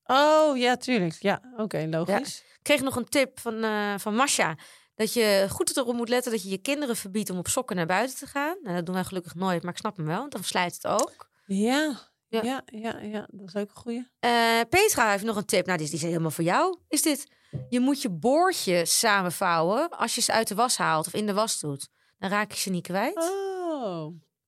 Oh, 0.05 0.57
ja, 0.57 0.77
tuurlijk. 0.77 1.12
Ja, 1.12 1.40
oké, 1.57 1.87
logisch. 1.90 2.38
Ik 2.38 2.62
kreeg 2.62 2.81
nog 2.81 2.97
een 2.97 3.09
tip 3.09 3.40
van, 3.40 3.64
eh 3.64 3.94
van 3.99 4.14
Masha. 4.14 4.57
Dat 4.94 5.12
je 5.12 5.47
goed 5.51 5.77
erop 5.77 5.94
moet 5.94 6.09
letten 6.09 6.33
dat 6.33 6.42
je 6.42 6.49
je 6.49 6.59
kinderen 6.59 6.97
verbiedt 6.97 7.31
om 7.31 7.38
op 7.38 7.49
sokken 7.49 7.77
naar 7.77 7.87
buiten 7.87 8.16
te 8.16 8.27
gaan. 8.27 8.57
Nou, 8.62 8.77
dat 8.77 8.87
doen 8.87 8.94
wij 8.94 9.05
gelukkig 9.05 9.35
nooit, 9.35 9.62
maar 9.62 9.73
ik 9.73 9.79
snap 9.79 9.97
hem 9.97 10.07
wel, 10.07 10.18
want 10.18 10.33
dan 10.33 10.40
verslijt 10.40 10.75
het 10.75 10.87
ook. 10.87 11.31
Ja, 11.47 12.12
Ja. 12.42 12.62
ja, 12.64 12.64
ja, 12.66 12.99
ja, 12.99 13.29
dat 13.31 13.49
is 13.49 13.57
ook 13.57 13.68
een 13.68 13.77
goeie. 13.77 14.09
Eh, 14.18 14.61
Petra 14.68 15.11
heeft 15.11 15.25
nog 15.25 15.37
een 15.37 15.44
tip. 15.44 15.66
Nou, 15.66 15.79
die 15.79 15.87
is, 15.87 15.92
die 15.92 16.03
is 16.03 16.07
helemaal 16.07 16.31
voor 16.31 16.44
jou. 16.44 16.79
Is 16.88 17.03
dit? 17.03 17.27
Je 17.68 17.81
moet 17.81 18.03
je 18.03 18.11
boordje 18.11 18.85
samenvouwen 18.85 19.90
als 19.90 20.14
je 20.14 20.20
ze 20.20 20.33
uit 20.33 20.49
de 20.49 20.55
was 20.55 20.77
haalt 20.77 21.07
of 21.07 21.14
in 21.14 21.27
de 21.27 21.35
was 21.35 21.61
doet. 21.61 21.88
Dan 22.18 22.31
raak 22.31 22.53
je 22.53 22.59
ze 22.59 22.70
niet 22.70 22.87
kwijt. 22.87 23.16
Oh, 23.16 24.07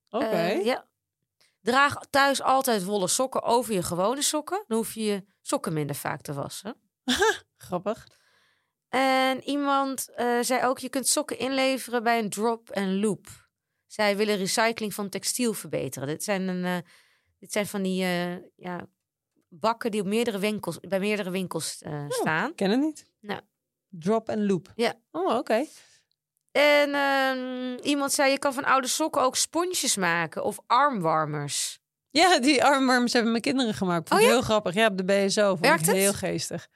oké. 0.09 0.25
Eh, 0.25 0.65
ja. 0.65 0.87
Draag 1.61 1.97
thuis 2.09 2.41
altijd 2.41 2.83
wollen 2.83 3.09
sokken 3.09 3.43
over 3.43 3.73
je 3.73 3.83
gewone 3.83 4.21
sokken. 4.21 4.63
Dan 4.67 4.77
hoef 4.77 4.93
je 4.93 5.03
je 5.03 5.25
sokken 5.41 5.73
minder 5.73 5.95
vaak 5.95 6.21
te 6.21 6.33
wassen. 6.33 6.75
Grappig. 7.57 8.07
En 8.89 9.43
iemand 9.43 10.13
eh, 10.15 10.39
zei 10.41 10.65
ook, 10.65 10.79
je 10.79 10.89
kunt 10.89 11.07
sokken 11.07 11.37
inleveren 11.39 12.03
bij 12.03 12.19
een 12.19 12.29
drop 12.29 12.69
en 12.69 12.99
loop. 12.99 13.27
Zij 13.85 14.17
willen 14.17 14.37
recycling 14.37 14.93
van 14.93 15.09
textiel 15.09 15.53
verbeteren. 15.53 16.07
Dit 16.07 16.23
zijn, 16.23 16.47
een, 16.47 16.83
dit 17.39 17.51
zijn 17.51 17.67
van 17.67 17.81
die 17.81 18.03
eh, 18.03 18.35
ja, 18.55 18.87
bakken 19.49 19.91
die 19.91 20.01
op 20.01 20.07
meerdere 20.07 20.39
winkels, 20.39 20.79
bij 20.79 20.99
meerdere 20.99 21.29
winkels 21.29 21.81
eh, 21.81 22.05
staan. 22.07 22.49
Ik 22.49 22.55
ken 22.55 22.69
het 22.69 22.79
niet. 22.79 23.05
Nou. 23.19 23.41
Drop 23.89 24.29
en 24.29 24.45
loop. 24.45 24.71
Ja. 24.75 24.93
Oh, 25.11 25.37
oké. 25.37 25.65
En 26.51 26.93
ehm, 26.93 27.77
iemand 27.83 28.11
zei, 28.11 28.31
je 28.31 28.39
kan 28.39 28.53
van 28.53 28.63
oude 28.63 28.87
sokken 28.87 29.21
ook 29.21 29.35
sponsjes 29.35 29.95
maken 29.95 30.43
of 30.43 30.59
armwarmers. 30.67 31.79
Ja, 32.09 32.39
die 32.39 32.63
armwarmers 32.63 33.13
hebben 33.13 33.31
mijn 33.31 33.43
kinderen 33.43 33.73
gemaakt. 33.73 34.09
Vond 34.09 34.21
Oh 34.21 34.27
ja? 34.27 34.33
heel 34.33 34.41
grappig. 34.41 34.73
Ja, 34.73 34.87
op 34.87 34.97
de 34.97 35.03
BSO. 35.05 35.47
Vond 35.49 35.59
Werkt 35.59 35.85
het? 35.85 35.95
heel 35.95 36.13
geestig. 36.13 36.67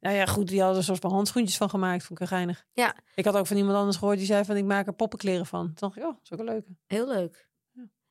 Nou 0.00 0.16
ja, 0.16 0.26
goed. 0.26 0.48
Die 0.48 0.60
hadden 0.60 0.78
er 0.78 0.84
soort 0.84 0.98
van 1.00 1.10
handschoentjes 1.10 1.56
van 1.56 1.70
gemaakt. 1.70 2.04
Vond 2.04 2.20
ik 2.20 2.28
heel 2.28 2.36
geinig. 2.36 2.64
Ja. 2.72 2.94
Ik 3.14 3.24
had 3.24 3.36
ook 3.36 3.46
van 3.46 3.56
iemand 3.56 3.76
anders 3.76 3.96
gehoord 3.96 4.18
die 4.18 4.26
zei 4.26 4.44
van 4.44 4.56
ik 4.56 4.64
maak 4.64 4.86
er 4.86 4.92
poppenkleren 4.92 5.46
van. 5.46 5.64
Toen 5.64 5.74
dacht 5.74 5.96
ik, 5.96 6.02
oh, 6.02 6.08
dat 6.08 6.20
is 6.22 6.32
ook 6.32 6.38
een 6.38 6.44
leuke. 6.44 6.76
Heel 6.86 7.06
leuk. 7.06 7.47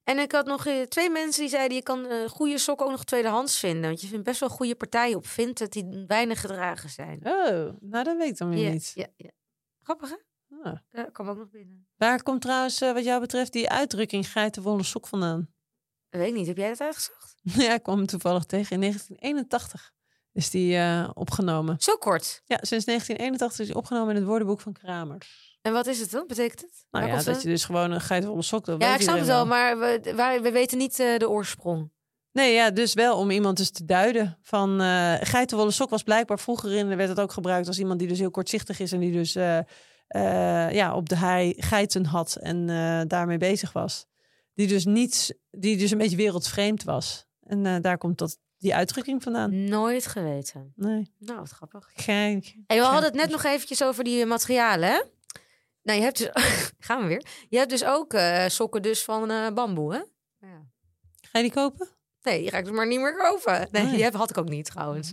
En 0.08 0.20
ik 0.20 0.32
had 0.32 0.46
nog 0.46 0.66
eh, 0.66 0.82
twee 0.82 1.10
mensen 1.10 1.42
die 1.42 1.50
zeiden, 1.50 1.78
je 1.78 1.84
kan 1.84 2.06
eh, 2.06 2.30
goede 2.30 2.58
sokken 2.58 2.86
ook 2.86 2.92
nog 2.92 3.04
tweedehands 3.04 3.60
vinden. 3.60 3.82
Want 3.82 4.02
je 4.02 4.08
vindt 4.08 4.24
best 4.24 4.40
wel 4.40 4.50
goede 4.50 4.76
partijen 4.76 5.18
op 5.18 5.28
Vinted 5.28 5.72
die 5.72 6.04
weinig 6.08 6.42
gedragen 6.42 6.90
zijn. 6.90 7.20
Oh, 7.24 7.74
nou 7.80 8.04
dat 8.04 8.18
weet 8.18 8.30
ik 8.30 8.38
dan 8.38 8.50
weer 8.50 8.66
Ja, 8.66 8.72
niet. 8.72 8.92
ja, 8.96 9.08
ja. 9.16 9.30
Grappig 9.82 10.10
hè? 10.10 10.16
Ah. 10.64 10.78
Ja, 10.92 11.04
kwam 11.04 11.30
ook 11.30 11.38
nog 11.38 11.50
binnen. 11.50 11.88
Waar 11.96 12.24
komt 12.24 12.42
trouwens 12.42 12.82
eh, 12.82 12.94
wat 12.94 13.04
jou 13.04 13.20
betreft 13.20 13.54
die 13.54 13.70
uitdrukking 13.70 14.32
geitenwolle 14.32 14.84
sok 14.84 15.08
vandaan? 15.08 15.50
Dat 16.10 16.22
weet 16.22 16.30
ik 16.30 16.36
niet. 16.36 16.48
Heb 16.48 16.58
jij 16.58 16.70
dat 16.70 16.82
uitgezocht? 16.82 17.36
ja, 17.66 17.74
ik 17.74 17.84
kwam 17.84 17.98
hem 17.98 18.06
toevallig 18.08 18.44
tegen. 18.44 18.74
In 18.74 18.80
1981 18.82 19.92
is 20.32 20.50
die 20.50 20.80
opgenomen. 21.14 21.76
Zo 21.80 21.96
kort. 21.96 22.42
Ja, 22.46 22.58
sinds 22.62 22.86
1981 22.86 23.60
is 23.60 23.68
hij 23.68 23.76
opgenomen 23.78 24.10
in 24.10 24.16
het 24.16 24.26
woordenboek 24.26 24.62
van 24.62 24.74
Kramers. 24.74 25.47
En 25.62 25.74
wat 25.74 25.88
is 25.88 26.00
het 26.00 26.12
dan? 26.12 26.24
Betekent 26.28 26.62
het? 26.62 26.86
Nou 26.92 27.06
Waar 27.06 27.18
ja, 27.18 27.24
dat 27.24 27.34
het? 27.34 27.44
je 27.44 27.50
dus 27.50 27.66
gewoon 27.66 27.92
een 27.92 28.02
geitenwolle 28.02 28.42
sok... 28.42 28.66
dat 28.66 28.82
Ja, 28.82 28.96
ik 28.96 29.02
snap 29.02 29.18
het 29.18 29.26
wel, 29.28 29.46
maar 29.46 29.80
we, 29.80 30.14
wij- 30.16 30.42
we 30.42 30.52
weten 30.52 30.78
niet 30.78 31.00
eh, 31.00 31.18
de 31.18 31.30
oorsprong. 31.30 31.92
Nee, 32.32 32.54
ja, 32.54 32.72
dus 32.72 32.94
wel 32.94 33.18
om 33.18 33.32
iemand 33.32 33.58
dus 33.58 33.72
te 33.72 33.86
duiden. 33.86 34.38
Van 34.42 34.82
eh 34.82 35.14
geitenwolle 35.22 35.72
sok 35.72 35.90
was 35.90 36.04
blijkbaar 36.04 36.40
vroeger 36.40 36.74
in, 36.74 36.96
werd 36.96 37.10
het 37.10 37.20
ook 37.20 37.32
gebruikt 37.32 37.68
als 37.68 37.80
iemand 37.80 38.00
die 38.00 38.08
dus 38.08 38.20
heel 38.20 38.32
kortzichtig 38.32 38.80
is 38.80 38.92
en 38.92 39.00
die 39.00 39.12
dus 39.12 39.36
eh, 39.36 39.58
eh, 40.08 40.72
ja, 40.74 40.96
op 40.96 41.10
de 41.10 41.16
hei 41.16 41.54
geiten 41.58 42.06
had 42.06 42.36
en 42.36 42.70
eh, 42.70 43.02
daarmee 43.08 43.38
bezig 43.38 43.72
was. 43.74 44.06
Die 44.54 44.68
dus 44.68 44.86
niets, 44.86 45.34
die 45.52 45.78
dus 45.78 45.92
een 45.92 45.98
beetje 45.98 46.18
wereldvreemd 46.18 46.84
was. 46.84 47.26
En 47.44 47.66
eh, 47.66 47.76
daar 47.82 47.98
komt 47.98 48.18
dat, 48.18 48.38
die 48.58 48.76
uitdrukking 48.76 49.24
vandaan. 49.24 49.64
Nooit 49.64 50.06
geweten. 50.06 50.74
Nee, 50.76 51.12
Nou, 51.20 51.40
wat 51.40 51.50
grappig. 51.50 51.90
gek. 51.96 52.56
En 52.68 52.78
we 52.78 52.84
hadden 52.84 53.04
het 53.10 53.14
net 53.20 53.30
nog 53.30 53.44
eventjes 53.44 53.84
over 53.84 54.04
die 54.04 54.26
materialen, 54.26 54.90
hè? 54.90 55.02
Nou, 55.88 56.00
je 56.00 56.06
hebt 56.06 56.18
dus... 56.18 56.30
Gaan 56.88 57.02
we 57.02 57.08
weer. 57.08 57.26
Je 57.50 57.58
hebt 57.58 57.70
dus 57.70 57.84
ook 57.86 58.14
eh, 58.14 58.48
sokken 58.48 58.82
dus 58.82 59.04
van 59.04 59.32
eh, 59.32 59.48
bamboe, 59.54 59.94
hè? 59.94 60.00
Ja. 60.48 60.66
Ga 61.22 61.38
je 61.40 61.42
die 61.42 61.52
kopen? 61.54 61.90
Nee, 62.22 62.40
die 62.42 62.50
ga 62.52 62.58
ik 62.58 62.66
dus 62.66 62.74
maar 62.74 62.88
niet 62.88 63.00
meer 63.00 63.18
kopen. 63.18 63.68
Nee, 63.72 63.84
Nee. 63.84 63.94
die 63.94 64.04
heb, 64.04 64.14
had 64.14 64.30
ik 64.30 64.38
ook 64.38 64.50
niet 64.50 64.66
trouwens. 64.66 65.12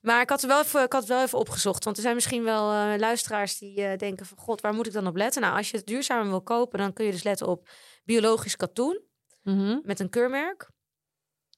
Maar 0.00 0.20
ik 0.20 0.30
had, 0.30 0.42
er 0.42 0.48
wel 0.48 0.60
even, 0.60 0.82
ik 0.82 0.92
had 0.92 1.00
het 1.00 1.10
wel 1.10 1.22
even 1.22 1.38
opgezocht. 1.38 1.84
Want 1.84 1.96
er 1.96 2.02
zijn 2.02 2.14
misschien 2.14 2.44
wel 2.44 2.72
eh, 2.72 2.98
luisteraars 2.98 3.58
die 3.58 3.82
eh, 3.84 3.98
denken 3.98 4.26
van... 4.26 4.38
God, 4.38 4.60
waar 4.60 4.74
moet 4.74 4.86
ik 4.86 4.92
dan 4.92 5.06
op 5.06 5.16
letten? 5.16 5.42
Nou, 5.42 5.56
als 5.56 5.70
je 5.70 5.76
het 5.76 5.86
duurzamer 5.86 6.28
wil 6.28 6.42
kopen... 6.42 6.78
dan 6.78 6.92
kun 6.92 7.04
je 7.04 7.10
dus 7.10 7.22
letten 7.22 7.46
op 7.46 7.68
biologisch 8.04 8.56
katoen 8.56 9.06
Mhm. 9.42 9.78
met 9.82 10.00
een 10.00 10.10
keurmerk. 10.10 10.70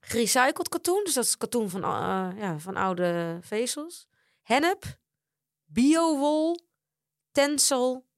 Gerecycled 0.01 0.69
katoen, 0.69 1.01
dus 1.05 1.15
dat 1.15 1.25
is 1.25 1.37
katoen 1.37 1.71
van, 1.71 1.83
eh, 1.85 2.29
ja, 2.37 2.59
van 2.59 2.77
oude 2.77 3.39
vezels. 3.41 4.07
Hennep, 4.43 4.85
biowol, 5.65 6.61
tencel 7.33 8.09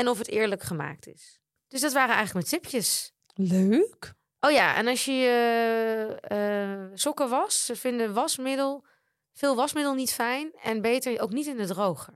en 0.00 0.08
of 0.08 0.18
het 0.18 0.28
eerlijk 0.28 0.62
gemaakt 0.62 1.06
is. 1.06 1.40
Dus 1.68 1.80
dat 1.80 1.92
waren 1.92 2.14
eigenlijk 2.14 2.46
mijn 2.46 2.62
tipjes. 2.62 3.12
Leuk. 3.34 4.14
Oh 4.40 4.50
ja, 4.50 4.76
en 4.76 4.86
als 4.86 5.04
je 5.04 6.18
eh, 6.22 6.98
sokken 6.98 7.28
was, 7.28 7.64
ze 7.64 7.76
vinden 7.76 8.14
wasmiddel, 8.14 8.84
veel 9.32 9.56
wasmiddel 9.56 9.94
niet 9.94 10.12
fijn 10.12 10.52
en 10.62 10.80
beter 10.80 11.20
ook 11.20 11.30
niet 11.30 11.46
in 11.46 11.56
de 11.56 11.66
droger. 11.66 12.14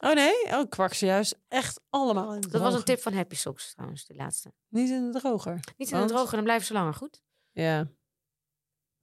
Oh 0.00 0.14
nee, 0.14 0.44
oh, 0.44 0.68
kwak 0.68 0.94
ze 0.94 1.06
juist 1.06 1.38
echt 1.48 1.80
allemaal 1.90 2.34
in 2.34 2.40
de 2.40 2.48
Dat 2.48 2.60
was 2.60 2.74
een 2.74 2.84
tip 2.84 3.00
van 3.00 3.12
Happy 3.12 3.34
Socks 3.34 3.72
trouwens, 3.72 4.06
de 4.06 4.14
laatste. 4.14 4.52
Niet 4.68 4.90
in 4.90 5.12
de 5.12 5.18
droger. 5.18 5.60
Niet 5.76 5.90
in 5.90 5.96
Want? 5.96 6.08
de 6.08 6.14
droger, 6.14 6.34
dan 6.34 6.44
blijven 6.44 6.66
ze 6.66 6.72
langer 6.72 6.94
goed. 6.94 7.22
Ja. 7.50 7.90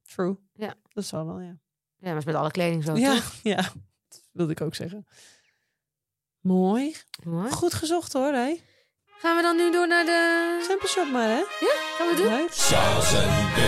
True. 0.02 0.36
Ja. 0.52 0.74
Dat 0.88 1.04
zal 1.04 1.26
wel, 1.26 1.40
ja. 1.40 1.58
Ja, 1.96 2.08
maar 2.08 2.16
is 2.16 2.24
met 2.24 2.34
alle 2.34 2.50
kleding 2.50 2.84
zo, 2.84 2.96
Ja, 2.96 3.14
toch? 3.14 3.34
ja, 3.52 3.72
dat 4.08 4.28
wilde 4.32 4.52
ik 4.52 4.60
ook 4.60 4.74
zeggen. 4.74 5.06
Mooi. 6.46 6.94
Mooi. 7.24 7.50
Goed 7.50 7.74
gezocht 7.74 8.12
hoor, 8.12 8.32
hè? 8.32 8.54
Gaan 9.18 9.36
we 9.36 9.42
dan 9.42 9.56
nu 9.56 9.70
door 9.72 9.86
naar 9.88 10.04
de... 10.04 10.58
Sample 10.68 10.88
shop 10.88 11.10
maar, 11.12 11.28
hè? 11.28 11.42
Gaan 11.96 12.08
we 12.08 12.14
doen? 12.16 12.26
Leuk. 12.26 12.52
Saus 12.52 13.12
en 13.14 13.28
B, 13.54 13.58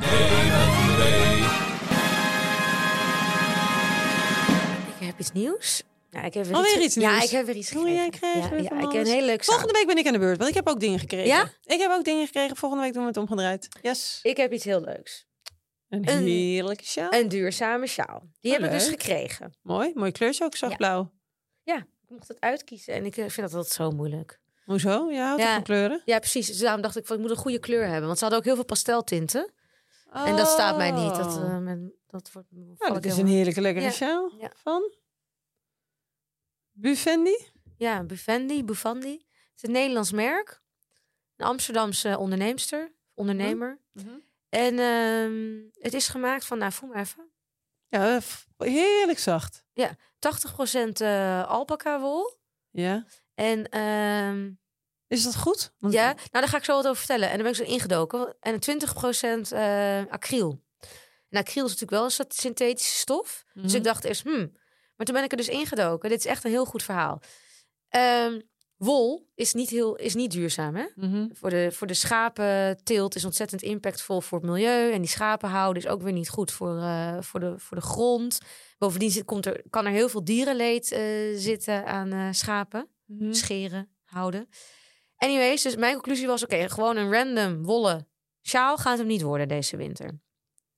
nemen 0.00 0.96
mee. 0.98 1.38
Ik 5.00 5.06
heb 5.06 5.18
iets 5.18 5.32
nieuws. 5.32 5.82
Ja, 6.10 6.22
ik 6.22 6.34
heb 6.34 6.44
weer 6.44 6.54
Alweer 6.54 6.74
iets, 6.76 6.84
iets 6.84 6.94
Ja, 6.94 7.10
nieuws? 7.10 7.24
ik 7.24 7.30
heb 7.30 7.46
weer 7.46 7.56
iets 7.56 7.68
gekregen. 7.68 7.94
jij 7.94 8.10
krijgt 8.10 8.38
ja, 8.48 8.56
ja, 8.56 8.80
ik 8.86 8.92
heb 8.92 9.04
een 9.06 9.12
hele 9.12 9.26
leuke 9.26 9.44
Volgende 9.44 9.72
week 9.72 9.86
ben 9.86 9.96
ik 9.98 10.06
aan 10.06 10.12
de 10.12 10.18
beurt, 10.18 10.36
want 10.36 10.48
ik 10.48 10.54
heb 10.56 10.68
ook 10.68 10.80
dingen 10.80 10.98
gekregen. 10.98 11.26
Ja? 11.26 11.50
Ik 11.64 11.80
heb 11.80 11.90
ook 11.90 12.04
dingen 12.04 12.26
gekregen. 12.26 12.56
Volgende 12.56 12.84
week 12.84 12.92
doen 12.92 13.02
we 13.02 13.08
het 13.08 13.16
omgedraaid. 13.16 13.68
Yes. 13.82 14.18
Ik 14.22 14.36
heb 14.36 14.52
iets 14.52 14.64
heel 14.64 14.80
leuks. 14.80 15.26
Een 15.88 16.08
Een- 16.08 16.22
heerlijke 16.24 16.84
sjaal. 16.84 17.12
Een 17.12 17.28
duurzame 17.28 17.86
sjaal. 17.86 18.22
Die 18.40 18.52
Oh, 18.52 18.58
heb 18.58 18.66
ik 18.66 18.78
dus 18.78 18.88
gekregen. 18.88 19.56
Mooi. 19.62 19.90
Mooi 19.94 20.12
kleurtje 20.12 20.44
ook, 20.44 20.56
zacht 20.56 20.78
Ja. 21.62 21.86
Ik 22.08 22.12
mocht 22.12 22.28
het 22.28 22.40
uitkiezen 22.40 22.94
en 22.94 23.04
ik 23.04 23.16
eh, 23.16 23.28
vind 23.28 23.46
dat 23.46 23.54
altijd 23.54 23.74
zo 23.74 23.90
moeilijk. 23.90 24.40
Hoezo? 24.64 25.10
Ja. 25.10 25.36
van 25.54 25.62
kleuren? 25.62 26.02
Ja, 26.04 26.18
precies. 26.18 26.46
Dus 26.46 26.58
daarom 26.58 26.82
dacht 26.82 26.96
ik, 26.96 27.06
van, 27.06 27.16
ik 27.16 27.22
moet 27.22 27.30
een 27.30 27.36
goede 27.36 27.58
kleur 27.58 27.86
hebben. 27.86 28.06
Want 28.06 28.14
ze 28.18 28.20
hadden 28.20 28.38
ook 28.38 28.46
heel 28.46 28.54
veel 28.54 28.64
pasteltinten. 28.64 29.52
En 30.12 30.36
dat 30.36 30.48
staat 30.48 30.76
mij 30.76 30.90
niet. 30.90 31.14
Dat, 31.16 31.36
Oh. 31.36 31.42
eh, 31.44 31.58
men- 31.58 31.94
dat 32.06 32.32
wordt, 32.32 32.48
nou, 32.50 32.92
dat 32.92 33.04
is 33.04 33.14
heel- 33.16 33.24
een 33.24 33.30
heerlijke 33.30 33.60
lekkere 33.60 33.84
Ja. 33.84 33.90
sjaal. 33.92 34.32
Ja. 34.38 34.50
Van? 34.56 34.92
Buffendi? 36.72 37.46
Ja, 37.76 38.02
Bufandi, 38.04 38.64
Bufandi. 38.64 39.10
Het 39.12 39.54
is 39.56 39.62
een 39.62 39.70
Nederlands 39.70 40.12
merk. 40.12 40.62
Een 41.36 41.46
Amsterdamse 41.46 42.18
onderneemster, 42.18 42.92
ondernemer. 43.14 43.78
En 44.48 44.78
ehm, 44.78 45.60
het 45.84 45.94
is 45.94 46.08
gemaakt 46.08 46.44
van, 46.44 46.58
nou 46.58 46.72
voel 46.72 46.88
maar 46.88 46.98
even, 47.00 47.30
Ja, 47.88 48.20
heerlijk 48.58 49.18
zacht. 49.18 49.64
80% 50.26 51.00
eh 51.00 51.48
alpaca 51.48 52.00
wol. 52.00 52.36
Ja. 52.70 53.06
En 53.34 53.68
ehm, 53.68 54.50
Is 55.08 55.24
dat 55.24 55.36
goed? 55.36 55.72
Want- 55.78 55.94
ja, 55.94 56.06
nou 56.06 56.16
daar 56.30 56.48
ga 56.48 56.56
ik 56.56 56.64
zo 56.64 56.74
wat 56.74 56.84
over 56.86 56.96
vertellen. 56.96 57.28
En 57.30 57.34
dan 57.34 57.42
ben 57.42 57.50
ik 57.60 57.66
zo 57.66 57.72
ingedoken. 57.72 58.36
En 58.40 58.60
20% 58.60 59.52
eh 59.52 60.02
acryl. 60.08 60.62
En 61.28 61.38
acryl 61.38 61.64
is 61.64 61.70
natuurlijk 61.70 61.90
wel 61.90 62.04
een 62.04 62.10
soort 62.10 62.34
synthetische 62.34 62.96
stof. 62.96 63.44
Dus 63.54 63.64
Mhm. 63.64 63.76
ik 63.76 63.84
dacht 63.84 64.04
eerst, 64.04 64.22
hmm. 64.22 64.52
Maar 64.96 65.06
toen 65.06 65.14
ben 65.14 65.24
ik 65.24 65.30
er 65.30 65.36
dus 65.36 65.48
ingedoken. 65.48 66.08
Dit 66.10 66.18
is 66.18 66.26
echt 66.26 66.44
een 66.44 66.50
heel 66.50 66.64
goed 66.64 66.82
verhaal. 66.82 67.20
Ehm, 67.88 68.40
wol 68.76 69.28
is 69.34 69.52
niet, 69.54 69.70
heel, 69.70 69.96
is 69.96 70.14
niet 70.14 70.30
duurzaam, 70.30 70.74
hè? 70.76 70.84
Mhm. 70.94 71.26
Voor 71.32 71.50
de, 71.50 71.72
voor 71.72 71.86
de 71.86 71.94
schapenteelt 71.94 73.14
is 73.14 73.24
ontzettend 73.24 73.62
impactvol 73.62 74.20
voor 74.20 74.38
het 74.38 74.48
milieu. 74.50 74.92
En 74.92 75.00
die 75.00 75.10
schapen 75.10 75.48
houden 75.48 75.82
is 75.82 75.88
ook 75.88 76.02
weer 76.02 76.12
niet 76.12 76.28
goed 76.28 76.52
voor, 76.52 76.78
eh, 76.78 77.16
voor, 77.20 77.40
de, 77.40 77.54
voor 77.58 77.76
de 77.76 77.82
grond. 77.82 78.38
Bovendien 78.78 79.24
komt 79.24 79.46
er, 79.46 79.62
kan 79.70 79.86
er 79.86 79.92
heel 79.92 80.08
veel 80.08 80.24
dierenleed 80.24 80.92
eh, 80.92 81.02
zitten 81.34 81.86
aan 81.86 82.12
eh, 82.12 82.28
schapen. 82.30 82.88
Mhm. 83.04 83.32
Scheren, 83.32 83.88
houden. 84.04 84.48
Anyways, 85.16 85.62
dus 85.62 85.76
mijn 85.76 85.92
conclusie 85.92 86.26
was... 86.26 86.42
oké, 86.42 86.68
gewoon 86.68 86.96
een 86.96 87.12
random 87.12 87.62
wollen 87.62 88.08
sjaal 88.42 88.76
gaat 88.76 88.98
hem 88.98 89.06
niet 89.06 89.22
worden 89.22 89.48
deze 89.48 89.76
winter. 89.76 90.20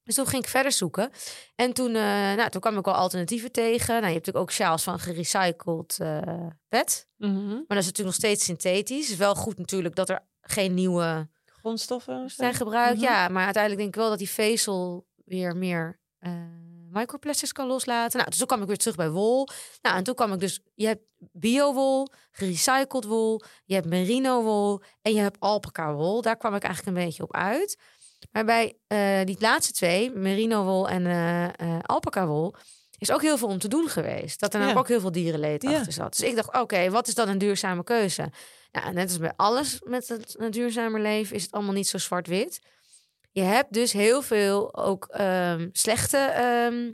Dus 0.03 0.15
toen 0.15 0.27
ging 0.27 0.43
ik 0.43 0.49
verder 0.49 0.73
zoeken. 0.73 1.11
En 1.55 1.73
toen, 1.73 1.95
eh, 1.95 2.03
nou, 2.35 2.51
toen 2.51 2.61
kwam 2.61 2.79
ik 2.79 2.85
wel 2.85 2.95
alternatieven 2.95 3.53
tegen. 3.53 3.95
Nou, 3.95 4.07
je 4.07 4.13
hebt 4.13 4.27
natuurlijk 4.27 4.45
ook 4.45 4.53
sjaals 4.53 4.83
van 4.83 4.99
gerecycled 4.99 5.99
pet. 6.69 7.09
Mhm. 7.17 7.49
Maar 7.49 7.65
dat 7.67 7.79
is 7.79 7.87
natuurlijk 7.87 7.99
nog 8.07 8.15
steeds 8.15 8.45
synthetisch. 8.45 9.03
Het 9.03 9.11
is 9.11 9.17
wel 9.17 9.35
goed 9.35 9.59
natuurlijk 9.59 9.95
dat 9.95 10.09
er 10.09 10.27
geen 10.41 10.75
nieuwe 10.75 11.29
Grondstoffen? 11.45 12.31
zijn 12.31 12.55
gebruikt. 12.55 12.97
Mhm. 12.97 13.05
Ja, 13.05 13.29
maar 13.29 13.45
uiteindelijk 13.45 13.83
denk 13.83 13.95
ik 13.95 14.01
wel 14.01 14.11
dat 14.11 14.19
die 14.19 14.31
vezel 14.31 15.07
weer 15.25 15.57
meer 15.57 16.01
microplastics 16.91 17.53
kan 17.53 17.67
loslaten. 17.67 18.17
Nou, 18.19 18.31
dus 18.31 18.39
toen 18.39 18.47
kwam 18.47 18.61
ik 18.61 18.67
weer 18.67 18.77
terug 18.77 18.97
bij 18.97 19.11
wol. 19.11 19.49
Nou, 19.83 19.97
en 19.97 20.05
toen 20.05 20.15
kwam 20.15 20.33
ik 20.33 20.41
dus... 20.41 20.61
Je 20.75 20.87
hebt 20.87 21.03
bio-wol, 21.33 22.09
gerecycled 22.31 23.05
wol, 23.05 23.43
je 23.65 23.75
hebt 23.75 23.87
merino-wol 23.87 24.83
en 25.03 25.13
je 25.15 25.21
hebt 25.21 25.41
alpaca-wol. 25.41 26.23
Daar 26.23 26.37
kwam 26.37 26.55
ik 26.55 26.63
eigenlijk 26.63 26.97
een 26.97 27.05
beetje 27.05 27.23
op 27.23 27.35
uit. 27.35 27.77
Maar 28.33 28.45
bij 28.45 28.77
eh, 28.87 29.25
die 29.25 29.37
laatste 29.41 29.73
twee, 29.73 30.11
merino-wol 30.11 30.89
en 30.89 31.07
eh 31.07 31.45
eh, 31.45 31.79
alpaca-wol... 31.83 32.55
is 32.99 33.11
ook 33.11 33.23
heel 33.23 33.39
veel 33.39 33.49
om 33.49 33.59
te 33.59 33.69
doen 33.69 33.89
geweest. 33.89 34.41
Dat 34.41 34.55
er 34.55 34.61
namelijk 34.61 34.75
Ja. 34.89 34.95
ook 34.95 35.01
heel 35.01 35.01
veel 35.13 35.23
dierenleed 35.23 35.63
Ja. 35.63 35.77
achter 35.79 35.93
zat. 35.93 36.17
Dus 36.17 36.29
ik 36.29 36.37
dacht, 36.37 36.61
oké, 36.61 36.91
wat 36.91 37.09
is 37.09 37.15
dan 37.15 37.29
een 37.29 37.39
duurzame 37.39 37.85
keuze? 37.85 38.31
Ja, 38.71 38.91
net 38.91 39.09
als 39.09 39.19
bij 39.19 39.33
alles 39.37 39.81
met 39.85 40.09
het 40.09 40.37
duurzamer 40.51 41.01
leven... 41.01 41.37
is 41.37 41.43
het 41.43 41.53
allemaal 41.53 41.75
niet 41.75 41.89
zo 41.89 41.99
zwart-wit. 41.99 42.61
Je 43.39 43.45
hebt 43.45 43.73
dus 43.73 43.93
heel 43.93 44.23
veel 44.23 44.77
ook 44.77 45.07
ehm, 45.11 45.69
slechte 45.73 46.17
ehm, 46.17 46.93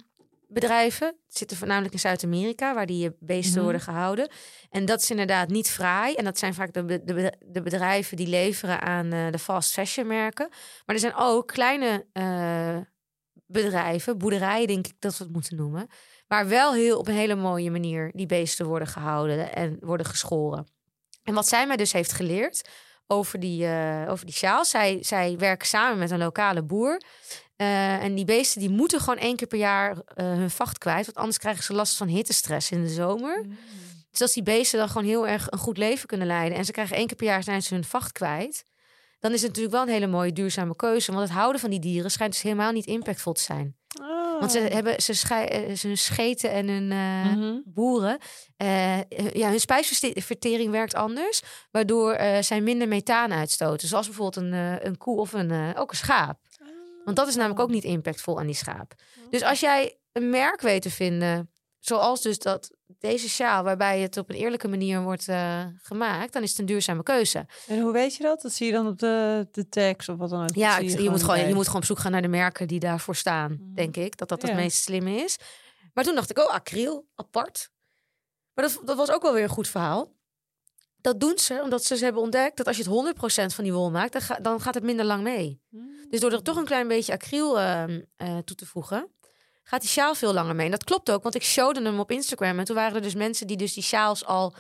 bedrijven. 0.48 1.06
Het 1.06 1.36
zitten 1.36 1.56
voornamelijk 1.56 1.92
in 1.92 2.00
Zuid-Amerika, 2.00 2.74
waar 2.74 2.86
die 2.86 3.16
beesten 3.20 3.52
Mhm. 3.54 3.62
worden 3.62 3.80
gehouden. 3.80 4.30
En 4.70 4.84
dat 4.84 5.00
is 5.02 5.10
inderdaad 5.10 5.48
niet 5.48 5.70
fraai. 5.70 6.14
En 6.14 6.24
dat 6.24 6.38
zijn 6.38 6.54
vaak 6.54 6.72
de, 6.72 6.84
de, 7.04 7.14
be- 7.14 7.34
de 7.46 7.62
bedrijven 7.62 8.16
die 8.16 8.26
leveren 8.26 8.80
aan 8.80 9.12
eh, 9.12 9.30
de 9.30 9.38
fast 9.38 9.72
fashion 9.72 10.06
merken. 10.06 10.48
Maar 10.86 10.94
er 10.94 10.98
zijn 11.00 11.14
ook 11.16 11.46
kleine 11.46 12.06
eh, 12.12 12.76
bedrijven, 13.46 14.18
boerderijen 14.18 14.66
denk 14.66 14.86
ik 14.86 14.94
dat 14.98 15.16
we 15.18 15.24
het 15.24 15.32
moeten 15.32 15.56
noemen. 15.56 15.86
Waar 16.28 16.48
wel 16.48 16.74
heel 16.74 16.98
op 16.98 17.08
een 17.08 17.14
hele 17.14 17.34
mooie 17.34 17.70
manier 17.70 18.10
die 18.14 18.26
beesten 18.26 18.66
worden 18.66 18.88
gehouden 18.88 19.54
en 19.54 19.76
worden 19.80 20.06
geschoren. 20.06 20.66
En 21.22 21.34
wat 21.34 21.48
zij 21.48 21.66
mij 21.66 21.76
dus 21.76 21.92
heeft 21.92 22.12
geleerd 22.12 22.68
over 23.06 23.40
die, 23.40 23.66
eh, 23.66 24.10
over 24.10 24.26
die 24.26 24.34
sjaal. 24.34 24.64
Zij, 24.64 24.98
zij 25.00 25.36
werken 25.38 25.66
samen 25.66 25.98
met 25.98 26.10
een 26.10 26.18
lokale 26.18 26.62
boer. 26.62 27.00
Eh, 27.56 28.02
en 28.02 28.14
die 28.14 28.24
beesten 28.24 28.60
die 28.60 28.70
moeten 28.70 29.00
gewoon 29.00 29.18
één 29.18 29.36
keer 29.36 29.46
per 29.46 29.58
jaar 29.58 29.90
eh, 29.90 30.26
hun 30.26 30.50
vacht 30.50 30.78
kwijt. 30.78 31.04
Want 31.04 31.16
anders 31.16 31.38
krijgen 31.38 31.64
ze 31.64 31.72
last 31.72 31.96
van 31.96 32.08
hittestress 32.08 32.70
in 32.70 32.82
de 32.82 32.88
zomer. 32.88 33.46
Dus 34.10 34.20
als 34.20 34.32
die 34.32 34.42
beesten 34.42 34.78
dan 34.78 34.88
gewoon 34.88 35.06
heel 35.06 35.28
erg 35.28 35.50
een 35.50 35.58
goed 35.58 35.78
leven 35.78 36.06
kunnen 36.06 36.26
leiden. 36.26 36.58
En 36.58 36.64
ze 36.64 36.72
krijgen 36.72 36.96
één 36.96 37.06
keer 37.06 37.16
per 37.16 37.26
jaar 37.26 37.42
zijn 37.42 37.62
ze 37.62 37.74
hun 37.74 37.84
vacht 37.84 38.12
kwijt. 38.12 38.64
Dan 39.20 39.32
is 39.32 39.40
het 39.40 39.48
natuurlijk 39.48 39.74
wel 39.74 39.82
een 39.82 40.00
hele 40.00 40.06
mooie 40.06 40.32
duurzame 40.32 40.76
keuze. 40.76 41.12
Want 41.12 41.28
het 41.28 41.36
houden 41.36 41.60
van 41.60 41.70
die 41.70 41.80
dieren 41.80 42.10
schijnt 42.10 42.32
dus 42.32 42.42
helemaal 42.42 42.72
niet 42.72 42.86
impactvol 42.86 43.32
te 43.32 43.42
zijn. 43.42 43.76
Oh. 44.34 44.40
Want 44.40 44.52
ze 44.52 44.58
hebben 44.58 45.02
ze, 45.02 45.14
schei, 45.14 45.46
eh, 45.46 45.74
ze 45.76 45.94
scheten 45.96 46.50
en 46.50 46.68
hun 46.68 46.92
eh, 46.92 47.32
Mhm. 47.36 47.58
boeren. 47.64 48.18
eh, 48.56 48.98
ja, 49.32 49.48
hun 49.50 49.60
spijsvertering 49.60 50.70
werkt 50.70 50.94
anders. 50.94 51.42
Waardoor 51.70 52.16
zij 52.40 52.60
minder 52.60 52.88
methaan 52.88 53.32
uitstoten. 53.32 53.88
Zoals 53.88 54.06
bijvoorbeeld 54.06 54.44
een, 54.44 54.52
een 54.86 54.96
koe 54.98 55.18
of 55.20 55.32
een, 55.32 55.76
ook 55.76 55.90
een 55.90 55.96
schaap. 55.96 56.38
Want 57.04 57.16
dat 57.16 57.28
is 57.28 57.34
namelijk 57.34 57.60
ook 57.60 57.70
niet 57.70 57.84
impactvol 57.84 58.38
aan 58.38 58.46
die 58.46 58.54
schaap. 58.54 58.92
Dus 59.30 59.42
als 59.42 59.60
jij 59.60 59.98
een 60.12 60.30
merk 60.30 60.60
weet 60.60 60.82
te 60.82 60.90
vinden, 60.90 61.50
zoals 61.78 62.22
dus 62.22 62.38
dat 62.38 62.70
deze 62.98 63.28
sjaal, 63.28 63.62
waarbij 63.62 64.00
het 64.00 64.16
op 64.16 64.28
een 64.30 64.36
eerlijke 64.36 64.68
manier 64.68 65.02
wordt 65.02 65.28
eh, 65.28 65.64
gemaakt, 65.82 66.32
dan 66.32 66.42
is 66.42 66.50
het 66.50 66.58
een 66.58 66.66
duurzame 66.66 67.02
keuze. 67.02 67.46
En 67.66 67.80
hoe 67.80 67.92
weet 67.92 68.14
je 68.16 68.22
dat? 68.22 68.40
Dat 68.42 68.52
zie 68.52 68.66
je 68.66 68.72
dan 68.72 68.86
op 68.86 68.98
de, 68.98 69.48
de 69.52 69.68
tags 69.68 70.08
of 70.08 70.16
wat 70.16 70.30
dan 70.30 70.42
ook. 70.42 70.54
Ja, 70.54 70.78
je, 70.78 71.10
moet 71.10 71.20
gewoon, 71.22 71.36
bij. 71.36 71.48
je 71.48 71.54
moet 71.54 71.66
gewoon 71.66 71.80
op 71.80 71.86
zoek 71.86 71.98
gaan 71.98 72.12
naar 72.12 72.22
de 72.22 72.28
merken 72.28 72.68
die 72.68 72.80
daarvoor 72.80 73.16
staan, 73.16 73.52
Mhm. 73.52 73.74
denk 73.74 73.96
ik. 73.96 74.16
Dat 74.16 74.28
dat 74.28 74.42
het 74.42 74.50
Ja. 74.50 74.56
meest 74.56 74.82
slimme 74.82 75.10
is. 75.14 75.36
Maar 75.94 76.04
toen 76.04 76.14
dacht 76.14 76.30
ik, 76.30 76.38
oh, 76.38 76.50
acryl, 76.52 77.06
apart. 77.14 77.70
Maar 78.54 78.64
dat, 78.64 78.80
dat 78.84 78.96
was 78.96 79.10
ook 79.10 79.22
wel 79.22 79.32
weer 79.32 79.42
een 79.42 79.48
goed 79.48 79.68
verhaal. 79.68 80.12
Dat 80.96 81.20
doen 81.20 81.38
ze 81.38 81.60
omdat 81.62 81.84
ze 81.84 81.96
hebben 82.04 82.22
ontdekt 82.22 82.56
dat 82.56 82.66
als 82.66 82.76
je 82.76 82.82
het 82.82 82.90
100% 82.92 83.54
van 83.54 83.64
die 83.64 83.72
wol 83.72 83.90
maakt, 83.90 84.12
dan, 84.12 84.22
ga- 84.22 84.38
dan 84.42 84.60
gaat 84.60 84.74
het 84.74 84.82
minder 84.84 85.04
lang 85.04 85.22
mee. 85.22 85.60
Mm. 85.70 85.90
Dus 86.10 86.20
door 86.20 86.32
er 86.32 86.42
toch 86.42 86.56
een 86.56 86.64
klein 86.64 86.88
beetje 86.88 87.12
acryl 87.12 87.60
ehm, 87.60 88.00
eh, 88.16 88.38
toe 88.38 88.56
te 88.56 88.66
voegen, 88.66 89.08
gaat 89.64 89.80
die 89.80 89.90
sjaal 89.90 90.14
veel 90.14 90.32
langer 90.32 90.54
mee. 90.54 90.64
En 90.64 90.70
dat 90.70 90.84
klopt 90.84 91.10
ook, 91.10 91.22
want 91.22 91.34
ik 91.34 91.42
showde 91.44 91.82
hem 91.82 92.00
op 92.00 92.10
Instagram. 92.10 92.58
En 92.58 92.64
toen 92.64 92.76
waren 92.76 92.94
er 92.96 93.02
dus 93.02 93.14
mensen 93.14 93.46
die 93.46 93.56
dus 93.56 93.74
die 93.74 93.82
sjaals 93.82 94.24
al 94.24 94.54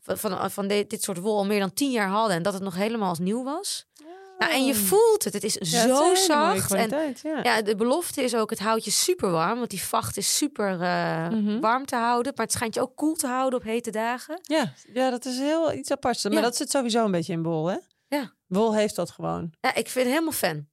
van, 0.00 0.18
van, 0.18 0.50
van 0.50 0.68
de- 0.68 0.84
dit 0.88 1.02
soort 1.02 1.18
wol 1.18 1.36
al 1.36 1.46
meer 1.46 1.60
dan 1.60 1.72
tien 1.72 1.90
jaar 1.90 2.08
hadden. 2.08 2.36
En 2.36 2.42
dat 2.42 2.52
het 2.52 2.62
nog 2.62 2.74
helemaal 2.74 3.08
als 3.08 3.18
nieuw 3.18 3.44
was. 3.44 3.86
Nou, 4.38 4.52
en 4.52 4.64
je 4.64 4.74
voelt 4.74 5.24
het. 5.24 5.32
Het 5.32 5.44
is 5.44 5.54
Ja, 5.54 5.58
het 5.60 5.68
is 5.68 5.74
een 5.74 5.88
zo 5.96 6.14
zacht. 6.14 6.72
En 6.72 7.14
ja. 7.22 7.40
ja, 7.42 7.62
de 7.62 7.74
belofte 7.76 8.22
is 8.22 8.34
ook, 8.34 8.50
het 8.50 8.58
houdt 8.58 8.84
je 8.84 8.90
super 8.90 9.30
warm. 9.30 9.58
Want 9.58 9.70
die 9.70 9.82
vacht 9.82 10.16
is 10.16 10.36
super 10.36 10.80
eh, 10.80 11.28
Mhm. 11.28 11.60
warm 11.60 11.86
te 11.86 11.96
houden. 11.96 12.32
Maar 12.36 12.44
het 12.44 12.54
schijnt 12.54 12.74
je 12.74 12.80
ook 12.80 12.96
koel 12.96 13.14
te 13.14 13.26
houden 13.26 13.58
op 13.58 13.64
hete 13.64 13.90
dagen. 13.90 14.38
Ja, 14.42 14.72
ja, 14.92 15.10
dat 15.10 15.24
is 15.24 15.38
heel 15.38 15.72
iets 15.72 15.90
aparts. 15.90 16.24
Maar 16.24 16.32
Ja. 16.32 16.40
dat 16.40 16.56
zit 16.56 16.70
sowieso 16.70 17.04
een 17.04 17.10
beetje 17.10 17.32
in 17.32 17.42
wol, 17.42 17.66
hè? 17.66 17.76
Ja. 18.08 18.32
Wol 18.46 18.74
heeft 18.74 18.94
dat 18.96 19.10
gewoon. 19.10 19.52
Ja, 19.60 19.68
ik 19.74 19.88
vind 19.88 19.94
het 20.04 20.14
helemaal 20.14 20.32
fan. 20.32 20.66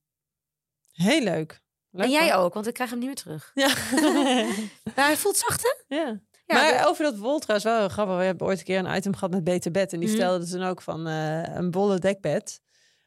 Heel 0.91 1.21
leuk. 1.21 1.61
Leuk 1.95 2.05
en 2.05 2.12
jij 2.12 2.34
hoor. 2.34 2.43
ook, 2.43 2.53
want 2.53 2.67
ik 2.67 2.73
krijg 2.73 2.89
hem 2.89 2.99
niet 2.99 3.08
meer 3.08 3.15
terug. 3.15 3.51
Ja. 3.53 3.67
Maar 4.95 5.05
hij 5.05 5.17
voelt 5.17 5.38
zacht, 5.38 5.62
hè? 5.88 5.95
ja. 5.95 6.19
Ja, 6.47 6.55
maar 6.55 6.88
over 6.88 7.03
dat 7.03 7.17
wol 7.17 7.39
trouwens 7.39 7.69
wel 7.69 7.89
grappig. 7.89 8.17
We 8.17 8.23
hebben 8.23 8.47
ooit 8.47 8.60
een 8.60 8.65
keer 8.65 8.79
een 8.79 8.95
item 8.95 9.13
gehad 9.13 9.31
met 9.31 9.43
Beter 9.43 9.71
Bed. 9.71 9.93
En 9.93 9.99
die 9.99 10.10
vertelde 10.10 10.39
dus 10.39 10.49
dan 10.49 10.63
ook 10.63 10.81
van 10.81 11.08
eh, 11.08 11.55
een 11.55 11.71
bolle 11.71 11.99
dekbed. 11.99 12.62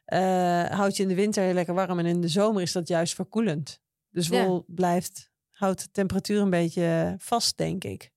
eh 0.04 0.64
houdt 0.64 0.96
je 0.96 1.02
in 1.02 1.08
de 1.08 1.14
winter 1.14 1.42
heel 1.42 1.52
lekker 1.54 1.74
warm. 1.74 1.98
En 1.98 2.06
in 2.06 2.20
de 2.20 2.28
zomer 2.28 2.62
is 2.62 2.72
dat 2.72 2.88
juist 2.88 3.14
verkoelend. 3.14 3.80
Dus 4.10 4.28
Ja. 4.28 4.44
wol 4.44 4.64
blijft, 4.66 5.30
houdt 5.50 5.80
de 5.82 5.88
temperatuur 5.92 6.40
een 6.40 6.50
beetje 6.50 7.14
vast, 7.18 7.56
denk 7.56 7.84
ik. 7.84 8.10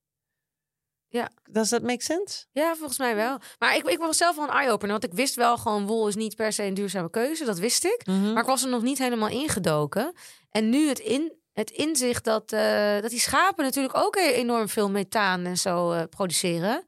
Ja. 1.11 1.29
Does 1.49 1.69
that 1.69 1.81
make 1.81 2.03
sense? 2.03 2.45
Ja, 2.51 2.75
volgens 2.75 2.97
mij 2.97 3.15
wel. 3.15 3.37
Maar 3.59 3.75
ik, 3.75 3.83
ik 3.87 3.97
was 3.97 4.17
zelf 4.17 4.35
wel 4.35 4.45
een 4.45 4.53
eye-opener. 4.53 4.91
Want 4.91 5.03
ik 5.03 5.13
wist 5.13 5.35
wel 5.35 5.57
gewoon, 5.57 5.85
wol 5.85 6.07
is 6.07 6.15
niet 6.15 6.35
per 6.35 6.53
se 6.53 6.63
een 6.63 6.73
duurzame 6.73 7.09
keuze. 7.09 7.45
Dat 7.45 7.59
wist 7.59 7.83
ik. 7.83 8.01
Mhm. 8.05 8.33
Maar 8.33 8.41
ik 8.41 8.49
was 8.49 8.63
er 8.63 8.69
nog 8.69 8.81
niet 8.81 8.97
helemaal 8.97 9.29
ingedoken. 9.29 10.13
En 10.51 10.69
nu 10.69 10.87
het, 10.87 10.99
in, 10.99 11.33
het 11.53 11.69
inzicht 11.69 12.23
dat, 12.23 12.51
eh, 12.51 12.99
dat 13.01 13.09
die 13.09 13.19
schapen 13.19 13.63
natuurlijk 13.63 13.97
ook 13.97 14.15
e- 14.15 14.31
enorm 14.31 14.67
veel 14.69 14.89
methaan 14.89 15.45
en 15.45 15.57
zo 15.57 15.91
eh, 15.91 16.03
produceren. 16.09 16.83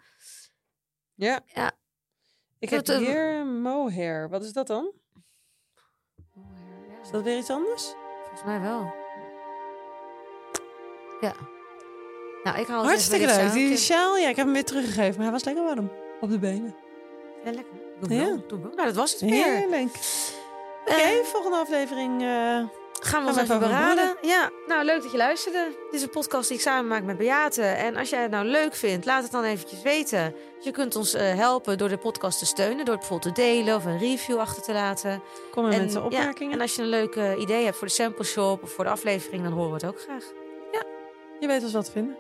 Ja. 1.16 1.40
Ja. 1.46 1.72
Ik 2.60 2.70
heb 2.70 2.86
Dat, 2.86 3.02
eh, 3.02 3.06
hier 3.08 3.46
mohair. 3.46 4.30
Wat 4.30 4.44
is 4.44 4.54
dat 4.54 4.68
dan? 4.68 4.92
Is 7.04 7.12
dat 7.12 7.24
weer 7.24 7.38
iets 7.38 7.50
anders? 7.50 7.94
Volgens 8.22 8.44
mij 8.44 8.62
wel. 8.62 8.94
Ja. 11.22 11.36
Nou, 12.44 12.60
ik 12.60 12.68
haal 12.68 12.84
Hartstikke 12.86 13.26
leuk. 13.26 13.52
Die 13.52 13.78
sjaal, 13.78 14.18
ja, 14.18 14.30
ik 14.30 14.36
heb 14.36 14.46
hem 14.46 14.54
weer 14.54 14.64
teruggegeven. 14.66 15.14
Maar 15.16 15.24
hij 15.24 15.32
was 15.32 15.44
lekker 15.44 15.64
warm. 15.64 15.92
Op 16.22 16.30
de 16.30 16.40
benen. 16.40 16.76
Ja, 17.44 17.52
lekker. 17.52 17.74
Doe 18.00 18.14
Ja. 18.18 18.26
wel, 18.26 18.44
doe 18.48 18.60
wel. 18.62 18.72
Nou, 18.76 18.88
dat 18.88 18.96
was 18.96 19.12
het 19.12 19.22
weer. 19.22 19.46
Heerlijk. 19.46 19.90
Oké, 20.86 20.94
Eh, 20.94 21.24
volgende 21.24 21.58
aflevering. 21.58 22.22
eh, 22.22 22.64
Gaan 23.00 23.24
we 23.24 23.30
ons 23.30 23.38
even 23.38 23.60
beraden. 23.60 24.16
Ja, 24.22 24.50
nou 24.68 24.84
leuk 24.86 25.02
dat 25.02 25.12
je 25.12 25.18
luisterde. 25.18 25.68
Dit 25.86 25.94
is 25.94 26.02
een 26.02 26.10
podcast 26.10 26.48
die 26.48 26.58
ik 26.58 26.64
samen 26.64 26.88
maak 26.88 27.04
met 27.04 27.18
Beate. 27.18 27.62
En 27.64 27.96
als 27.96 28.10
jij 28.10 28.22
het 28.22 28.32
nou 28.32 28.46
leuk 28.46 28.76
vindt, 28.76 29.06
laat 29.06 29.24
het 29.24 29.32
dan 29.32 29.44
eventjes 29.44 29.82
weten. 29.82 30.36
Je 30.60 30.72
kunt 30.72 30.96
ons 30.96 31.14
eh, 31.14 31.34
helpen 31.36 31.78
door 31.78 31.90
de 31.90 31.98
podcast 31.98 32.40
te 32.40 32.46
steunen. 32.46 32.78
Door 32.86 32.96
het 32.96 33.00
bijvoorbeeld 33.00 33.36
te 33.36 33.42
delen 33.42 33.76
of 33.76 33.86
een 33.86 33.98
review 34.00 34.40
achter 34.40 34.64
te 34.64 34.74
laten. 34.74 35.22
kom 35.52 35.70
en, 35.70 35.80
met 35.82 35.92
de 35.92 36.00
ja, 36.00 36.06
opmerkingen. 36.06 36.54
en 36.54 36.62
als 36.62 36.76
je 36.76 36.82
een 36.82 36.88
leuk 36.88 37.16
idee 37.38 37.64
hebt 37.66 37.78
voor 37.78 37.88
de 37.88 37.94
sample 37.94 38.26
shop 38.26 38.64
of 38.64 38.72
voor 38.72 38.84
de 38.84 38.90
aflevering, 38.90 39.44
dan 39.44 39.52
horen 39.52 39.70
we 39.70 39.76
het 39.76 39.86
ook 39.86 40.02
graag. 40.02 40.24
Je 41.40 41.48
weet 41.48 41.64
ons 41.64 41.74
wat 41.74 41.86
te 41.86 41.92
vinden. 41.92 42.18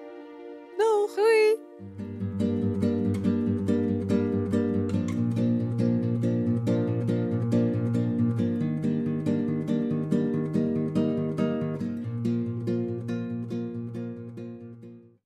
Doei! 1.15 2.22